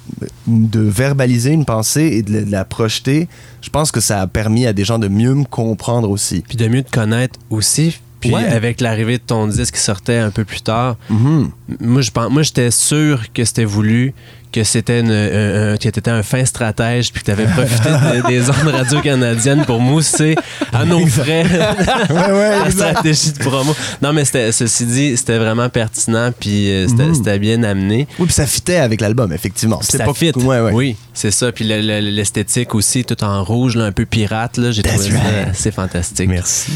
verbaliser 0.47 1.51
une 1.51 1.65
pensée 1.65 2.09
et 2.13 2.23
de 2.23 2.37
de 2.43 2.51
la 2.51 2.65
projeter, 2.65 3.27
je 3.61 3.69
pense 3.69 3.91
que 3.91 3.99
ça 3.99 4.21
a 4.21 4.27
permis 4.27 4.65
à 4.65 4.73
des 4.73 4.83
gens 4.83 4.99
de 4.99 5.07
mieux 5.07 5.33
me 5.33 5.43
comprendre 5.43 6.09
aussi. 6.09 6.43
puis 6.47 6.57
de 6.57 6.67
mieux 6.67 6.83
te 6.83 6.91
connaître 6.91 7.39
aussi. 7.49 7.99
Puis 8.27 8.35
Puis 8.35 8.43
Ouais. 8.45 8.51
avec 8.51 8.81
l'arrivée 8.81 9.17
de 9.17 9.23
ton 9.25 9.47
disque 9.47 9.75
qui 9.75 9.81
sortait 9.81 10.17
un 10.17 10.31
peu 10.31 10.43
plus 10.43 10.61
tard, 10.61 10.95
Mhm. 11.09 11.49
moi, 11.79 12.01
je 12.01 12.11
pense, 12.11 12.29
moi, 12.31 12.43
j'étais 12.43 12.71
sûr 12.71 13.23
que 13.33 13.45
c'était 13.45 13.63
voulu, 13.65 14.13
que 14.51 14.63
c'était 14.63 14.99
un, 14.99 15.09
un- 15.09 15.77
que 15.77 15.89
t'étais 15.89 16.09
un 16.09 16.23
fin 16.23 16.43
stratège, 16.45 17.11
puis 17.11 17.21
que 17.21 17.27
t'avais 17.27 17.45
profité 17.45 17.89
de- 18.23 18.27
des 18.27 18.49
ondes 18.49 18.67
radio 18.71 19.01
canadiennes 19.01 19.65
pour 19.65 19.79
mousser 19.79 20.35
à 20.73 20.83
nos 20.85 21.05
frais 21.05 21.43
la 22.09 22.71
stratégie 22.71 23.33
de 23.33 23.39
promo. 23.39 23.75
Non, 24.01 24.13
mais 24.13 24.23
ceci 24.25 24.85
dit, 24.85 25.17
c'était 25.17 25.37
vraiment 25.37 25.69
pertinent, 25.69 26.31
puis 26.37 26.69
euh, 26.71 26.87
c'était, 26.87 27.05
Mhm. 27.07 27.15
c'était 27.15 27.39
bien 27.39 27.63
amené. 27.63 28.07
Oui, 28.19 28.25
puis 28.25 28.33
ça 28.33 28.45
fitait 28.47 28.77
avec 28.77 29.01
l'album, 29.01 29.31
effectivement. 29.33 29.79
C'était 29.81 29.99
ça 29.99 30.05
pas 30.05 30.13
fit. 30.13 30.31
Ouais. 30.35 30.59
Oui, 30.71 30.95
c'est 31.13 31.31
ça. 31.31 31.51
Puis 31.51 31.65
le- 31.65 31.81
le- 31.81 31.99
l'esthétique 32.09 32.73
aussi, 32.75 33.03
tout 33.03 33.21
en 33.23 33.43
rouge, 33.43 33.75
là, 33.75 33.85
un 33.85 33.91
peu 33.91 34.05
pirate, 34.05 34.57
là, 34.57 34.71
j'ai 34.71 34.81
trouvé 34.83 35.09
ça 35.11 35.17
right. 35.17 35.47
assez 35.51 35.71
fantastique. 35.71 36.29
Merci. 36.29 36.71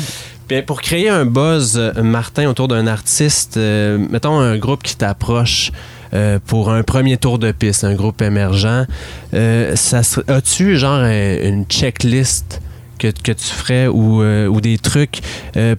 Puis 0.51 0.61
pour 0.63 0.81
créer 0.81 1.07
un 1.07 1.25
buzz, 1.25 1.77
euh, 1.77 2.03
Martin, 2.03 2.49
autour 2.49 2.67
d'un 2.67 2.85
artiste, 2.85 3.55
euh, 3.55 3.97
mettons 3.97 4.37
un 4.37 4.57
groupe 4.57 4.83
qui 4.83 4.97
t'approche 4.97 5.71
euh, 6.13 6.39
pour 6.45 6.69
un 6.69 6.83
premier 6.83 7.15
tour 7.15 7.39
de 7.39 7.53
piste, 7.53 7.85
un 7.85 7.95
groupe 7.95 8.21
émergent, 8.21 8.85
as-tu 9.31 10.75
genre 10.75 11.05
une 11.05 11.63
checklist 11.69 12.59
que, 12.99 13.07
que 13.07 13.31
tu 13.31 13.45
ferais 13.45 13.87
ou, 13.87 14.21
ou 14.21 14.59
des 14.59 14.77
trucs 14.77 15.21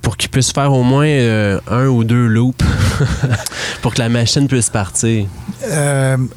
pour 0.01 0.16
qu'ils 0.16 0.31
puissent 0.31 0.53
faire 0.53 0.73
au 0.73 0.85
moins 0.85 1.07
un 1.70 1.87
ou 1.89 2.03
deux 2.03 2.27
loops 2.27 2.64
pour 3.83 3.93
que 3.93 3.99
la 3.99 4.09
machine 4.09 4.49
puisse 4.49 4.70
partir? 4.70 5.27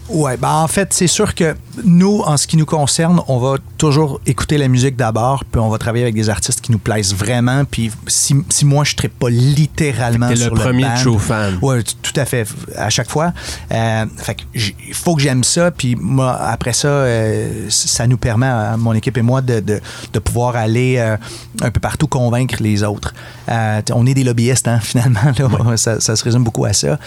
Ouais, 0.09 0.35
ben 0.35 0.51
en 0.51 0.67
fait, 0.67 0.91
c'est 0.91 1.07
sûr 1.07 1.33
que 1.33 1.55
nous, 1.85 2.21
en 2.25 2.35
ce 2.35 2.47
qui 2.47 2.57
nous 2.57 2.65
concerne, 2.65 3.21
on 3.29 3.37
va 3.37 3.55
toujours 3.77 4.21
écouter 4.25 4.57
la 4.57 4.67
musique 4.67 4.95
d'abord, 4.95 5.43
puis 5.45 5.59
on 5.59 5.69
va 5.69 5.77
travailler 5.77 6.03
avec 6.03 6.15
des 6.15 6.29
artistes 6.29 6.61
qui 6.61 6.71
nous 6.71 6.77
plaisent 6.79 7.13
vraiment. 7.13 7.63
Puis 7.65 7.91
si, 8.07 8.35
si 8.49 8.65
moi, 8.65 8.83
je 8.83 8.93
ne 9.03 9.07
pas 9.07 9.29
littéralement 9.29 10.33
sur 10.35 10.53
le 10.55 10.59
premier 10.59 10.83
band, 10.83 10.95
true 10.95 11.19
fan. 11.19 11.57
Ouais, 11.61 11.83
t- 11.83 11.93
tout 12.01 12.13
à 12.19 12.25
fait, 12.25 12.47
à 12.75 12.89
chaque 12.89 13.09
fois. 13.09 13.33
Euh, 13.71 14.05
fait 14.17 14.37
il 14.53 14.93
faut 14.93 15.15
que 15.15 15.21
j'aime 15.21 15.43
ça, 15.43 15.71
puis 15.71 15.95
moi, 15.95 16.35
après 16.35 16.73
ça, 16.73 16.87
euh, 16.87 17.65
ça 17.69 18.07
nous 18.07 18.17
permet, 18.17 18.47
à 18.47 18.77
mon 18.77 18.93
équipe 18.93 19.17
et 19.17 19.21
moi, 19.21 19.41
de, 19.41 19.59
de, 19.59 19.79
de 20.13 20.19
pouvoir 20.19 20.55
aller 20.55 20.95
euh, 20.97 21.17
un 21.61 21.71
peu 21.71 21.79
partout 21.79 22.07
convaincre 22.07 22.55
les 22.61 22.83
autres. 22.83 23.13
Euh, 23.49 23.81
on 23.93 24.05
est 24.05 24.13
des 24.13 24.23
lobbyistes, 24.23 24.67
hein, 24.67 24.79
finalement, 24.81 25.19
là, 25.37 25.77
ça, 25.77 25.99
ça 25.99 26.15
se 26.15 26.23
résume 26.23 26.43
beaucoup 26.43 26.65
à 26.65 26.73
ça. 26.73 26.97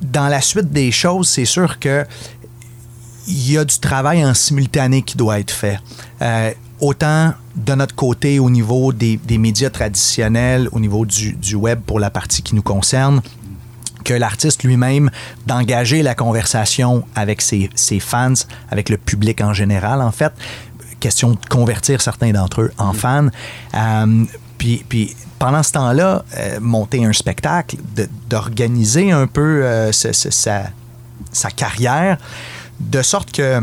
Dans 0.00 0.28
la 0.28 0.40
suite 0.40 0.70
des 0.70 0.92
choses, 0.92 1.28
c'est 1.28 1.44
sûr 1.44 1.80
que 1.80 2.04
il 3.28 3.52
y 3.52 3.58
a 3.58 3.64
du 3.64 3.78
travail 3.78 4.24
en 4.24 4.34
simultané 4.34 5.02
qui 5.02 5.16
doit 5.16 5.38
être 5.38 5.50
fait. 5.50 5.78
Euh, 6.22 6.52
autant 6.80 7.34
de 7.56 7.74
notre 7.74 7.94
côté 7.94 8.38
au 8.38 8.50
niveau 8.50 8.92
des, 8.92 9.16
des 9.16 9.38
médias 9.38 9.70
traditionnels, 9.70 10.68
au 10.72 10.80
niveau 10.80 11.04
du, 11.04 11.34
du 11.34 11.54
web 11.54 11.80
pour 11.84 12.00
la 12.00 12.10
partie 12.10 12.42
qui 12.42 12.54
nous 12.54 12.62
concerne, 12.62 13.20
que 14.04 14.14
l'artiste 14.14 14.64
lui-même 14.64 15.10
d'engager 15.46 16.02
la 16.02 16.14
conversation 16.14 17.04
avec 17.14 17.42
ses, 17.42 17.68
ses 17.74 18.00
fans, 18.00 18.32
avec 18.70 18.88
le 18.88 18.96
public 18.96 19.40
en 19.40 19.52
général, 19.52 20.00
en 20.00 20.12
fait. 20.12 20.32
Question 21.00 21.32
de 21.32 21.46
convertir 21.48 22.00
certains 22.00 22.32
d'entre 22.32 22.62
eux 22.62 22.72
en 22.78 22.92
fans. 22.92 23.28
Euh, 23.74 24.24
puis, 24.56 24.84
puis 24.88 25.14
pendant 25.38 25.62
ce 25.62 25.72
temps-là, 25.72 26.24
euh, 26.36 26.58
monter 26.60 27.04
un 27.04 27.12
spectacle, 27.12 27.76
d'organiser 28.28 29.12
un 29.12 29.26
peu 29.26 29.64
euh, 29.64 29.92
sa, 29.92 30.12
sa 31.32 31.50
carrière, 31.50 32.18
de 32.80 33.02
sorte 33.02 33.32
que 33.32 33.60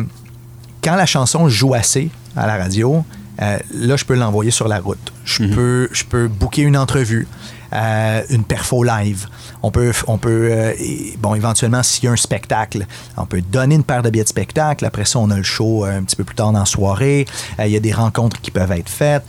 quand 0.83 0.95
la 0.95 1.05
chanson 1.05 1.49
joue 1.49 1.73
assez 1.73 2.09
à 2.35 2.47
la 2.47 2.57
radio, 2.57 3.03
euh, 3.41 3.57
là, 3.73 3.95
je 3.95 4.05
peux 4.05 4.15
l'envoyer 4.15 4.51
sur 4.51 4.67
la 4.67 4.79
route. 4.79 5.13
Je 5.25 5.43
peux, 5.43 5.89
je 5.91 6.03
peux 6.05 6.27
booker 6.27 6.61
une 6.61 6.77
entrevue, 6.77 7.27
euh, 7.73 8.21
une 8.29 8.43
perfo 8.43 8.83
live. 8.83 9.27
On 9.63 9.71
peut, 9.71 9.91
on 10.07 10.17
peut 10.17 10.49
euh, 10.51 10.73
bon, 11.19 11.35
éventuellement, 11.35 11.83
s'il 11.83 12.05
y 12.05 12.07
a 12.07 12.11
un 12.11 12.15
spectacle, 12.15 12.85
on 13.17 13.25
peut 13.25 13.41
donner 13.41 13.75
une 13.75 13.83
paire 13.83 14.03
de 14.03 14.09
billets 14.09 14.23
de 14.23 14.29
spectacle. 14.29 14.85
Après 14.85 15.05
ça, 15.05 15.19
on 15.19 15.29
a 15.31 15.37
le 15.37 15.43
show 15.43 15.83
un 15.83 16.03
petit 16.03 16.15
peu 16.15 16.23
plus 16.23 16.35
tard 16.35 16.51
dans 16.51 16.59
la 16.59 16.65
soirée. 16.65 17.25
Il 17.59 17.67
y 17.67 17.75
a 17.75 17.79
des 17.79 17.93
rencontres 17.93 18.39
qui 18.39 18.51
peuvent 18.51 18.71
être 18.71 18.89
faites. 18.89 19.23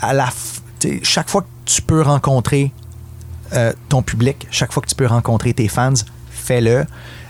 À 0.00 0.12
la, 0.12 0.30
chaque 1.02 1.28
fois 1.28 1.42
que 1.42 1.46
tu 1.66 1.82
peux 1.82 2.02
rencontrer 2.02 2.72
ton 3.88 4.02
public, 4.02 4.48
chaque 4.50 4.72
fois 4.72 4.82
que 4.82 4.88
tu 4.88 4.96
peux 4.96 5.06
rencontrer 5.06 5.54
tes 5.54 5.68
fans, 5.68 5.94
fais-le. 6.30 6.86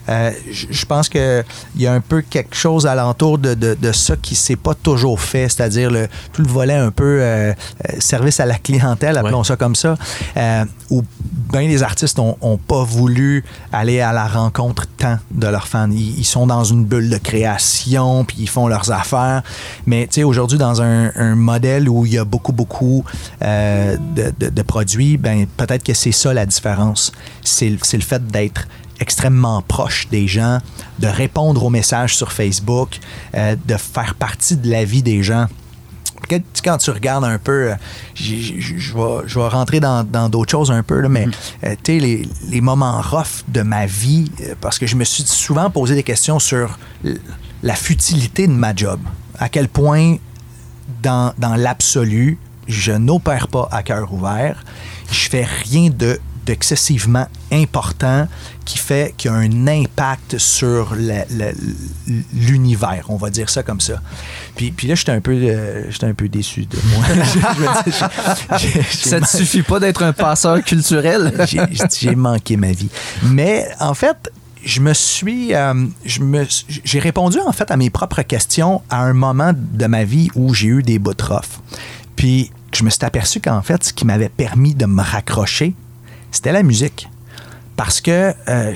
Euh, 0.08 0.30
je 0.50 0.84
pense 0.84 1.08
qu'il 1.08 1.44
y 1.76 1.86
a 1.86 1.92
un 1.92 2.00
peu 2.00 2.20
quelque 2.22 2.54
chose 2.54 2.86
alentour 2.86 3.38
de, 3.38 3.54
de, 3.54 3.74
de 3.80 3.92
ça 3.92 4.16
qui 4.16 4.34
s'est 4.34 4.56
pas 4.56 4.74
toujours 4.74 5.20
fait, 5.20 5.48
c'est-à-dire 5.48 5.90
le, 5.90 6.08
tout 6.32 6.42
le 6.42 6.48
volet 6.48 6.74
un 6.74 6.90
peu 6.90 7.18
euh, 7.20 7.52
euh, 7.52 7.52
service 8.00 8.38
à 8.40 8.46
la 8.46 8.58
clientèle, 8.58 9.16
appelons 9.16 9.44
ça 9.44 9.56
comme 9.56 9.74
ça, 9.74 9.96
euh, 10.36 10.64
où 10.90 11.02
bien 11.52 11.62
les 11.62 11.82
artistes 11.82 12.18
ont, 12.18 12.36
ont 12.40 12.58
pas 12.58 12.82
voulu 12.84 13.44
aller 13.72 14.00
à 14.00 14.12
la 14.12 14.26
rencontre 14.26 14.86
tant 14.98 15.18
de 15.30 15.46
leurs 15.46 15.68
fans. 15.68 15.90
Ils, 15.90 16.18
ils 16.18 16.24
sont 16.24 16.46
dans 16.46 16.64
une 16.64 16.84
bulle 16.84 17.08
de 17.08 17.18
création, 17.18 18.24
puis 18.24 18.36
ils 18.40 18.48
font 18.48 18.68
leurs 18.68 18.90
affaires. 18.90 19.42
Mais 19.86 20.06
tu 20.06 20.14
sais, 20.16 20.22
aujourd'hui, 20.24 20.58
dans 20.58 20.82
un, 20.82 21.12
un 21.16 21.34
modèle 21.34 21.88
où 21.88 22.04
il 22.04 22.12
y 22.12 22.18
a 22.18 22.24
beaucoup, 22.24 22.52
beaucoup 22.52 23.04
de, 23.40 24.50
de- 24.50 24.62
produits, 24.62 25.16
ben 25.18 25.46
peut-être 25.56 25.84
que 25.84 25.94
c'est 25.94 26.10
ça 26.12 26.32
la 26.34 26.46
différence. 26.46 27.12
C'est 27.42 27.68
le 27.70 27.78
fait 28.00 28.26
d'être 28.26 28.66
extrêmement 29.00 29.62
proche 29.62 30.08
des 30.08 30.28
gens, 30.28 30.58
de 30.98 31.06
répondre 31.06 31.64
aux 31.64 31.70
messages 31.70 32.16
sur 32.16 32.32
Facebook, 32.32 32.98
euh, 33.34 33.56
de 33.64 33.76
faire 33.76 34.14
partie 34.14 34.56
de 34.56 34.70
la 34.70 34.84
vie 34.84 35.02
des 35.02 35.22
gens. 35.22 35.46
Quand, 36.28 36.40
quand 36.64 36.78
tu 36.78 36.90
regardes 36.90 37.24
un 37.24 37.38
peu, 37.38 37.72
euh, 37.72 37.74
je 38.14 38.94
vais, 38.94 39.48
rentrer 39.48 39.80
dans 39.80 40.04
dans 40.04 40.30
d'autres 40.30 40.50
choses 40.50 40.70
un 40.70 40.82
peu, 40.82 41.00
là, 41.00 41.08
mais 41.08 41.26
euh, 41.64 41.74
tu 41.82 41.92
sais, 41.92 41.98
les, 41.98 42.28
les 42.48 42.60
moments 42.60 43.02
rough 43.02 43.44
de 43.48 43.60
ma 43.62 43.84
vie, 43.84 44.30
parce 44.60 44.78
que 44.78 44.86
je 44.86 44.96
me 44.96 45.04
suis 45.04 45.24
souvent 45.24 45.68
posé 45.68 45.94
des 45.94 46.02
questions 46.02 46.38
sur 46.38 46.78
la 47.62 47.74
futilité 47.74 48.46
de 48.46 48.52
ma 48.52 48.74
job. 48.74 49.00
À 49.38 49.48
quel 49.48 49.68
point, 49.68 50.16
dans, 51.02 51.34
dans 51.36 51.56
l'absolu, 51.56 52.38
je 52.68 52.92
n'opère 52.92 53.48
pas 53.48 53.68
à 53.70 53.82
cœur 53.82 54.12
ouvert. 54.12 54.64
Je 55.10 55.28
fais 55.28 55.44
rien 55.44 55.90
de 55.90 56.18
d'excessivement 56.44 57.26
important 57.52 58.28
qui 58.64 58.78
fait 58.78 59.14
qu'il 59.16 59.30
y 59.30 59.34
a 59.34 59.36
un 59.36 59.66
impact 59.66 60.38
sur 60.38 60.94
l'univers, 62.32 63.06
on 63.08 63.16
va 63.16 63.30
dire 63.30 63.50
ça 63.50 63.62
comme 63.62 63.80
ça. 63.80 64.00
Puis, 64.56 64.70
puis 64.70 64.88
là, 64.88 64.94
j'étais 64.94 65.12
un 65.12 65.20
peu, 65.20 65.32
euh, 65.32 65.90
j'étais 65.90 66.06
un 66.06 66.14
peu 66.14 66.28
déçu 66.28 66.66
de 66.66 66.78
moi. 66.94 67.04
Je 68.58 69.08
Ça 69.08 69.20
ne 69.20 69.26
suffit 69.26 69.62
pas 69.62 69.80
d'être 69.80 70.02
un 70.02 70.12
passeur 70.12 70.62
culturel? 70.62 71.32
j'ai 72.00 72.14
manqué 72.14 72.56
ma 72.56 72.72
vie. 72.72 72.88
Mais 73.22 73.68
en 73.80 73.94
fait, 73.94 74.30
je 74.64 74.80
me 74.80 74.94
suis, 74.94 75.54
euh, 75.54 75.86
je 76.04 76.20
me, 76.20 76.46
j'ai 76.84 76.98
répondu 76.98 77.38
en 77.46 77.52
fait 77.52 77.70
à 77.70 77.76
mes 77.76 77.90
propres 77.90 78.22
questions 78.22 78.82
à 78.88 79.02
un 79.02 79.12
moment 79.12 79.52
de 79.54 79.86
ma 79.86 80.04
vie 80.04 80.30
où 80.34 80.54
j'ai 80.54 80.68
eu 80.68 80.82
des 80.82 80.98
bouts. 80.98 81.12
Puis 82.16 82.50
je 82.72 82.84
me 82.84 82.90
suis 82.90 83.04
aperçu 83.04 83.40
qu'en 83.40 83.62
fait, 83.62 83.84
ce 83.84 83.92
qui 83.92 84.04
m'avait 84.04 84.28
permis 84.28 84.74
de 84.74 84.86
me 84.86 85.02
raccrocher, 85.02 85.74
c'était 86.34 86.52
la 86.52 86.62
musique. 86.62 87.08
Parce 87.76 88.00
que 88.00 88.32
euh, 88.48 88.72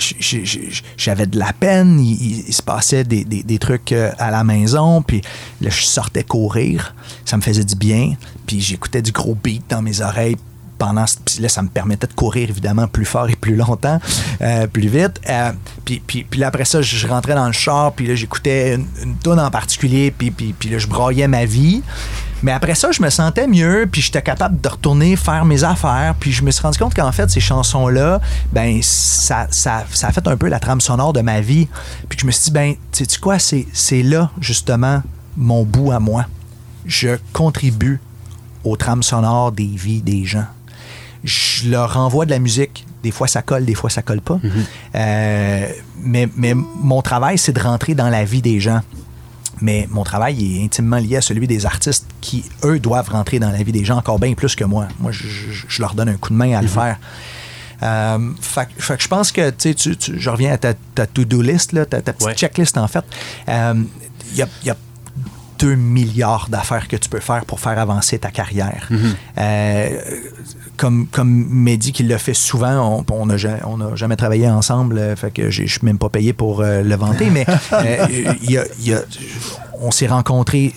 j'avais 0.97 1.27
de 1.27 1.39
la 1.39 1.53
peine, 1.53 2.01
il, 2.01 2.53
se 2.53 2.63
passait 2.63 3.05
des, 3.05 3.59
trucs 3.59 3.93
euh, 3.93 4.11
à 4.19 4.33
la 4.33 4.43
maison, 4.43 5.03
puis 5.03 5.23
là, 5.61 5.71
je 5.71 5.83
sortais 5.85 6.25
courir, 6.25 6.97
ça 7.25 7.37
me 7.37 7.43
faisait 7.43 7.65
du 7.65 7.77
bien, 7.77 8.15
puis 8.47 8.61
j'écoutais 8.61 9.01
du 9.01 9.13
gros 9.13 9.37
beat 9.37 9.63
dans 9.69 9.83
mes 9.83 10.01
oreilles 10.01 10.37
pendant 10.79 11.05
puis 11.25 11.43
là 11.43 11.49
ça 11.49 11.61
me 11.61 11.69
permettait 11.69 12.07
de 12.07 12.13
courir 12.13 12.49
évidemment 12.49 12.87
plus 12.87 13.05
fort 13.05 13.29
et 13.29 13.35
plus 13.35 13.57
longtemps 13.57 13.99
euh, 14.43 14.69
plus 14.69 14.87
vite 14.87 15.21
puis, 15.85 16.01
puis, 16.07 16.25
là 16.39 16.47
après 16.47 16.65
ça 16.65 16.83
je 16.83 17.07
rentrais 17.09 17.35
dans 17.35 17.49
le 17.49 17.53
char 17.53 17.95
puis 17.95 18.07
là 18.07 18.15
j'écoutais 18.15 18.77
une, 18.77 18.87
une 19.03 19.41
en 19.41 19.51
particulier 19.51 20.13
puis, 20.17 20.31
puis, 20.31 20.55
puis 20.57 20.69
là 20.69 20.79
je 20.79 20.87
broyais 20.87 21.27
ma 21.27 21.47
vie 21.47 21.83
mais 22.43 22.53
après 22.53 22.75
ça 22.75 22.93
je 22.93 23.03
me 23.03 23.11
sentais 23.11 23.47
mieux 23.47 23.89
puis 23.91 24.01
j'étais 24.01 24.23
capable 24.23 24.61
de 24.61 24.69
retourner 24.69 25.17
faire 25.17 25.45
mes 25.45 25.65
affaires 25.65 26.15
puis 26.19 26.33
je 26.33 26.43
me 26.43 26.51
suis 26.51 26.63
rendu 26.63 26.79
compte 26.79 26.95
qu'en 26.95 27.13
fait 27.13 27.31
ces 27.31 27.41
chansons 27.41 27.89
là 27.89 28.21
ben 28.53 28.81
ça, 28.83 29.47
ça, 29.51 29.85
ça 29.91 30.09
a 30.09 30.13
fait 30.13 30.27
un 30.27 30.37
peu 30.37 30.49
la 30.49 30.61
trame 30.61 30.81
sonore 30.81 31.13
de 31.13 31.21
ma 31.21 31.41
vie 31.41 31.69
puis 32.09 32.19
je 32.21 32.27
me 32.27 32.31
suis 32.31 32.45
dit 32.45 32.51
ben 32.51 32.75
tu 32.93 33.05
sais 33.05 33.19
quoi 33.19 33.39
c'est 33.39 33.67
c'est 33.73 34.03
là 34.03 34.31
justement 34.41 35.03
mon 35.37 35.65
bout 35.65 35.93
à 35.93 36.01
moi 36.01 36.27
je 36.87 37.17
contribue 37.33 38.01
aux 38.65 38.77
trames 38.77 39.03
sonores 39.03 39.53
des 39.53 39.67
vies 39.67 40.03
des 40.03 40.25
gens 40.25 40.47
je 41.25 41.69
leur 41.69 41.97
envoie 41.97 42.25
de 42.25 42.31
la 42.31 42.39
musique. 42.39 42.87
Des 43.03 43.11
fois, 43.11 43.29
ça 43.29 43.43
colle, 43.43 43.65
des 43.65 43.75
fois, 43.75 43.91
ça 43.91 44.03
colle 44.03 44.21
pas. 44.21 44.39
Euh, 44.95 45.69
mais, 46.01 46.29
mais 46.37 46.55
mon 46.55 47.03
travail, 47.03 47.39
c'est 47.39 47.53
de 47.53 47.61
rentrer 47.61 47.95
dans 47.95 48.09
la 48.09 48.25
vie 48.25 48.43
des 48.43 48.61
gens. 48.61 48.81
Mais 49.61 49.89
mon 49.91 50.05
travail 50.05 50.57
est 50.61 50.65
intimement 50.65 50.99
lié 50.99 51.17
à 51.17 51.21
celui 51.21 51.47
des 51.47 51.67
artistes 51.67 52.07
qui, 52.21 52.45
eux, 52.65 52.79
doivent 52.79 53.11
rentrer 53.11 53.39
dans 53.39 53.51
la 53.51 53.63
vie 53.63 53.73
des 53.73 53.85
gens 53.85 53.97
encore 53.99 54.19
bien 54.19 54.35
plus 54.35 54.55
que 54.55 54.65
moi. 54.65 54.89
Moi, 55.01 55.13
je, 55.13 55.27
je- 55.29 55.65
je 55.69 55.81
leur 55.83 55.95
donne 55.95 56.09
un 56.09 56.17
coup 56.17 56.31
de 56.31 56.37
main 56.37 56.57
à 56.57 56.63
le 56.63 56.69
faire. 56.69 56.99
Euh, 57.83 58.31
fait, 58.41 58.67
que- 58.75 58.83
fait 58.83 58.97
que 58.97 59.03
je 59.03 59.09
pense 59.09 59.31
que, 59.33 59.51
tu 59.51 59.75
sais, 59.77 59.95
tu- 59.97 60.19
je 60.19 60.31
reviens 60.31 60.53
à 60.53 60.59
ta, 60.59 60.75
ta 60.95 61.07
to-do 61.07 61.41
list, 61.43 61.73
là, 61.73 61.87
ta, 61.87 62.01
ta 62.03 62.13
petite 62.13 62.27
Ouais. 62.29 62.35
checklist, 62.35 62.77
en 62.77 62.89
fait. 62.89 63.05
Euh, 63.49 63.75
Il 64.33 64.37
y 64.39 64.43
a, 64.43 64.49
il 64.63 64.67
y 64.67 64.71
a 64.71 64.77
2 65.59 65.75
milliards 65.75 66.49
d'affaires 66.49 66.89
que 66.89 66.97
tu 66.97 67.09
peux 67.09 67.21
faire 67.21 67.45
pour 67.45 67.61
faire 67.61 67.79
avancer 67.79 68.19
ta 68.19 68.31
carrière. 68.31 68.89
Euh, 69.39 69.89
comme, 70.77 71.07
comme 71.09 71.47
Mehdi 71.49 71.93
qui 71.93 72.05
l'a 72.05 72.19
fait 72.19 72.35
souvent, 72.35 73.05
on 73.11 73.27
n'a 73.27 73.37
jamais, 73.37 73.61
on 73.65 73.97
jamais 73.97 74.17
travaillé 74.17 74.49
ensemble, 74.49 74.99
euh, 74.99 75.17
fait 75.17 75.33
que 75.33 75.51
je 75.51 75.65
suis 75.65 75.81
même 75.83 75.99
pas 75.99 76.09
payé 76.09 76.33
pour 76.33 76.61
euh, 76.61 76.83
le 76.83 76.95
vanter, 76.95 77.31
mais 77.31 77.47
il 78.43 78.51
y 78.51 78.59
a- 78.59 78.65
il 78.79 78.89
y 78.89 78.95
a- 78.95 79.03
on 79.81 79.91
s'est 79.91 80.07
rencontrés 80.07 80.73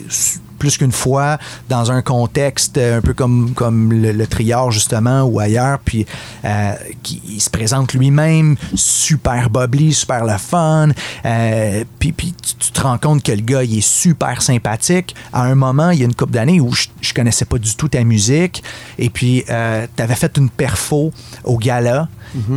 plus 0.62 0.78
qu'une 0.78 0.92
fois 0.92 1.40
dans 1.70 1.92
un 1.92 2.04
contexte 2.04 2.78
euh, 2.78 3.00
un 3.00 3.02
peu 3.02 3.16
comme, 3.16 3.54
comme 3.56 3.92
le, 3.92 4.12
le 4.12 4.28
triard 4.28 4.70
justement 4.70 5.24
ou 5.24 5.40
ailleurs 5.40 5.80
puis 5.84 6.06
euh, 6.46 6.74
qui 7.02 7.20
il 7.28 7.42
se 7.42 7.50
présente 7.50 7.94
lui-même 7.96 8.56
super 8.76 9.50
bubbly 9.50 9.92
super 9.92 10.24
le 10.24 10.38
fun 10.38 10.90
euh, 11.26 11.84
puis, 11.98 12.12
puis 12.12 12.34
tu, 12.46 12.54
tu 12.60 12.72
te 12.72 12.82
rends 12.82 13.00
compte 13.00 13.24
que 13.24 13.32
le 13.32 13.42
gars 13.42 13.64
il 13.64 13.80
est 13.80 13.82
super 13.88 14.42
sympathique. 14.44 15.16
À 15.34 15.44
un 15.46 15.56
moment 15.56 15.90
il 15.90 16.00
y 16.00 16.04
a 16.04 16.06
une 16.06 16.14
couple 16.16 16.34
d'années 16.34 16.60
où 16.62 16.72
je, 16.74 16.88
je 17.02 17.14
connaissais 17.14 17.46
pas 17.46 17.58
du 17.58 17.76
tout 17.76 17.88
ta 17.88 18.04
musique 18.04 18.64
et 19.00 19.10
puis 19.10 19.44
euh, 19.50 19.88
tu 19.98 20.04
avais 20.04 20.16
fait 20.16 20.38
une 20.38 20.50
perfo 20.52 21.12
au 21.44 21.58
gala. 21.58 22.08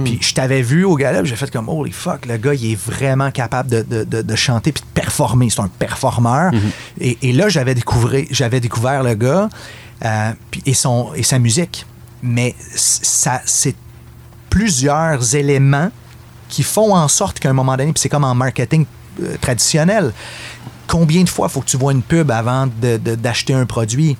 Puis 0.04 0.18
je 0.20 0.34
t'avais 0.34 0.62
vu 0.62 0.84
au 0.84 0.94
gala 0.94 1.20
puis 1.22 1.30
j'ai 1.30 1.36
fait 1.36 1.50
comme 1.50 1.68
holy 1.68 1.90
fuck 1.90 2.26
le 2.26 2.36
gars 2.36 2.54
il 2.54 2.72
est 2.72 2.78
vraiment 2.80 3.30
capable 3.32 3.70
de, 3.70 3.82
de- 3.82 4.04
de- 4.04 4.22
de 4.22 4.36
chanter 4.36 4.70
puis 4.72 4.82
de 4.82 5.00
performer. 5.00 5.48
C'est 5.50 5.60
un 5.62 5.68
performeur. 5.78 6.52
Et, 7.00 7.16
et 7.22 7.32
là 7.32 7.48
j'avais 7.48 7.74
découvert 7.74 7.93
j'avais 8.30 8.60
découvert 8.60 9.02
le 9.02 9.14
gars 9.14 9.48
euh, 10.04 10.32
et 10.66 10.74
son 10.74 11.12
et 11.14 11.22
sa 11.22 11.38
musique 11.38 11.86
mais 12.22 12.54
ça 12.74 13.40
c'est 13.44 13.74
plusieurs 14.50 15.34
éléments 15.34 15.90
qui 16.48 16.62
font 16.62 16.94
en 16.94 17.08
sorte 17.08 17.40
qu'à 17.40 17.50
un 17.50 17.54
moment 17.54 17.76
donné, 17.76 17.92
puis 17.92 18.00
c'est 18.00 18.08
comme 18.08 18.24
en 18.24 18.34
marketing 18.34 18.86
euh, 19.22 19.36
traditionnel, 19.40 20.12
combien 20.86 21.24
de 21.24 21.28
fois 21.28 21.48
faut 21.48 21.60
que 21.60 21.66
tu 21.66 21.76
vois 21.76 21.92
une 21.92 22.02
pub 22.02 22.30
avant 22.30 22.66
de- 22.66 22.96
de- 22.98 23.14
d'acheter 23.16 23.52
un 23.54 23.66
produit? 23.66 24.16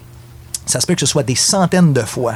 Ça 0.66 0.80
se 0.80 0.86
peut 0.86 0.94
que 0.94 1.00
ce 1.00 1.06
soit 1.06 1.22
des 1.22 1.36
centaines 1.36 1.92
de 1.92 2.00
fois. 2.00 2.34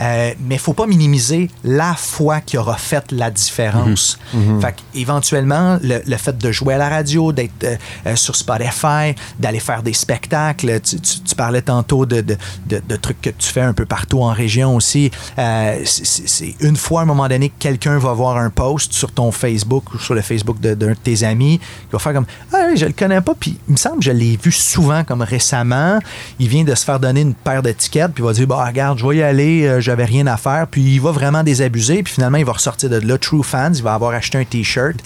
Euh, 0.00 0.32
mais 0.46 0.54
il 0.56 0.60
faut 0.60 0.72
pas 0.74 0.86
minimiser 0.86 1.50
la 1.64 1.94
fois 1.94 2.40
qui 2.40 2.56
aura 2.56 2.76
fait 2.76 3.10
la 3.12 3.30
différence. 3.30 4.18
Fait 4.60 4.74
éventuellement, 4.94 5.78
le, 5.82 6.00
le 6.06 6.16
fait 6.16 6.36
de 6.36 6.52
jouer 6.52 6.74
à 6.74 6.78
la 6.78 6.88
radio, 6.88 7.32
d'être 7.32 7.64
euh, 7.64 7.76
euh, 8.06 8.16
sur 8.16 8.36
Spotify, 8.36 9.14
d'aller 9.38 9.60
faire 9.60 9.82
des 9.82 9.92
spectacles, 9.92 10.80
tu, 10.80 11.00
tu- 11.00 11.20
tu 11.20 11.34
parlais 11.34 11.62
tantôt 11.62 12.06
de, 12.06 12.20
de- 12.20 12.36
de- 12.66 12.82
de 12.86 12.96
trucs 12.96 13.20
que 13.20 13.30
tu 13.30 13.48
fais 13.48 13.60
un 13.60 13.72
peu 13.72 13.86
partout 13.86 14.22
en 14.22 14.32
région 14.32 14.76
aussi. 14.76 15.10
Euh, 15.38 15.80
c'est- 15.84 16.54
une 16.60 16.76
fois 16.76 17.00
à 17.00 17.02
un 17.04 17.06
moment 17.06 17.28
donné 17.28 17.48
que 17.48 17.54
quelqu'un 17.58 17.98
va 17.98 18.12
voir 18.12 18.36
un 18.36 18.50
post 18.50 18.92
sur 18.92 19.10
ton 19.12 19.32
Facebook 19.32 19.94
ou 19.94 19.98
sur 19.98 20.14
le 20.14 20.20
Facebook 20.22 20.60
d'un 20.60 20.74
de, 20.74 20.94
tes 20.94 21.24
amis, 21.24 21.58
qui 21.58 21.92
va 21.92 21.98
faire 21.98 22.12
comme 22.14 22.26
Ah 22.52 22.66
oui, 22.70 22.76
je 22.76 22.86
le 22.86 22.92
connais 22.92 23.20
pas, 23.20 23.34
puis 23.38 23.58
il 23.68 23.72
me 23.72 23.76
semble 23.76 23.98
que 23.98 24.04
je 24.04 24.10
l'ai 24.12 24.36
vu 24.42 24.52
souvent 24.52 25.04
comme 25.04 25.22
récemment. 25.22 25.98
Il 26.38 26.48
vient 26.48 26.64
de 26.64 26.74
se 26.74 26.84
faire 26.84 27.00
donner 27.00 27.22
une 27.22 27.34
paire 27.34 27.62
d'étiquettes, 27.62 28.12
puis 28.14 28.22
il 28.22 28.26
va 28.26 28.32
dire 28.32 28.46
Bah, 28.46 28.64
regarde, 28.66 28.98
je 28.98 29.06
vais 29.06 29.16
y 29.16 29.22
aller, 29.22 29.80
j'avais 29.88 30.04
rien 30.04 30.26
à 30.26 30.36
faire, 30.36 30.66
puis 30.70 30.82
il 30.82 31.00
va 31.00 31.10
vraiment 31.12 31.42
désabuser, 31.42 32.02
puis 32.02 32.12
finalement, 32.14 32.38
il 32.38 32.44
va 32.44 32.52
ressortir 32.52 32.88
de 32.90 32.96
là, 32.98 33.18
True 33.18 33.42
Fans, 33.42 33.72
il 33.74 33.82
va 33.82 33.94
avoir 33.94 34.12
acheté 34.12 34.38
un 34.38 34.44
T-shirt, 34.44 34.96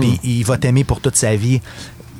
puis 0.00 0.20
il 0.24 0.42
va 0.44 0.58
t'aimer 0.58 0.84
pour 0.84 1.00
toute 1.00 1.16
sa 1.16 1.34
vie. 1.36 1.60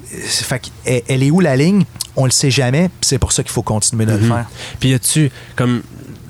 Fait 0.08 0.58
que, 0.60 0.66
elle, 0.84 1.02
elle 1.08 1.22
est 1.22 1.30
où 1.30 1.40
la 1.40 1.56
ligne? 1.56 1.84
On 2.16 2.24
le 2.26 2.30
sait 2.30 2.50
jamais, 2.50 2.88
puis 2.88 3.08
c'est 3.08 3.18
pour 3.18 3.32
ça 3.32 3.42
qu'il 3.42 3.52
faut 3.52 3.62
continuer 3.62 4.04
de 4.06 4.12
le 4.12 4.18
faire. 4.28 4.46
Puis 4.78 4.90
y 4.90 4.94
a-tu, 4.94 5.30
comme, 5.56 5.82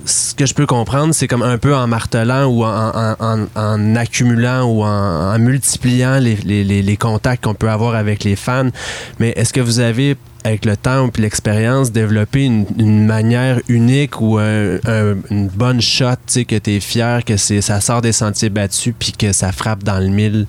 ce 0.05 0.34
que 0.34 0.47
je 0.47 0.55
peux 0.55 0.66
comprendre, 0.66 1.12
c'est 1.14 1.26
comme 1.28 1.43
un 1.43 1.59
peu 1.59 1.74
en 1.74 1.86
martelant 1.88 2.45
ou 2.47 2.64
en, 2.64 2.90
en- 2.95 3.16
en- 3.20 3.47
en 3.57 3.97
accumulant 3.97 4.62
ou 4.64 4.82
en, 4.84 5.38
multipliant 5.38 6.18
les- 6.18 6.36
les 6.82 6.97
contacts 6.97 7.45
qu'on 7.45 7.55
peut 7.55 7.70
avoir 7.70 7.95
avec 7.97 8.22
les 8.24 8.36
fans. 8.36 8.70
Mais 9.18 9.30
est-ce 9.36 9.53
que 9.53 9.61
vous 9.61 9.80
avez, 9.80 10.16
avec 10.45 10.64
le 10.64 10.76
temps 10.76 11.07
et 11.07 11.20
l'expérience, 11.20 11.93
développé 11.93 12.45
une, 12.45 12.66
manière 13.07 13.61
unique 13.68 14.20
ou 14.20 14.38
un- 14.38 14.76
un- 14.86 15.16
une 15.30 15.49
bonne 15.49 15.80
shot, 15.80 16.16
que 16.49 16.59
tu 16.59 16.70
es 16.72 16.80
fier, 16.80 17.24
que 17.24 17.36
ça 17.36 17.80
sort 17.80 18.03
des 18.03 18.12
sentiers 18.12 18.51
battus 18.51 18.95
puis 18.99 19.12
que 19.12 19.32
ça 19.32 19.53
frappe 19.53 19.82
dans 19.84 19.99
le 19.99 20.09
mille 20.09 20.47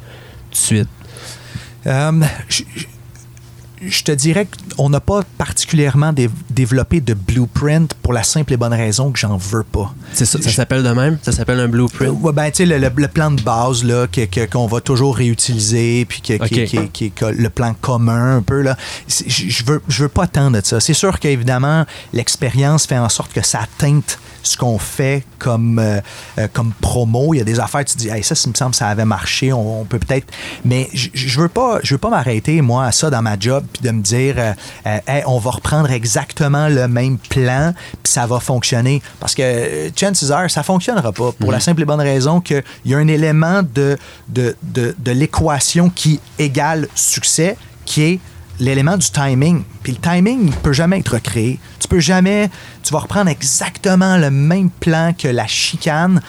tout 0.49 0.51
de 0.51 0.55
suite? 0.57 0.89
Euh, 1.85 2.11
je, 3.87 4.03
te 4.03 4.11
dirais 4.11 4.47
qu'on 4.77 4.89
n'a 4.89 4.99
pas 4.99 5.21
particulièrement 5.37 6.13
dé- 6.13 6.29
développé 6.49 7.01
de 7.01 7.13
blueprint 7.13 7.93
pour 7.95 8.13
la 8.13 8.23
simple 8.23 8.53
et 8.53 8.57
bonne 8.57 8.73
raison 8.73 9.11
que 9.11 9.19
j'en 9.19 9.37
veux 9.37 9.63
pas. 9.63 9.93
C'est 10.13 10.25
ça, 10.25 10.39
s'appelle 10.41 10.83
de 10.83 10.89
même? 10.89 11.17
Ça 11.21 11.31
s'appelle 11.31 11.59
un 11.59 11.67
blueprint? 11.67 12.09
Ouais, 12.21 12.31
ben, 12.33 12.49
tu 12.51 12.57
sais, 12.57 12.65
le, 12.65 12.77
le- 12.77 12.91
le 12.95 13.07
plan 13.07 13.31
de 13.31 13.41
base 13.41 13.83
là, 13.83 14.07
que- 14.07 14.25
que- 14.25 14.45
qu'on 14.45 14.67
va 14.67 14.81
toujours 14.81 15.15
réutiliser, 15.17 16.05
puis 16.05 16.21
que- 16.21 16.33
qui, 16.47 16.55
qui- 16.87 17.11
qui 17.11 17.13
le 17.37 17.49
plan 17.49 17.73
commun 17.79 18.37
un 18.37 18.41
peu. 18.41 18.61
Là. 18.61 18.77
Je 19.07 19.63
veux, 19.65 19.81
je 19.87 20.03
veux 20.03 20.09
pas 20.09 20.27
tant 20.27 20.51
de 20.51 20.61
ça. 20.63 20.79
C'est 20.79 20.93
sûr 20.93 21.19
qu'évidemment, 21.19 21.85
l'expérience 22.13 22.85
fait 22.85 22.97
en 22.97 23.09
sorte 23.09 23.33
que 23.33 23.45
ça 23.45 23.61
teinte 23.77 24.19
ce 24.45 24.57
qu'on 24.57 24.77
fait 24.77 25.23
comme, 25.39 25.79
euh, 25.79 26.01
euh, 26.37 26.47
comme 26.51 26.73
promo. 26.81 27.33
Il 27.33 27.37
y 27.37 27.41
a 27.41 27.45
des 27.45 27.59
affaires, 27.61 27.85
tu 27.85 27.93
te 27.93 27.99
dis, 27.99 28.09
hey, 28.09 28.23
ça, 28.23 28.35
ça 28.35 28.49
me 28.49 28.53
semble 28.53 28.75
ça 28.75 28.87
avait 28.87 29.05
marché, 29.05 29.53
on, 29.53 29.81
on 29.81 29.85
peut 29.85 29.99
peut-être. 29.99 30.27
Mais 30.65 30.89
je, 30.93 31.07
je 31.13 31.39
veux 31.39 31.47
pas, 31.47 31.79
je 31.81 31.93
veux 31.93 31.97
pas 31.97 32.09
m'arrêter, 32.09 32.61
moi, 32.61 32.85
à 32.85 32.91
ça 32.91 33.09
dans 33.09 33.21
ma 33.21 33.39
job, 33.39 33.63
puis 33.73 33.81
de 33.83 33.91
me 33.91 34.01
dire, 34.01 34.35
euh, 34.37 34.53
euh, 34.87 34.99
Hey, 35.07 35.23
on 35.25 35.39
va 35.39 35.51
reprendre 35.51 35.91
exactement 35.91 36.67
le 36.67 36.87
même 36.87 37.17
plan, 37.17 37.73
puis 38.03 38.13
ça 38.13 38.25
va 38.25 38.39
fonctionner. 38.39 39.01
Parce 39.19 39.35
que, 39.35 39.41
euh, 39.41 39.89
chances 39.99 40.29
are, 40.31 40.49
ça 40.49 40.63
fonctionnera 40.63 41.11
pas. 41.11 41.31
Pour 41.31 41.51
la 41.51 41.59
simple 41.59 41.81
et 41.81 41.85
bonne 41.85 42.01
raison 42.01 42.39
qu'il 42.39 42.63
y 42.85 42.93
a 42.93 42.97
un 42.97 43.07
élément 43.07 43.61
de, 43.63 43.97
de, 44.29 44.55
de, 44.63 44.95
de 44.97 45.11
l'équation 45.11 45.89
qui 45.89 46.19
égale 46.39 46.87
succès, 46.95 47.57
qui 47.85 48.03
est 48.03 48.19
l'élément 48.59 48.97
du 48.97 49.09
timing. 49.09 49.63
Puis 49.81 49.93
le 49.93 49.97
timing 49.97 50.45
ne 50.45 50.51
peut 50.51 50.73
jamais 50.73 50.99
être 50.99 51.13
recréé. 51.13 51.59
Tu 51.79 51.87
peux 51.87 51.99
jamais, 51.99 52.49
tu 52.83 52.93
vas 52.93 52.99
reprendre 52.99 53.29
exactement 53.29 54.17
le 54.17 54.29
même 54.29 54.69
plan 54.69 55.13
que 55.17 55.27
la 55.27 55.47
chicane. 55.47 56.21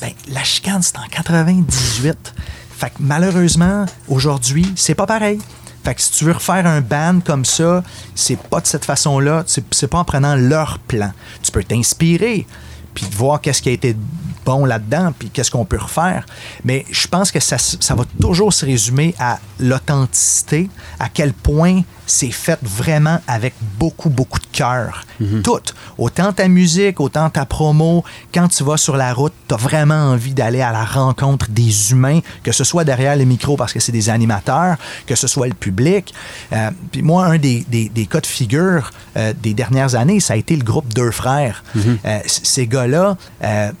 Ben, 0.00 0.10
la 0.28 0.42
chicane, 0.42 0.82
c'est 0.82 0.96
en 0.98 1.06
98. 1.10 2.34
Fait 2.76 2.88
que 2.90 2.94
malheureusement, 2.98 3.86
aujourd'hui, 4.08 4.66
c'est 4.76 4.94
pas 4.94 5.06
pareil. 5.06 5.38
Fait 5.84 5.94
que 5.94 6.00
si 6.00 6.12
tu 6.12 6.24
veux 6.24 6.32
refaire 6.32 6.66
un 6.66 6.80
band 6.80 7.20
comme 7.24 7.44
ça, 7.44 7.82
c'est 8.14 8.38
pas 8.38 8.60
de 8.60 8.66
cette 8.66 8.84
façon-là. 8.84 9.42
C'est 9.46 9.64
c'est 9.72 9.88
pas 9.88 9.98
en 9.98 10.04
prenant 10.04 10.36
leur 10.36 10.78
plan. 10.78 11.12
Tu 11.42 11.50
peux 11.50 11.64
t'inspirer, 11.64 12.46
puis 12.94 13.06
voir 13.10 13.40
qu'est-ce 13.40 13.62
qui 13.62 13.68
a 13.68 13.72
été 13.72 13.96
bon 14.44 14.64
là-dedans, 14.64 15.12
puis 15.18 15.30
qu'est-ce 15.30 15.50
qu'on 15.50 15.64
peut 15.64 15.78
refaire. 15.78 16.26
Mais 16.64 16.84
je 16.90 17.06
pense 17.06 17.30
que 17.30 17.40
ça, 17.40 17.58
ça 17.58 17.94
va 17.94 18.04
toujours 18.20 18.52
se 18.52 18.64
résumer 18.66 19.14
à 19.18 19.38
l'authenticité, 19.86 20.68
à 20.98 21.08
quel 21.08 21.32
point 21.32 21.82
c'est 22.06 22.30
fait 22.30 22.58
vraiment 22.62 23.20
avec 23.26 23.54
beaucoup, 23.78 24.10
beaucoup 24.10 24.38
de 24.38 24.46
cœur. 24.52 25.04
Tout. 25.42 25.60
Autant 25.98 26.32
ta 26.32 26.48
musique, 26.48 27.00
autant 27.00 27.30
ta 27.30 27.46
promo. 27.46 28.04
Quand 28.34 28.48
tu 28.48 28.64
vas 28.64 28.76
sur 28.76 28.96
la 28.96 29.14
route, 29.14 29.32
tu 29.48 29.54
as 29.54 29.56
vraiment 29.56 29.94
envie 30.10 30.34
d'aller 30.34 30.60
à 30.60 30.72
la 30.72 30.84
rencontre 30.84 31.46
des 31.50 31.92
humains, 31.92 32.20
que 32.42 32.50
ce 32.52 32.64
soit 32.64 32.84
derrière 32.84 33.14
les 33.16 33.24
micros 33.24 33.56
parce 33.56 33.72
que 33.72 33.80
c'est 33.80 33.92
des 33.92 34.10
animateurs, 34.10 34.76
que 35.06 35.14
ce 35.14 35.26
soit 35.28 35.46
le 35.46 35.54
public. 35.54 36.12
Euh, 36.52 36.70
puis 36.90 37.02
moi, 37.02 37.26
un 37.26 37.38
des, 37.38 37.64
des- 37.68 37.88
des 37.88 38.06
cas 38.06 38.20
de 38.20 38.26
figure 38.26 38.90
euh, 39.16 39.32
des 39.40 39.54
dernières 39.54 39.94
années, 39.94 40.18
ça 40.20 40.34
a 40.34 40.36
été 40.36 40.56
le 40.56 40.64
groupe 40.64 40.92
Deux 40.92 41.12
Frères. 41.12 41.62
Euh, 41.76 42.18
c- 42.26 42.40
ces 42.42 42.66
gars-là, 42.66 43.16
euh, 43.44 43.72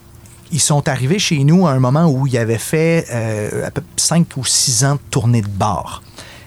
ils 0.52 0.60
sont 0.60 0.88
arrivés 0.88 1.18
chez 1.18 1.42
nous 1.44 1.66
à 1.66 1.72
un 1.72 1.78
moment 1.80 2.06
où 2.06 2.26
ils 2.26 2.38
avaient 2.38 2.58
fait 2.58 3.06
euh, 3.10 3.66
à 3.66 3.70
peu 3.70 3.82
5 3.96 4.36
ou 4.36 4.44
6 4.44 4.84
ans 4.84 4.94
de 4.94 5.00
tournée 5.10 5.42
de 5.42 5.48
bar. 5.48 6.02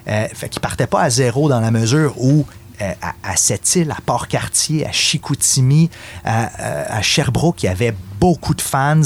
Euh, 0.07 0.27
fait 0.33 0.49
qu'ils 0.49 0.61
partaient 0.61 0.87
pas 0.87 1.01
à 1.01 1.09
zéro 1.09 1.49
dans 1.49 1.59
la 1.59 1.71
mesure 1.71 2.13
où 2.17 2.45
euh, 2.81 2.91
à, 3.01 3.13
à 3.23 3.35
Sept-Îles, 3.35 3.89
à 3.91 3.97
Port-Cartier, 4.05 4.85
à 4.85 4.91
Chicoutimi, 4.91 5.89
à, 6.23 6.97
à- 6.97 7.01
Sherbrooke, 7.01 7.63
il 7.63 7.65
y 7.65 7.69
avait 7.69 7.95
beaucoup 8.19 8.53
de 8.53 8.61
fans 8.61 9.01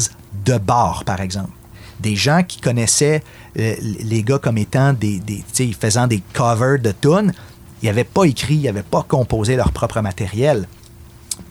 de 0.45 0.58
bar, 0.58 1.04
par 1.06 1.22
exemple. 1.22 1.52
Des 2.00 2.16
gens 2.16 2.43
qui 2.43 2.60
connaissaient 2.62 3.24
euh, 3.58 3.76
les 3.82 4.24
gars 4.24 4.39
comme 4.39 4.58
étant 4.58 4.93
des, 4.93 5.20
des 5.20 5.43
faisant 5.80 6.08
des 6.08 6.22
covers 6.34 6.80
de 6.80 6.91
tunes. 6.91 7.34
Ils 7.82 7.86
n'avaient 7.86 8.04
pas 8.04 8.24
écrit, 8.26 8.56
ils 8.56 8.64
n'avaient 8.64 8.84
pas 8.84 9.04
composé 9.08 9.56
leur 9.56 9.72
propre 9.72 10.02
matériel. 10.02 10.68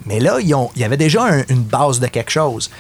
Mais 0.05 0.21
là, 0.21 0.39
ils 0.41 0.55
ont- 0.55 0.71
il 0.77 0.83
y 0.83 0.85
avait 0.85 0.97
déjà 0.99 1.25
un- 1.25 1.45
une 1.49 1.63
base 1.63 2.01
de 2.01 2.07
quelque 2.07 2.31
chose. 2.31 2.71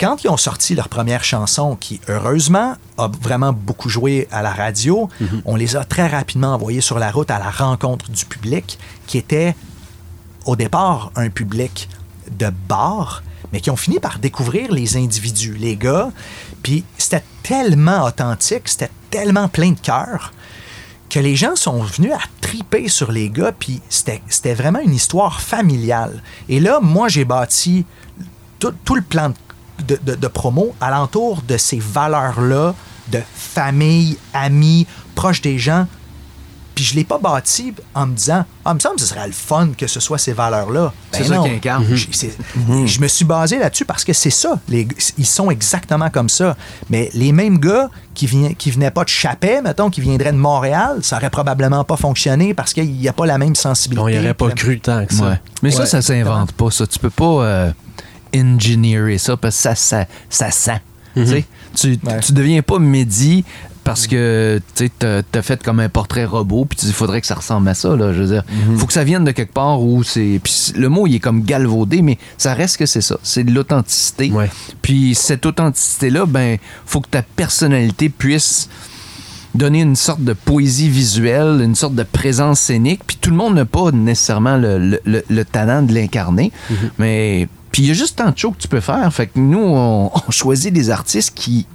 Quand 0.00 0.24
ils 0.24 0.28
ont 0.28 0.36
sorti 0.36 0.74
leur 0.74 0.88
première 0.88 1.22
chanson, 1.22 1.76
qui 1.76 2.00
heureusement 2.08 2.74
a 2.98 3.08
vraiment 3.08 3.52
beaucoup 3.52 3.88
joué 3.88 4.26
à 4.32 4.42
la 4.42 4.52
radio, 4.52 5.08
on 5.44 5.54
les 5.54 5.76
a 5.76 5.84
très 5.84 6.08
rapidement 6.08 6.54
envoyés 6.54 6.80
sur 6.80 6.98
la 6.98 7.10
route 7.10 7.30
à 7.30 7.38
la 7.38 7.50
rencontre 7.50 8.10
du 8.10 8.24
public, 8.24 8.78
qui 9.06 9.18
était 9.18 9.54
au 10.46 10.56
départ 10.56 11.12
un 11.14 11.30
public 11.30 11.88
de 12.30 12.50
bar, 12.68 13.22
mais 13.52 13.60
qui 13.60 13.70
ont 13.70 13.76
fini 13.76 14.00
par 14.00 14.18
découvrir 14.18 14.72
les 14.72 14.96
individus, 14.96 15.54
les 15.54 15.76
gars. 15.76 16.10
Puis 16.62 16.84
c'était 16.98 17.22
tellement 17.42 18.04
authentique, 18.04 18.68
c'était 18.68 18.90
tellement 19.10 19.48
plein 19.48 19.70
de 19.70 19.78
cœur 19.78 20.32
que 21.08 21.20
les 21.20 21.36
gens 21.36 21.54
sont 21.54 21.80
venus 21.80 22.12
à 22.12 22.18
triper 22.40 22.88
sur 22.88 23.12
les 23.12 23.30
gars, 23.30 23.52
puis 23.56 23.80
c'était 23.88 24.20
c'était 24.28 24.54
vraiment 24.54 24.80
une 24.80 24.94
histoire 24.94 25.40
familiale. 25.40 26.22
Et 26.48 26.58
là, 26.58 26.80
moi, 26.82 27.06
j'ai 27.06 27.24
bâti 27.24 27.84
tout, 28.58 28.74
tout 28.84 28.96
le 28.96 29.02
plan 29.02 29.28
de, 29.28 29.34
de- 29.86 30.14
de 30.14 30.26
promo 30.28 30.74
alentour 30.80 31.42
de 31.46 31.56
ces 31.56 31.78
valeurs-là, 31.78 32.74
de 33.12 33.20
famille, 33.34 34.16
amis, 34.32 34.86
proches 35.14 35.40
des 35.42 35.58
gens, 35.58 35.86
Puis 36.74 36.82
je 36.82 36.96
l'ai 36.96 37.04
pas 37.04 37.18
bâti 37.18 37.72
en 37.94 38.04
me 38.08 38.16
disant, 38.16 38.44
ah, 38.64 38.70
il 38.72 38.74
me 38.74 38.80
semble 38.80 38.96
que 38.96 39.02
ce 39.02 39.06
serait 39.06 39.24
le 39.28 39.32
fun 39.32 39.68
que 39.78 39.86
ce 39.86 40.00
soit 40.00 40.18
ces 40.18 40.32
valeurs-là. 40.32 40.92
C'est 41.12 41.20
Ben 41.20 41.28
ça 41.28 41.34
non. 41.36 41.42
qu'il 41.44 41.52
incarne. 41.52 41.86
Je- 41.88 42.06
c'est- 42.10 42.36
Je 42.84 43.00
me 43.00 43.06
suis 43.06 43.24
basé 43.24 43.60
là-dessus 43.60 43.84
parce 43.84 44.02
que 44.02 44.12
c'est 44.12 44.28
ça. 44.30 44.58
Les- 44.68 44.88
ils 45.16 45.24
sont 45.24 45.52
exactement 45.52 46.10
comme 46.10 46.28
ça. 46.28 46.56
Mais 46.90 47.10
les 47.14 47.30
mêmes 47.30 47.58
gars 47.60 47.90
qui, 48.12 48.26
vien- 48.26 48.54
qui 48.54 48.72
venaient 48.72 48.90
pas 48.90 49.04
de 49.04 49.08
Chapet, 49.08 49.62
mettons, 49.62 49.88
qui 49.88 50.00
viendraient 50.00 50.32
de 50.32 50.36
Montréal, 50.36 50.98
ça 51.02 51.18
aurait 51.18 51.30
probablement 51.30 51.84
pas 51.84 51.96
fonctionné 51.96 52.54
parce 52.54 52.72
qu'il 52.72 52.90
n'y 52.92 53.06
a 53.06 53.12
pas 53.12 53.26
la 53.26 53.38
même 53.38 53.54
sensibilité. 53.54 54.02
On 54.04 54.08
n'y 54.08 54.18
aurait 54.18 54.34
pas 54.34 54.50
cru 54.50 54.80
tant 54.80 55.06
que 55.06 55.14
ça. 55.14 55.22
Ouais. 55.28 55.40
Mais 55.62 55.70
ça, 55.70 55.82
Ouais, 55.82 55.86
ça 55.86 56.02
s'invente 56.02 56.50
pas, 56.54 56.72
ça. 56.72 56.88
Tu 56.88 56.98
peux 56.98 57.10
pas 57.10 57.24
euh, 57.44 57.70
engineerer 58.34 59.18
ça 59.18 59.36
parce 59.36 59.56
que 59.56 59.62
ça, 59.62 59.74
ça, 59.74 60.06
ça 60.30 60.50
sent. 60.50 60.80
Tu 61.14 61.44
Tu, 61.74 61.98
Ouais. 62.04 62.20
tu 62.20 62.32
deviens 62.32 62.62
pas 62.62 62.78
Mehdi 62.78 63.44
parce 63.84 64.06
que 64.06 64.60
tu 64.74 64.88
as, 65.02 65.42
fait 65.42 65.62
comme 65.62 65.78
un 65.80 65.88
portrait 65.90 66.24
robot, 66.24 66.64
puis 66.64 66.76
tu 66.78 66.86
dis, 66.86 66.90
il 66.92 66.94
faudrait 66.94 67.20
que 67.20 67.26
ça 67.26 67.34
ressemble 67.34 67.68
à 67.68 67.74
ça. 67.74 67.94
Là, 67.96 68.12
je 68.14 68.22
veux 68.22 68.28
dire, 68.28 68.42
faut 68.78 68.86
que 68.86 68.92
ça 68.94 69.04
vienne 69.04 69.24
de 69.24 69.30
quelque 69.32 69.52
part 69.52 69.82
où 69.82 70.02
c'est. 70.02 70.40
Le 70.74 70.88
mot, 70.88 71.06
il 71.06 71.16
est 71.16 71.20
comme 71.20 71.42
galvaudé, 71.42 72.00
mais 72.00 72.16
ça 72.38 72.54
reste 72.54 72.78
que 72.78 72.86
c'est 72.86 73.00
ça. 73.02 73.18
C'est 73.22 73.44
de 73.44 73.50
l'authenticité. 73.52 74.30
Ouais. 74.30 74.48
Puis 74.82 75.14
cette 75.14 75.44
authenticité-là, 75.46 76.24
ben, 76.26 76.56
faut 76.86 77.00
que 77.00 77.08
ta 77.10 77.22
personnalité 77.22 78.08
puisse 78.08 78.68
donner 79.54 79.82
une 79.82 79.96
sorte 79.96 80.22
de 80.24 80.32
poésie 80.32 80.88
visuelle, 80.88 81.60
une 81.62 81.74
sorte 81.74 81.94
de 81.94 82.02
présence 82.04 82.60
scénique. 82.60 83.02
Puis 83.06 83.18
tout 83.20 83.30
le 83.30 83.36
monde 83.36 83.54
n'a 83.54 83.64
pas 83.66 83.90
nécessairement 83.92 84.56
le, 84.56 84.78
le- 84.78 85.00
le- 85.04 85.24
le 85.28 85.44
talent 85.44 85.82
de 85.82 85.92
l'incarner. 85.92 86.50
Mais 86.98 87.48
puis 87.74 87.82
il 87.82 87.88
y 87.88 87.90
a 87.90 87.94
juste 87.94 88.14
tant 88.16 88.30
de 88.30 88.38
choses 88.38 88.52
que 88.56 88.62
tu 88.62 88.68
peux 88.68 88.78
faire. 88.80 89.12
Fait 89.12 89.26
que 89.26 89.36
nous, 89.40 89.58
on, 89.58 90.08
on 90.28 90.30
choisit 90.30 90.72
des 90.72 90.90
artistes 90.90 91.32
qui 91.34 91.66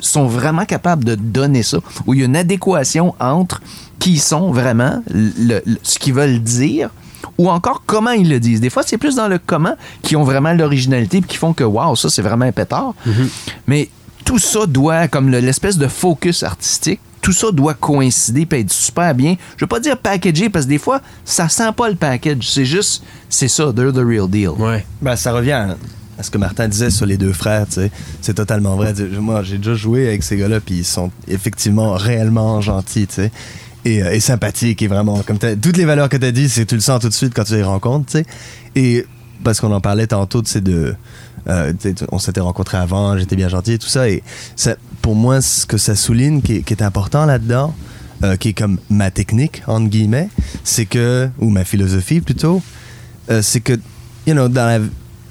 sont 0.00 0.26
vraiment 0.26 0.64
capables 0.64 1.04
de 1.04 1.14
donner 1.14 1.62
ça, 1.62 1.78
où 2.04 2.14
il 2.14 2.18
y 2.18 2.22
a 2.22 2.26
une 2.26 2.34
adéquation 2.34 3.14
entre 3.20 3.62
qui 4.00 4.14
ils 4.14 4.20
sont 4.20 4.50
vraiment, 4.50 5.04
le- 5.08 5.62
le- 5.64 5.78
ce 5.84 6.00
qu'ils 6.00 6.14
veulent 6.14 6.40
dire, 6.40 6.90
ou 7.38 7.48
encore 7.48 7.84
comment 7.86 8.10
ils 8.10 8.28
le 8.28 8.40
disent. 8.40 8.60
Des 8.60 8.70
fois, 8.70 8.82
c'est 8.84 8.98
plus 8.98 9.14
dans 9.14 9.28
le 9.28 9.38
comment 9.38 9.76
qui 10.02 10.16
ont 10.16 10.24
vraiment 10.24 10.52
l'originalité 10.52 11.20
puis 11.20 11.28
qui 11.30 11.36
font 11.36 11.52
que, 11.52 11.62
waouh, 11.62 11.94
ça, 11.94 12.10
c'est 12.10 12.22
vraiment 12.22 12.46
un 12.46 12.50
pétard. 12.52 12.94
Mais 13.68 13.88
tout 14.24 14.40
ça 14.40 14.66
doit, 14.66 15.06
comme 15.06 15.30
le- 15.30 15.38
l'espèce 15.38 15.78
de 15.78 15.86
focus 15.86 16.42
artistique, 16.42 16.98
tout 17.26 17.32
ça 17.32 17.50
doit 17.50 17.74
coïncider 17.74 18.46
et 18.48 18.60
être 18.60 18.72
super 18.72 19.12
bien. 19.12 19.34
Je 19.56 19.64
veux 19.64 19.68
pas 19.68 19.80
dire 19.80 19.98
packagé 19.98 20.48
parce 20.48 20.64
que 20.66 20.70
des 20.70 20.78
fois, 20.78 21.00
ça 21.24 21.48
sent 21.48 21.72
pas 21.76 21.88
le 21.88 21.96
package. 21.96 22.48
C'est 22.48 22.64
juste, 22.64 23.02
c'est 23.28 23.48
ça, 23.48 23.72
they're 23.74 23.92
the 23.92 23.96
real 23.96 24.30
deal. 24.30 24.50
Ouais. 24.50 24.86
Ben, 25.02 25.16
ça 25.16 25.32
revient 25.32 25.50
à, 25.50 25.76
à 26.16 26.22
ce 26.22 26.30
que 26.30 26.38
Martin 26.38 26.68
disait 26.68 26.90
sur 26.90 27.04
les 27.04 27.16
deux 27.16 27.32
frères, 27.32 27.66
tu 27.66 27.72
sais. 27.74 27.90
C'est 28.20 28.34
totalement 28.34 28.76
vrai. 28.76 28.94
Moi, 29.18 29.42
j'ai 29.42 29.58
déjà 29.58 29.74
joué 29.74 30.06
avec 30.06 30.22
ces 30.22 30.36
gars-là, 30.36 30.60
puis 30.60 30.76
ils 30.76 30.84
sont 30.84 31.10
effectivement 31.26 31.94
réellement 31.94 32.60
gentils, 32.60 33.08
tu 33.08 33.14
sais. 33.14 33.32
Et, 33.84 34.04
euh, 34.04 34.12
et 34.12 34.20
sympathiques, 34.20 34.80
et 34.82 34.86
vraiment, 34.86 35.20
comme 35.26 35.38
t'as- 35.38 35.56
toutes 35.56 35.76
les 35.78 35.84
valeurs 35.84 36.08
que 36.08 36.16
tu 36.16 36.26
as 36.26 36.30
dit, 36.32 36.48
c'est 36.48 36.64
tu 36.64 36.76
le 36.76 36.80
sens 36.80 37.00
tout 37.00 37.08
de 37.08 37.12
suite 37.12 37.34
quand 37.34 37.42
tu 37.44 37.54
les 37.54 37.64
rencontres, 37.64 38.06
tu 38.06 38.18
sais. 38.18 38.26
Et 38.76 39.04
parce 39.42 39.60
qu'on 39.60 39.72
en 39.72 39.80
parlait 39.80 40.06
tantôt, 40.06 40.42
tu 40.42 40.50
sais, 40.52 40.60
de. 40.60 40.72
euh, 40.72 40.92
tu 40.92 40.96
sais, 41.78 41.94
on 42.12 42.18
s'était 42.18 42.40
rencontrés 42.40 42.78
avant, 42.78 43.16
j'étais 43.16 43.36
bien 43.36 43.48
gentil 43.48 43.72
et 43.72 43.78
tout 43.78 43.88
ça. 43.88 44.08
Et 44.08 44.22
ça, 44.56 44.76
pour 45.02 45.14
moi, 45.14 45.40
ce 45.40 45.66
que 45.66 45.78
ça 45.78 45.94
souligne 45.94 46.42
qui 46.42 46.54
est, 46.54 46.82
important 46.82 47.26
là-dedans, 47.26 47.74
euh, 48.24 48.36
qui 48.36 48.48
est 48.48 48.52
comme 48.52 48.78
ma 48.90 49.10
technique, 49.10 49.62
entre 49.66 49.88
guillemets, 49.88 50.28
c'est 50.64 50.86
que. 50.86 51.28
ou 51.38 51.50
ma 51.50 51.64
philosophie 51.64 52.20
plutôt, 52.20 52.62
euh, 53.30 53.42
c'est 53.42 53.60
que, 53.60 53.74
you 54.26 54.34
know, 54.34 54.48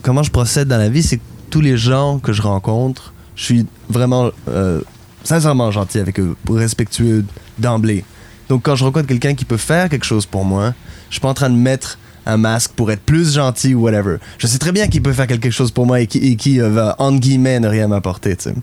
comment 0.02 0.24
je 0.24 0.32
procède 0.32 0.68
dans 0.68 0.78
la 0.78 0.90
vie, 0.90 1.04
c'est 1.04 1.18
que 1.18 1.24
tous 1.50 1.62
les 1.62 1.78
gens 1.78 2.20
que 2.20 2.34
je 2.34 2.42
rencontre, 2.42 3.14
je 3.36 3.44
suis 3.44 3.66
vraiment 3.90 4.32
euh, 4.48 4.82
sincèrement 5.24 5.72
gentil 5.72 6.00
avec 6.00 6.20
eux, 6.20 6.36
respectueux 6.50 7.26
d'emblée. 7.58 8.04
Donc 8.50 8.64
quand 8.64 8.76
je 8.76 8.84
rencontre 8.84 9.08
quelqu'un 9.08 9.34
qui 9.36 9.46
peut 9.46 9.58
faire 9.58 9.90
quelque 9.90 10.06
chose 10.06 10.26
pour 10.26 10.46
moi, 10.46 10.74
je 11.10 11.16
suis 11.16 11.22
pas 11.22 11.30
en 11.30 11.34
train 11.34 11.50
de 11.50 11.56
mettre 11.56 11.98
un 12.26 12.38
masque 12.38 12.72
pour 12.76 12.92
être 12.92 13.02
plus 13.02 13.34
gentil 13.36 13.74
ou 13.76 13.82
whatever. 13.82 14.18
Je 14.38 14.48
sais 14.48 14.58
très 14.58 14.72
bien 14.72 14.88
qu'il 14.88 15.02
peut 15.02 15.14
faire 15.14 15.28
quelque 15.28 15.50
chose 15.52 15.72
pour 15.72 15.86
moi 15.86 16.00
et 16.02 16.08
qui, 16.08 16.60
euh, 16.62 16.70
va, 16.70 16.96
entre 17.00 17.20
guillemets, 17.20 17.60
ne 17.60 17.68
rien 17.68 17.88
m'apporter, 17.88 18.36
tu 18.36 18.46
sais. 18.50 18.56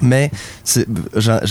Mais 0.00 0.30
j'ai 0.64 0.84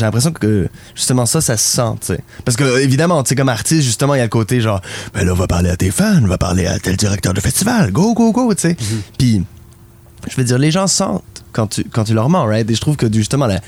l'impression 0.02 0.32
que 0.32 0.70
justement 0.96 1.26
ça, 1.26 1.42
ça 1.42 1.58
se 1.58 1.66
sent, 1.76 1.92
tu 2.00 2.08
sais. 2.08 2.20
Parce 2.46 2.56
que 2.56 2.80
évidemment, 2.80 3.22
tu 3.24 3.30
sais, 3.30 3.36
comme 3.36 3.50
artiste, 3.50 3.82
justement, 3.84 4.16
il 4.16 4.20
y 4.20 4.22
a 4.22 4.24
le 4.24 4.30
côté 4.30 4.62
genre, 4.62 4.82
ben 5.14 5.26
là, 5.26 5.34
on 5.34 5.36
va 5.36 5.48
parler 5.48 5.70
à 5.70 5.76
tes 5.76 5.92
fans, 5.92 6.22
on 6.24 6.28
va 6.28 6.38
parler 6.38 6.66
à 6.66 6.80
tel 6.80 6.96
directeur 6.96 7.34
de 7.34 7.42
festival, 7.42 7.92
go, 7.92 8.14
go, 8.14 8.32
go, 8.32 8.54
tu 8.54 8.62
sais. 8.62 8.78
Puis, 9.18 9.44
je 10.30 10.36
veux 10.38 10.44
dire, 10.46 10.58
les 10.58 10.72
gens 10.72 10.88
sentent 10.88 11.24
quand 11.52 11.68
tu, 11.68 11.84
quand 11.86 12.06
tu 12.06 12.14
leur 12.14 12.30
mens, 12.30 12.46
right? 12.46 12.70
Et 12.70 12.74
je 12.76 12.80
trouve 12.82 12.96
que 12.96 13.12
justement, 13.12 13.48
la- 13.48 13.60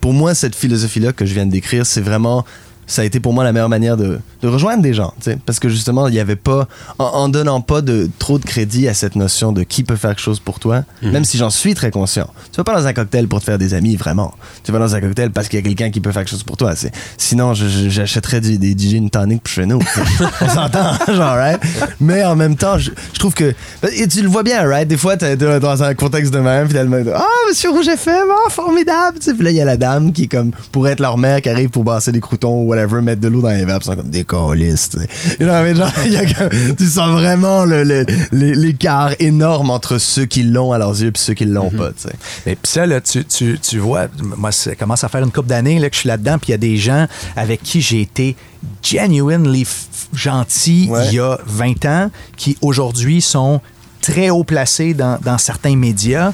pour 0.00 0.12
moi, 0.12 0.34
cette 0.34 0.54
philosophie-là 0.54 1.12
que 1.12 1.26
je 1.26 1.34
viens 1.34 1.46
de 1.46 1.50
décrire, 1.50 1.84
c'est 1.84 2.00
vraiment. 2.00 2.44
Ça 2.90 3.02
a 3.02 3.04
été 3.04 3.20
pour 3.20 3.32
moi 3.32 3.44
la 3.44 3.52
meilleure 3.52 3.68
manière 3.68 3.96
de, 3.96 4.18
de 4.42 4.48
rejoindre 4.48 4.82
des 4.82 4.94
gens. 4.94 5.14
Parce 5.46 5.60
que 5.60 5.68
justement, 5.68 6.08
il 6.08 6.12
n'y 6.12 6.18
avait 6.18 6.34
pas. 6.34 6.66
En, 6.98 7.04
en 7.04 7.28
donnant 7.28 7.60
pas 7.60 7.82
de, 7.82 8.10
trop 8.18 8.38
de 8.40 8.44
crédit 8.44 8.88
à 8.88 8.94
cette 8.94 9.14
notion 9.14 9.52
de 9.52 9.62
qui 9.62 9.84
peut 9.84 9.94
faire 9.94 10.10
quelque 10.10 10.20
chose 10.20 10.40
pour 10.40 10.58
toi, 10.58 10.82
même 11.02 11.24
si 11.24 11.38
j'en 11.38 11.50
suis 11.50 11.74
très 11.74 11.90
conscient. 11.92 12.28
Tu 12.52 12.56
vas 12.56 12.64
pas 12.64 12.74
dans 12.80 12.86
un 12.86 12.92
cocktail 12.92 13.28
pour 13.28 13.38
te 13.38 13.44
faire 13.44 13.58
des 13.58 13.74
amis, 13.74 13.94
vraiment. 13.94 14.34
Tu 14.64 14.72
vas 14.72 14.80
dans 14.80 14.94
un 14.94 15.00
cocktail 15.00 15.30
parce 15.30 15.46
qu'il 15.48 15.58
y 15.58 15.62
a 15.62 15.64
quelqu'un 15.64 15.90
qui 15.90 16.00
peut 16.00 16.10
faire 16.10 16.22
quelque 16.22 16.30
chose 16.32 16.42
pour 16.42 16.56
toi. 16.56 16.74
C'est- 16.74 16.90
Sinon, 17.16 17.54
j'achèterais 17.54 18.40
du- 18.40 18.58
des, 18.58 18.74
gin 18.76 19.08
tonic 19.08 19.42
pour 19.42 19.52
chez 19.52 19.66
nous. 19.66 19.78
On 20.40 20.48
s'entend, 20.48 20.92
genre, 21.14 21.34
right? 21.36 21.60
Mais 22.00 22.24
en 22.24 22.34
même 22.34 22.56
temps, 22.56 22.76
je, 22.78 22.90
je 23.12 23.18
trouve 23.18 23.34
que. 23.34 23.54
Et 23.96 24.08
tu 24.08 24.22
le 24.22 24.28
vois 24.28 24.42
bien, 24.42 24.66
right? 24.66 24.88
Des 24.88 24.96
fois, 24.96 25.16
t'es 25.16 25.36
dans 25.36 25.82
un 25.82 25.94
contexte 25.94 26.32
de 26.34 26.38
même, 26.40 26.66
mec, 26.88 27.06
Ah, 27.14 27.24
monsieur 27.48 27.70
Rouge 27.70 27.88
FM, 27.88 28.28
ah, 28.46 28.50
formidable! 28.50 29.18
Tu 29.20 29.26
sais, 29.26 29.34
Puis 29.34 29.44
là, 29.44 29.50
il 29.50 29.56
y 29.56 29.60
a 29.60 29.64
la 29.64 29.76
dame 29.76 30.12
qui, 30.12 30.28
comme, 30.28 30.50
pour 30.72 30.88
être 30.88 31.00
leur 31.00 31.18
mère, 31.18 31.40
qui 31.42 31.48
arrive 31.48 31.68
pour 31.70 31.84
basser 31.84 32.10
des 32.12 32.20
croutons 32.20 32.62
ou 32.62 32.72
whatever, 32.80 33.02
mettre 33.02 33.20
de 33.20 33.28
l'eau 33.28 33.40
dans 33.40 33.50
les 33.50 33.62
ils 33.62 33.82
sont 33.84 33.96
comme 33.96 34.10
des 34.10 34.24
colistes. 34.24 34.98
tu 34.98 35.00
sais. 35.30 35.36
You 35.40 35.46
know, 35.46 35.62
mais 35.62 35.74
genre, 35.74 35.90
il 36.06 36.12
y 36.12 36.16
a 36.16 36.26
comme- 36.26 36.76
tu 36.76 36.86
sens 36.86 37.10
vraiment 37.10 37.64
le- 37.64 38.04
l'écart 38.32 39.12
énorme 39.18 39.70
entre 39.70 39.98
ceux 39.98 40.26
qui 40.26 40.42
l'ont 40.42 40.72
à 40.72 40.78
leurs 40.78 41.00
yeux 41.00 41.08
et 41.08 41.12
ceux 41.18 41.34
qui 41.34 41.44
l'ont 41.44 41.70
pas, 41.70 41.90
tu 41.90 42.02
sais. 42.08 42.14
Et 42.46 42.56
puis 42.56 42.70
ça, 42.70 42.86
là, 42.86 43.00
tu, 43.00 43.24
tu, 43.24 43.58
tu 43.60 43.78
vois, 43.78 44.06
moi, 44.36 44.52
ça 44.52 44.74
commence 44.74 45.04
à 45.04 45.08
faire 45.08 45.22
une 45.22 45.32
couple 45.32 45.48
d'années 45.48 45.78
là, 45.78 45.88
que 45.90 45.94
je 45.94 46.00
suis 46.00 46.08
là-dedans, 46.08 46.38
puis 46.38 46.48
il 46.48 46.50
y 46.52 46.54
a 46.54 46.58
des 46.58 46.76
gens 46.76 47.06
avec 47.36 47.62
qui 47.62 47.80
j'ai 47.80 48.00
été 48.00 48.36
genuinely 48.82 49.66
gentil 50.14 50.88
Ouais. 50.90 51.06
il 51.08 51.14
y 51.14 51.20
a 51.20 51.38
20 51.46 51.84
ans, 51.86 52.10
qui 52.36 52.56
aujourd'hui 52.60 53.20
sont 53.20 53.60
très 54.02 54.30
haut 54.30 54.44
placés 54.44 54.94
dans, 54.94 55.18
dans 55.22 55.38
certains 55.38 55.76
médias. 55.76 56.32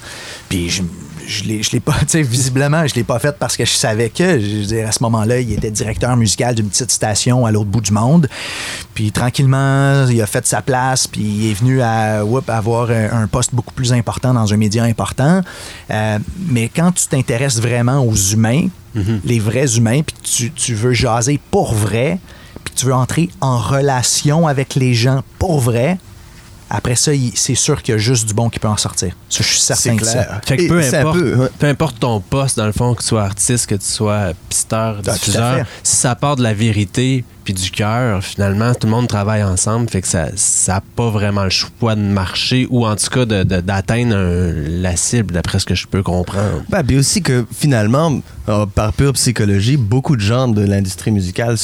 Puis 0.49 0.71
je 0.71 0.83
je 1.27 1.45
l'ai 1.45 1.63
je 1.63 1.73
l'ai 1.73 1.81
pas, 1.81 1.93
tu 2.01 2.07
sais, 2.09 2.23
visiblement, 2.23 2.87
je 2.87 2.95
l'ai 2.95 3.05
pas 3.05 3.19
fait 3.19 3.37
parce 3.39 3.57
que 3.57 3.65
je 3.65 3.73
savais 3.73 4.11
que, 4.11 4.39
je 4.39 4.57
veux 4.57 4.65
dire, 4.65 4.89
à 4.89 4.93
ce 4.93 5.03
moment-là, 5.03 5.41
il 5.41 5.53
était 5.53 5.71
directeur 5.71 6.17
musical 6.17 6.55
d'une 6.55 6.69
petite 6.69 6.91
station 6.91 7.47
à 7.47 7.53
l'autre 7.53 7.71
bout 7.71 7.81
du 7.81 7.93
monde. 7.93 8.29
Puis 8.95 9.13
tranquillement, 9.13 10.07
il 10.09 10.21
a 10.23 10.27
fait 10.27 10.47
sa 10.47 10.63
place, 10.63 11.07
puis 11.07 11.23
il 11.23 11.51
est 11.51 11.55
venu 11.55 11.83
à 11.83 12.25
whoop, 12.25 12.49
avoir 12.49 12.91
un, 12.91 13.23
un 13.23 13.27
poste 13.27 13.55
beaucoup 13.55 13.75
plus 13.75 13.93
important 13.93 14.33
dans 14.33 14.53
un 14.53 14.57
média 14.57 14.85
important. 14.85 15.43
Euh, 15.91 16.19
mais 16.49 16.69
quand 16.69 16.93
tu 16.93 17.07
t'intéresses 17.07 17.61
vraiment 17.61 18.01
aux 18.05 18.15
humains, 18.15 18.69
les 19.25 19.41
vrais 19.41 19.77
humains, 19.77 20.01
puis 20.01 20.17
tu, 20.23 20.51
tu 20.53 20.75
veux 20.75 20.95
jaser 20.95 21.39
pour 21.51 21.75
vrai, 21.75 22.19
puis 22.65 22.73
tu 22.75 22.87
veux 22.87 22.95
entrer 22.95 23.29
en 23.43 23.59
relation 23.59 24.47
avec 24.47 24.75
les 24.75 24.95
gens 24.95 25.23
pour 25.39 25.61
vrai, 25.61 25.99
après 26.69 26.97
ça, 26.97 27.13
c'est 27.35 27.55
sûr 27.55 27.81
qu'il 27.83 27.93
y 27.93 27.95
a 27.95 27.99
juste 27.99 28.27
du 28.27 28.35
bon 28.35 28.49
qui 28.49 28.59
peut 28.59 28.69
en 28.69 28.77
sortir. 28.77 29.13
Ça, 29.29 29.43
je 29.43 29.49
suis 29.49 29.61
certain 29.61 29.97
ça. 29.99 30.41
Fait 30.45 30.57
que 30.57 30.63
Et 30.63 30.69
peu 30.69 30.81
importe, 30.81 31.19
peu, 31.19 31.35
ouais. 31.35 31.49
peu 31.59 31.67
importe 31.67 32.01
ton 32.01 32.21
poste, 32.21 32.57
dans 32.57 32.67
le 32.67 32.73
fond, 32.73 32.95
que 32.95 33.03
tu 33.03 33.09
sois 33.09 33.23
artiste, 33.23 33.67
que 33.67 33.77
tu 33.77 33.87
sois 33.87 34.33
pisteur, 34.49 35.01
Ah, 35.07 35.13
diffuseur, 35.13 35.67
si 35.85 35.97
ça 35.97 36.15
part 36.17 36.37
de 36.37 36.43
la 36.43 36.55
vérité 36.55 37.25
puis 37.45 37.55
du 37.55 37.71
cœur, 37.71 38.25
finalement, 38.25 38.75
tout 38.75 38.89
le 38.89 38.91
monde 38.91 39.07
travaille 39.07 39.45
ensemble. 39.45 39.89
Fait 39.89 40.03
que 40.03 40.09
ça 40.09 40.31
n'a 40.67 40.83
pas 40.97 41.11
vraiment 41.11 41.45
le 41.45 41.51
choix 41.51 41.95
de 41.95 42.01
marcher 42.01 42.67
ou 42.71 42.85
en 42.85 42.97
tout 42.97 43.09
cas 43.09 43.25
d'atteindre 43.25 44.17
la 44.69 44.97
cible, 44.97 45.33
d'après 45.33 45.61
ce 45.61 45.67
que 45.67 45.77
je 45.77 45.87
peux 45.87 46.03
comprendre. 46.03 46.65
Bah, 46.69 46.83
puis 46.83 46.99
aussi 46.99 47.23
que 47.23 47.47
finalement, 47.57 48.21
euh, 48.49 48.67
par 48.67 48.93
pure 48.93 49.13
psychologie, 49.13 49.77
beaucoup 49.77 50.17
de 50.17 50.21
gens 50.23 50.49
de 50.49 50.63
l'industrie 50.63 51.13
musicale, 51.13 51.57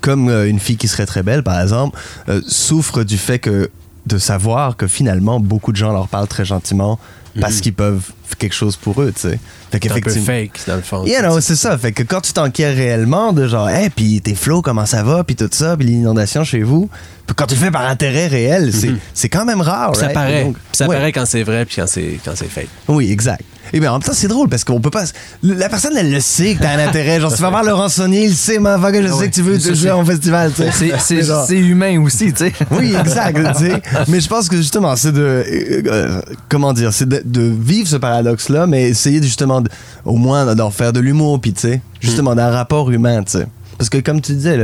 comme 0.00 0.30
euh, 0.30 0.48
une 0.48 0.58
fille 0.58 0.78
qui 0.78 0.88
serait 0.88 1.06
très 1.06 1.22
belle, 1.22 1.42
par 1.42 1.60
exemple, 1.60 1.98
euh, 2.30 2.40
souffrent 2.48 3.04
du 3.04 3.18
fait 3.18 3.38
que 3.38 3.70
de 4.06 4.18
savoir 4.18 4.76
que 4.76 4.86
finalement, 4.86 5.40
beaucoup 5.40 5.72
de 5.72 5.76
gens 5.76 5.92
leur 5.92 6.08
parlent 6.08 6.28
très 6.28 6.44
gentiment 6.44 6.98
parce 7.40 7.60
qu'ils 7.60 7.72
peuvent 7.72 8.10
faire 8.24 8.38
quelque 8.38 8.54
chose 8.54 8.76
pour 8.76 9.00
eux, 9.00 9.12
tu 9.14 9.22
sais. 9.22 9.30
Fait. 9.30 9.38
C'est 9.38 9.76
un 9.90 9.94
peu 9.94 10.00
qu'effectivement. 10.00 10.26
fake, 10.26 10.60
dans 10.66 10.76
le 10.76 10.82
fond. 10.82 11.06
You 11.06 11.20
know, 11.20 11.40
c'est 11.40 11.56
ça. 11.56 11.78
Fait 11.78 11.92
que 11.92 12.02
quand 12.02 12.20
tu 12.20 12.32
t'enquières 12.32 12.74
réellement 12.74 13.32
de 13.32 13.46
genre, 13.46 13.70
hey, 13.70 13.88
puis 13.88 14.20
tes 14.20 14.34
flots, 14.34 14.60
comment 14.60 14.84
ça 14.84 15.02
va, 15.02 15.24
puis 15.24 15.34
tout 15.34 15.48
ça, 15.50 15.76
puis 15.76 15.86
l'inondation 15.86 16.44
chez 16.44 16.62
vous, 16.62 16.90
puis 17.26 17.34
quand 17.34 17.46
tu 17.46 17.54
le 17.54 17.60
fais 17.60 17.70
par 17.70 17.86
intérêt 17.86 18.26
réel, 18.26 18.72
c'est 18.72 18.92
c'est 19.14 19.28
quand 19.28 19.44
même 19.44 19.60
rare. 19.60 19.96
Ça 19.96 20.08
paraît. 20.08 20.44
Donc, 20.44 20.56
ça 20.72 20.86
ouais. 20.86 20.96
paraît 20.96 21.12
quand 21.12 21.24
c'est 21.24 21.42
vrai 21.42 21.64
puis 21.64 21.76
quand 21.76 21.86
c'est 21.86 22.18
quand 22.24 22.32
c'est 22.34 22.50
fake. 22.50 22.68
Oui, 22.88 23.10
exact. 23.10 23.42
Et 23.72 23.80
bien 23.80 23.90
en 23.90 23.94
même 23.94 24.02
temps, 24.02 24.12
c'est 24.14 24.28
drôle 24.28 24.48
parce 24.48 24.64
qu'on 24.64 24.80
peut 24.80 24.90
pas. 24.90 25.04
La 25.42 25.68
personne, 25.68 25.96
elle 25.96 26.10
le 26.12 26.20
sait 26.20 26.54
que 26.54 26.62
t'as 26.62 26.76
un 26.78 26.88
intérêt. 26.88 27.20
Genre, 27.20 27.34
tu 27.34 27.40
vas 27.40 27.50
voir 27.50 27.64
Laurent 27.64 27.88
Saunier, 27.88 28.24
il 28.26 28.34
sait, 28.34 28.58
motherfucker, 28.58 29.02
je 29.02 29.08
Ah 29.08 29.16
sais 29.16 29.30
que 29.30 29.34
tu 29.34 29.42
veux 29.42 29.58
te 29.58 29.74
jouer 29.74 29.90
en 29.90 30.04
festival, 30.04 30.52
tu 30.54 30.62
sais. 30.70 30.92
C'est- 30.98 31.56
humain 31.58 32.00
aussi, 32.02 32.32
tu 32.32 32.44
sais. 32.46 32.52
Oui, 32.70 32.94
exact, 32.98 33.38
tu 33.56 33.64
sais. 33.64 33.82
Mais 34.08 34.20
je 34.20 34.28
pense 34.28 34.48
que 34.48 34.56
justement, 34.56 34.94
c'est 34.96 35.12
de. 35.12 35.20
euh, 35.20 35.82
euh, 35.86 36.20
comment 36.48 36.72
dire 36.72 36.92
C'est 36.92 37.08
de, 37.08 37.22
vivre 37.42 37.88
ce 37.88 37.96
paradoxe-là, 37.96 38.66
mais 38.66 38.88
essayer 38.90 39.22
justement, 39.22 39.60
de- 39.60 39.70
au 40.04 40.16
moins 40.16 40.54
d'en 40.54 40.70
faire 40.70 40.92
de 40.92 41.00
l'humour, 41.00 41.40
puis 41.40 41.52
tu 41.52 41.60
sais, 41.62 41.80
justement, 42.00 42.34
d'un 42.34 42.50
rapport 42.50 42.90
humain, 42.90 43.22
tu 43.24 43.32
sais. 43.38 43.46
Parce 43.78 43.88
que 43.88 43.98
comme 43.98 44.20
tu 44.20 44.32
disais, 44.34 44.58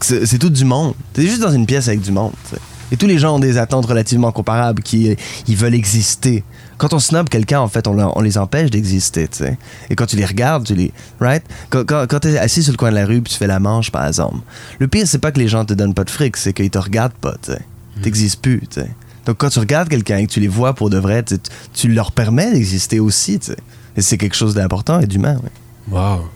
c'est 0.00 0.38
tout 0.38 0.50
du 0.50 0.64
monde. 0.64 0.94
T'es 1.12 1.22
juste 1.22 1.40
dans 1.42 1.50
une 1.52 1.66
pièce 1.66 1.88
avec 1.88 2.00
du 2.00 2.12
monde. 2.12 2.32
tu 2.48 2.54
sais. 2.54 2.60
Et 2.92 2.96
tous 2.96 3.06
les 3.06 3.18
gens 3.18 3.36
ont 3.36 3.38
des 3.38 3.58
attentes 3.58 3.86
relativement 3.86 4.32
comparables 4.32 4.82
qui 4.82 5.10
euh, 5.10 5.14
ils 5.48 5.56
veulent 5.56 5.74
exister. 5.74 6.44
Quand 6.78 6.92
on 6.92 6.98
snob 6.98 7.28
quelqu'un, 7.28 7.60
en 7.60 7.68
fait, 7.68 7.86
on, 7.86 8.20
les 8.20 8.38
empêche 8.38 8.70
d'exister, 8.70 9.28
tu 9.28 9.38
sais. 9.38 9.58
Et 9.88 9.96
quand 9.96 10.06
tu 10.06 10.16
les 10.16 10.26
regardes, 10.26 10.64
tu 10.64 10.74
les... 10.74 10.92
Right? 11.20 11.42
Quand, 11.70 11.84
quand, 11.86 12.06
quand 12.08 12.20
t'es 12.20 12.38
assis 12.38 12.62
sur 12.62 12.72
le 12.72 12.76
coin 12.76 12.90
de 12.90 12.94
la 12.96 13.06
rue 13.06 13.22
puis 13.22 13.32
tu 13.32 13.38
fais 13.38 13.46
la 13.46 13.60
manche, 13.60 13.90
par 13.90 14.06
exemple, 14.06 14.38
le 14.78 14.86
pire, 14.86 15.06
c'est 15.06 15.18
pas 15.18 15.32
que 15.32 15.38
les 15.38 15.48
gens 15.48 15.64
te 15.64 15.72
donnent 15.72 15.94
pas 15.94 16.04
de 16.04 16.10
fric, 16.10 16.36
c'est 16.36 16.52
qu'ils 16.52 16.70
te 16.70 16.78
regardent 16.78 17.14
pas, 17.14 17.34
tu 17.42 17.52
sais. 17.52 17.60
T'existes 18.02 18.42
plus, 18.42 18.60
tu 18.60 18.80
sais. 18.80 18.90
Donc 19.24 19.38
quand 19.38 19.48
tu 19.48 19.58
regardes 19.58 19.88
quelqu'un 19.88 20.18
et 20.18 20.26
que 20.26 20.32
tu 20.32 20.40
les 20.40 20.48
vois 20.48 20.74
pour 20.74 20.90
de 20.90 20.98
vrai, 20.98 21.22
tu, 21.22 21.36
tu 21.72 21.88
leur 21.88 22.12
permets 22.12 22.52
d'exister 22.52 23.00
aussi, 23.00 23.38
tu 23.38 23.46
sais. 23.46 23.56
Et 23.96 24.02
c'est 24.02 24.18
quelque 24.18 24.36
chose 24.36 24.54
d'important 24.54 25.00
et 25.00 25.06
d'humain, 25.06 25.36
ouais. 25.36 25.50
Wow. 25.90 26.28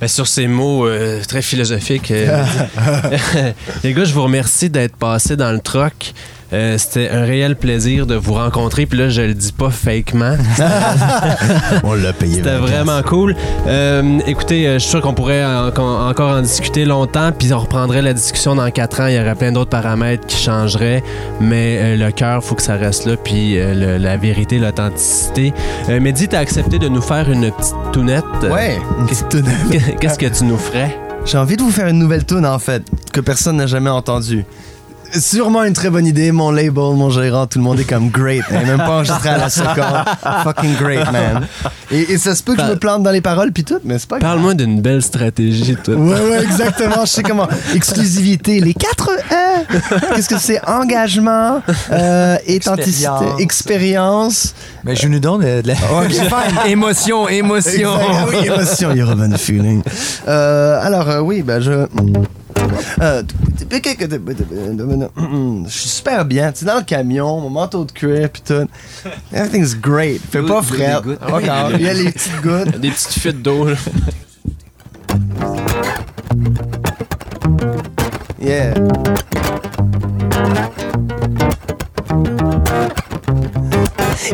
Ben, 0.00 0.08
sur 0.08 0.26
ces 0.26 0.46
mots 0.46 0.86
euh, 0.86 1.22
très 1.26 1.42
philosophiques, 1.42 2.10
euh, 2.10 2.44
les 3.84 3.92
gars, 3.92 4.04
je 4.04 4.12
vous 4.12 4.22
remercie 4.22 4.70
d'être 4.70 4.96
passés 4.96 5.36
dans 5.36 5.52
le 5.52 5.60
troc. 5.60 6.14
Euh, 6.52 6.78
C'était 6.78 7.10
un 7.10 7.22
réel 7.24 7.56
plaisir 7.56 8.06
de 8.06 8.14
vous 8.14 8.32
rencontrer. 8.34 8.86
Puis 8.86 8.98
là, 8.98 9.08
je 9.10 9.20
le 9.22 9.34
dis 9.34 9.52
pas 9.52 9.70
fakement. 9.70 10.36
On 11.84 11.94
l'a 11.94 12.12
payé. 12.12 12.36
C'était 12.36 12.56
vraiment 12.56 13.02
cool. 13.02 13.36
Euh, 13.66 14.18
écoutez, 14.26 14.66
euh, 14.66 14.74
je 14.74 14.78
suis 14.78 14.90
sûr 14.90 15.00
qu'on 15.02 15.14
pourrait 15.14 15.44
en- 15.44 15.68
en- 15.76 16.08
encore 16.08 16.30
en 16.36 16.40
discuter 16.42 16.84
longtemps, 16.84 17.32
puis 17.38 17.52
on 17.52 17.58
reprendrait 17.58 18.02
la 18.02 18.12
discussion 18.14 18.54
dans 18.54 18.70
quatre 18.70 19.00
ans. 19.00 19.06
Il 19.06 19.14
y 19.16 19.20
aurait 19.20 19.34
plein 19.34 19.52
d'autres 19.52 19.70
paramètres 19.70 20.26
qui 20.26 20.36
changeraient, 20.38 21.02
mais 21.40 21.78
euh, 21.80 21.96
le 22.06 22.10
cœur, 22.12 22.42
faut 22.42 22.54
que 22.54 22.62
ça 22.62 22.76
reste 22.76 23.04
là, 23.06 23.16
puis 23.16 23.58
euh, 23.58 23.74
le- 23.74 23.96
la 23.98 24.16
vérité, 24.16 24.58
l'authenticité. 24.58 25.52
Euh, 25.88 26.00
Mehdi, 26.00 26.28
t'as 26.28 26.38
accepté 26.38 26.78
de 26.78 26.88
nous 26.88 27.02
faire 27.02 27.30
une 27.30 27.50
petite 27.50 27.74
tounette? 27.92 28.24
Ouais, 28.50 28.78
une 29.00 29.06
petite 29.06 29.28
toune. 29.28 29.44
Qu'est-ce 30.00 30.18
que 30.18 30.26
tu 30.26 30.44
nous 30.44 30.58
ferais? 30.58 30.96
J'ai 31.26 31.36
envie 31.36 31.56
de 31.58 31.62
vous 31.62 31.70
faire 31.72 31.88
une 31.88 31.98
nouvelle 31.98 32.24
tune 32.24 32.46
en 32.46 32.58
fait, 32.58 32.82
que 33.12 33.20
personne 33.20 33.56
n'a 33.56 33.66
jamais 33.66 33.90
entendue. 33.90 34.44
Sûrement 35.12 35.64
une 35.64 35.72
très 35.72 35.90
bonne 35.90 36.06
idée, 36.06 36.32
mon 36.32 36.50
label, 36.50 36.74
mon 36.94 37.10
gérant, 37.10 37.46
tout 37.46 37.58
le 37.58 37.64
monde 37.64 37.80
est 37.80 37.84
comme 37.84 38.10
great. 38.10 38.42
même 38.50 38.76
pas 38.78 38.96
enregistré 38.96 39.28
à 39.30 39.38
la 39.38 39.48
seconde. 39.50 40.04
Fucking 40.44 40.76
great, 40.76 41.10
man. 41.12 41.46
Et, 41.90 42.12
et 42.12 42.18
ça 42.18 42.34
se 42.34 42.42
peut 42.42 42.54
que 42.54 42.60
je 42.62 42.66
me 42.66 42.76
plante 42.76 43.02
dans 43.02 43.10
les 43.10 43.20
paroles 43.20 43.52
puis 43.52 43.64
tout, 43.64 43.78
mais 43.84 43.98
c'est 43.98 44.08
pas 44.08 44.18
grave. 44.18 44.30
Parle-moi 44.32 44.54
d'une 44.54 44.80
belle 44.80 45.02
stratégie, 45.02 45.76
toi. 45.82 45.94
Ouais, 45.94 46.20
ouais, 46.30 46.42
exactement. 46.42 47.04
Je 47.04 47.10
sais 47.10 47.22
comment. 47.22 47.48
Exclusivité, 47.74 48.60
les 48.60 48.74
quatre 48.74 49.10
E. 49.10 50.14
Qu'est-ce 50.14 50.28
que 50.28 50.38
c'est? 50.38 50.60
Engagement, 50.68 51.62
euh, 51.92 52.36
authenticité, 52.48 53.08
Expérience. 53.38 53.40
expérience. 53.40 54.54
Mais 54.84 54.94
je 54.96 55.08
nous 55.08 55.20
donne 55.20 55.40
de, 55.40 55.62
de 55.62 55.68
la. 55.68 55.74
Ok, 56.02 56.10
fine. 56.12 56.58
Émotion, 56.66 57.28
émotion. 57.28 57.96
Exact. 57.98 58.12
Ah 58.12 58.26
oui, 58.28 58.46
émotion, 58.46 58.94
Eurovan 58.94 59.36
feeling. 59.38 59.82
Euh, 60.28 60.78
alors, 60.82 61.08
euh, 61.08 61.20
oui, 61.20 61.42
ben 61.42 61.60
je. 61.60 61.86
Euh, 63.00 63.22
je 65.66 65.70
suis 65.70 65.88
super 65.88 66.24
bien. 66.24 66.52
Tu 66.52 66.60
sais, 66.60 66.66
dans 66.66 66.76
le 66.76 66.82
camion, 66.82 67.40
mon 67.40 67.50
manteau 67.50 67.84
de 67.84 67.92
cuir, 67.92 68.28
pis 68.30 68.42
tout. 68.42 68.66
Everything's 69.32 69.74
great. 69.76 70.20
Fait 70.30 70.42
pas. 70.42 70.58
Encore. 70.60 71.72
Il 71.74 71.82
y 71.82 71.88
a 71.88 71.92
les 71.94 72.10
petites 72.12 72.40
gouttes. 72.42 72.78
Des 72.80 72.90
petites 72.90 73.18
fuites 73.18 73.42
d'eau. 73.42 73.66
là. 73.68 73.74
Yeah. 78.40 78.74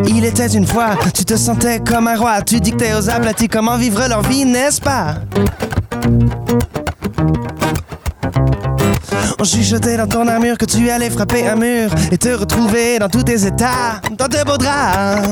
Il 0.06 0.24
était 0.24 0.46
une 0.48 0.66
fois, 0.66 0.96
tu 1.14 1.24
te 1.24 1.36
sentais 1.36 1.80
comme 1.80 2.08
un 2.08 2.16
roi, 2.16 2.42
tu 2.42 2.60
dictais 2.60 2.94
aux 2.94 3.08
aplatis 3.10 3.48
comment 3.48 3.76
vivre 3.76 4.06
leur 4.08 4.22
vie, 4.22 4.44
n'est-ce 4.44 4.80
pas? 4.80 5.16
On 9.44 9.46
chuchotait 9.46 9.98
dans 9.98 10.06
ton 10.06 10.26
armure 10.26 10.56
que 10.56 10.64
tu 10.64 10.88
allais 10.88 11.10
frapper 11.10 11.46
un 11.46 11.56
mur 11.56 11.90
et 12.10 12.16
te 12.16 12.30
retrouver 12.30 12.98
dans 12.98 13.10
tous 13.10 13.24
tes 13.24 13.46
états, 13.46 14.00
dans 14.16 14.26
tes 14.26 14.42
beaux 14.42 14.56
draps. 14.56 15.28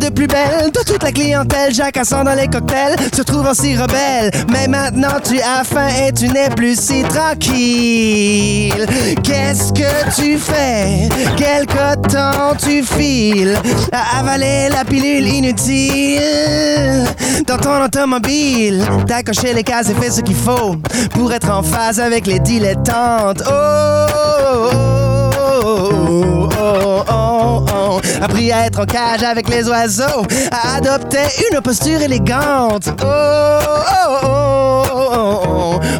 De 0.00 0.10
plus 0.10 0.26
belle 0.26 0.70
de 0.72 0.80
toute 0.84 1.02
la 1.02 1.10
clientèle, 1.10 1.72
jacassant 1.72 2.22
dans 2.22 2.34
les 2.34 2.48
cocktails, 2.48 2.96
se 3.14 3.22
trouvant 3.22 3.54
si 3.54 3.76
rebelle. 3.76 4.30
Mais 4.50 4.68
maintenant 4.68 5.18
tu 5.26 5.40
as 5.40 5.64
faim 5.64 5.88
et 5.88 6.12
tu 6.12 6.28
n'es 6.28 6.50
plus 6.50 6.78
si 6.78 7.02
tranquille. 7.02 8.86
Qu'est-ce 9.22 9.72
que 9.72 10.14
tu 10.14 10.38
fais? 10.38 11.08
Quel 11.36 11.66
coton 11.66 12.54
tu 12.58 12.82
files? 12.82 13.58
À 13.90 14.20
avaler 14.20 14.68
la 14.70 14.84
pilule 14.84 15.26
inutile 15.26 17.06
dans 17.46 17.58
ton 17.58 17.82
automobile. 17.82 18.84
T'as 19.06 19.22
coché 19.22 19.54
les 19.54 19.64
cases 19.64 19.88
et 19.88 19.94
fait 19.94 20.10
ce 20.10 20.20
qu'il 20.20 20.36
faut 20.36 20.76
pour 21.12 21.32
être 21.32 21.50
en 21.50 21.62
phase 21.62 22.00
avec 22.00 22.26
les 22.26 22.38
dilettantes. 22.38 23.42
Oh, 23.46 23.50
oh, 23.50 24.70
oh, 24.72 24.95
Appris 28.20 28.52
à 28.52 28.66
être 28.66 28.80
en 28.80 28.86
cage 28.86 29.22
avec 29.22 29.48
les 29.48 29.68
oiseaux, 29.68 30.26
à 30.50 30.76
adopter 30.76 31.18
une 31.52 31.60
posture 31.60 32.00
élégante. 32.00 32.88
Oh, 33.02 33.58
oh, 34.02 34.18
oh, 34.24 35.55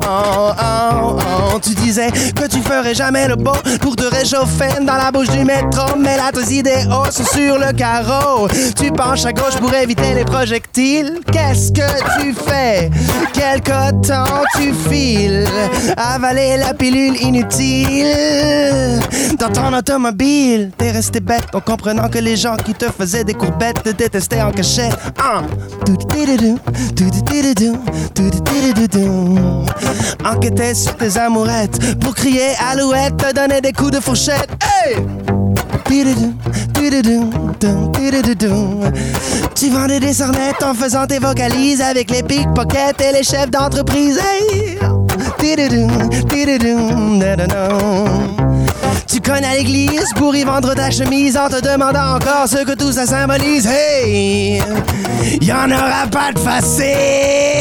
oh, 0.08 0.52
oh. 0.58 1.58
Tu 1.62 1.74
disais 1.74 2.10
que 2.10 2.46
tu 2.46 2.60
ferais 2.60 2.94
jamais 2.94 3.28
le 3.28 3.36
beau 3.36 3.56
pour 3.80 3.96
te 3.96 4.04
réchauffer 4.04 4.80
dans 4.82 4.96
la 4.96 5.10
bouche 5.10 5.30
du 5.30 5.44
métro, 5.44 5.96
mais 5.98 6.16
là 6.16 6.30
tes 6.32 6.54
idéaux 6.54 7.10
sont 7.10 7.24
sur 7.24 7.58
le 7.58 7.72
carreau. 7.72 8.48
Tu 8.78 8.90
penches 8.92 9.24
à 9.24 9.32
gauche 9.32 9.56
pour 9.58 9.72
éviter 9.74 10.14
les 10.14 10.24
projectiles. 10.24 11.20
Qu'est-ce 11.32 11.72
que 11.72 12.20
tu 12.20 12.34
fais? 12.34 12.90
Quel 13.32 13.62
coton 13.62 14.24
tu 14.56 14.74
files? 14.88 15.46
Avaler 15.96 16.56
la 16.58 16.74
pilule 16.74 17.16
inutile 17.20 19.00
dans 19.38 19.50
ton 19.50 19.72
automobile. 19.72 20.70
T'es 20.76 20.90
resté 20.90 21.20
bête 21.20 21.46
en 21.54 21.60
comprenant 21.60 22.08
que 22.08 22.18
les 22.18 22.36
gens 22.36 22.56
qui 22.56 22.74
te 22.74 22.86
faisaient 22.86 23.24
des 23.24 23.34
courbettes 23.34 23.82
te 23.82 23.90
détestaient 23.90 24.42
en 24.42 24.50
cachette. 24.50 24.96
Ah. 25.18 25.42
Enquêtais 30.24 30.74
sur 30.74 30.96
tes 30.96 31.18
amourettes 31.18 31.98
pour 32.00 32.14
crier 32.14 32.50
alouette, 32.70 33.16
te 33.16 33.34
donner 33.34 33.60
des 33.60 33.72
coups 33.72 33.92
de 33.92 34.00
fourchette. 34.00 34.50
Hey! 34.62 34.96
Tu 39.54 39.70
vendais 39.70 40.00
des 40.00 40.12
sornettes 40.12 40.62
en 40.62 40.74
faisant 40.74 41.06
tes 41.06 41.18
vocalises 41.18 41.80
avec 41.80 42.10
les 42.10 42.22
pickpockets 42.22 43.00
et 43.00 43.12
les 43.12 43.22
chefs 43.22 43.50
d'entreprise. 43.50 44.20
Tu 49.06 49.20
connais 49.20 49.56
l'église 49.56 50.12
pour 50.16 50.34
y 50.34 50.44
vendre 50.44 50.74
ta 50.74 50.90
chemise 50.90 51.36
en 51.36 51.48
te 51.48 51.60
demandant 51.60 52.16
encore 52.16 52.48
ce 52.48 52.64
que 52.64 52.74
tout 52.74 52.92
ça 52.92 53.06
symbolise. 53.06 53.66
Hey! 53.66 54.60
Y 55.40 55.52
en 55.52 55.70
aura 55.70 56.06
pas 56.10 56.32
de 56.32 56.38
facile! 56.38 57.55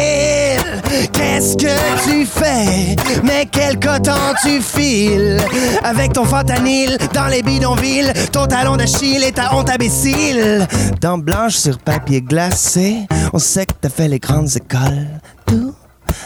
Qu'est-ce 1.12 1.56
que 1.58 2.10
tu 2.10 2.26
fais? 2.26 2.96
Mais 3.24 3.46
quel 3.52 3.80
coton 3.80 4.34
tu 4.44 4.62
files? 4.62 5.42
Avec 5.84 6.14
ton 6.14 6.26
fentanyl 6.26 6.98
dans 7.14 7.28
les 7.28 7.42
bidonvilles, 7.42 8.12
ton 8.32 8.46
talon 8.48 8.78
d'Achille 8.78 9.24
et 9.24 9.32
ta 9.32 9.54
honte 9.56 9.70
imbécile. 9.70 10.68
Dents 11.02 11.18
blanches 11.18 11.56
sur 11.56 11.78
papier 11.80 12.22
glacé, 12.22 13.08
on 13.34 13.40
sait 13.40 13.66
que 13.66 13.74
t'as 13.80 13.90
fait 13.90 14.08
les 14.08 14.20
grandes 14.20 14.56
écoles. 14.56 15.08
Tout, 15.46 15.74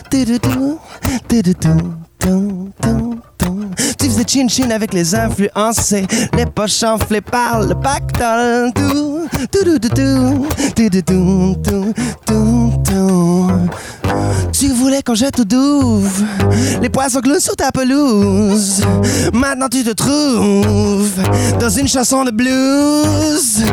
tout, 0.10 0.40
tout. 0.40 0.80
Tu 3.98 4.06
faisais 4.06 4.26
chin-chin 4.28 4.70
avec 4.72 4.94
les 4.94 5.16
influencés, 5.16 6.06
les 6.36 6.46
poches 6.46 6.84
enflées 6.84 7.22
par 7.22 7.62
le 7.62 7.76
pactole. 7.76 8.72
Tout, 8.74 9.28
tout, 9.52 9.80
tout. 9.90 10.48
Tu 14.60 14.68
voulais 14.68 15.02
qu'on 15.02 15.16
jette 15.16 15.40
au 15.40 15.46
douve 15.46 16.22
les 16.82 16.90
poissons 16.90 17.22
clous 17.22 17.40
sur 17.40 17.56
ta 17.56 17.72
pelouse. 17.72 18.82
Maintenant 19.32 19.70
tu 19.70 19.86
te 19.86 19.92
trouves 19.92 21.14
dans 21.62 21.70
une 21.70 21.88
chanson 21.88 22.26
de 22.26 22.32
blues. 22.32 23.64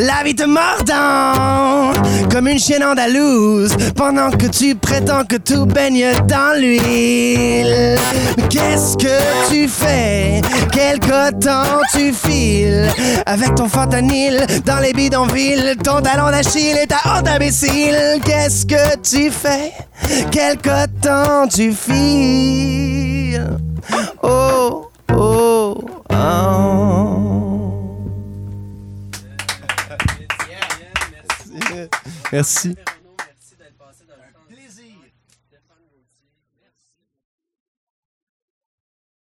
La 0.00 0.24
vie 0.24 0.34
te 0.34 0.42
mordant 0.42 1.92
comme 2.28 2.48
une 2.48 2.58
chienne 2.58 2.82
andalouse 2.82 3.76
pendant 3.94 4.32
que 4.32 4.46
tu 4.46 4.74
prétends 4.74 5.24
que 5.24 5.36
tout 5.36 5.64
baigne 5.64 6.10
dans 6.26 6.58
l'huile. 6.60 7.96
Qu'est-ce 8.50 8.96
que 8.96 9.48
tu 9.48 9.68
fais? 9.68 10.42
Quel 10.72 10.98
coton 10.98 11.80
tu 11.94 12.12
files 12.12 12.90
avec 13.26 13.54
ton 13.54 13.68
fentanyl 13.68 14.44
dans 14.66 14.80
les 14.80 14.92
bidonvilles, 14.92 15.76
ton 15.84 16.00
talon 16.00 16.30
d'Achille 16.30 16.78
et 16.82 16.86
ta 16.88 16.96
honte 17.06 17.28
imbécile? 17.28 18.20
Qu'est-ce 18.24 18.66
que 18.66 18.98
tu 19.02 19.30
fais? 19.30 19.72
quelque 20.32 20.86
temps 21.00 21.46
tu 21.46 21.72
fis. 21.72 23.36
Oh, 24.22 24.88
oh, 25.14 25.84
oh. 26.10 27.62
Merci. 32.32 32.74
Merci. 32.74 32.76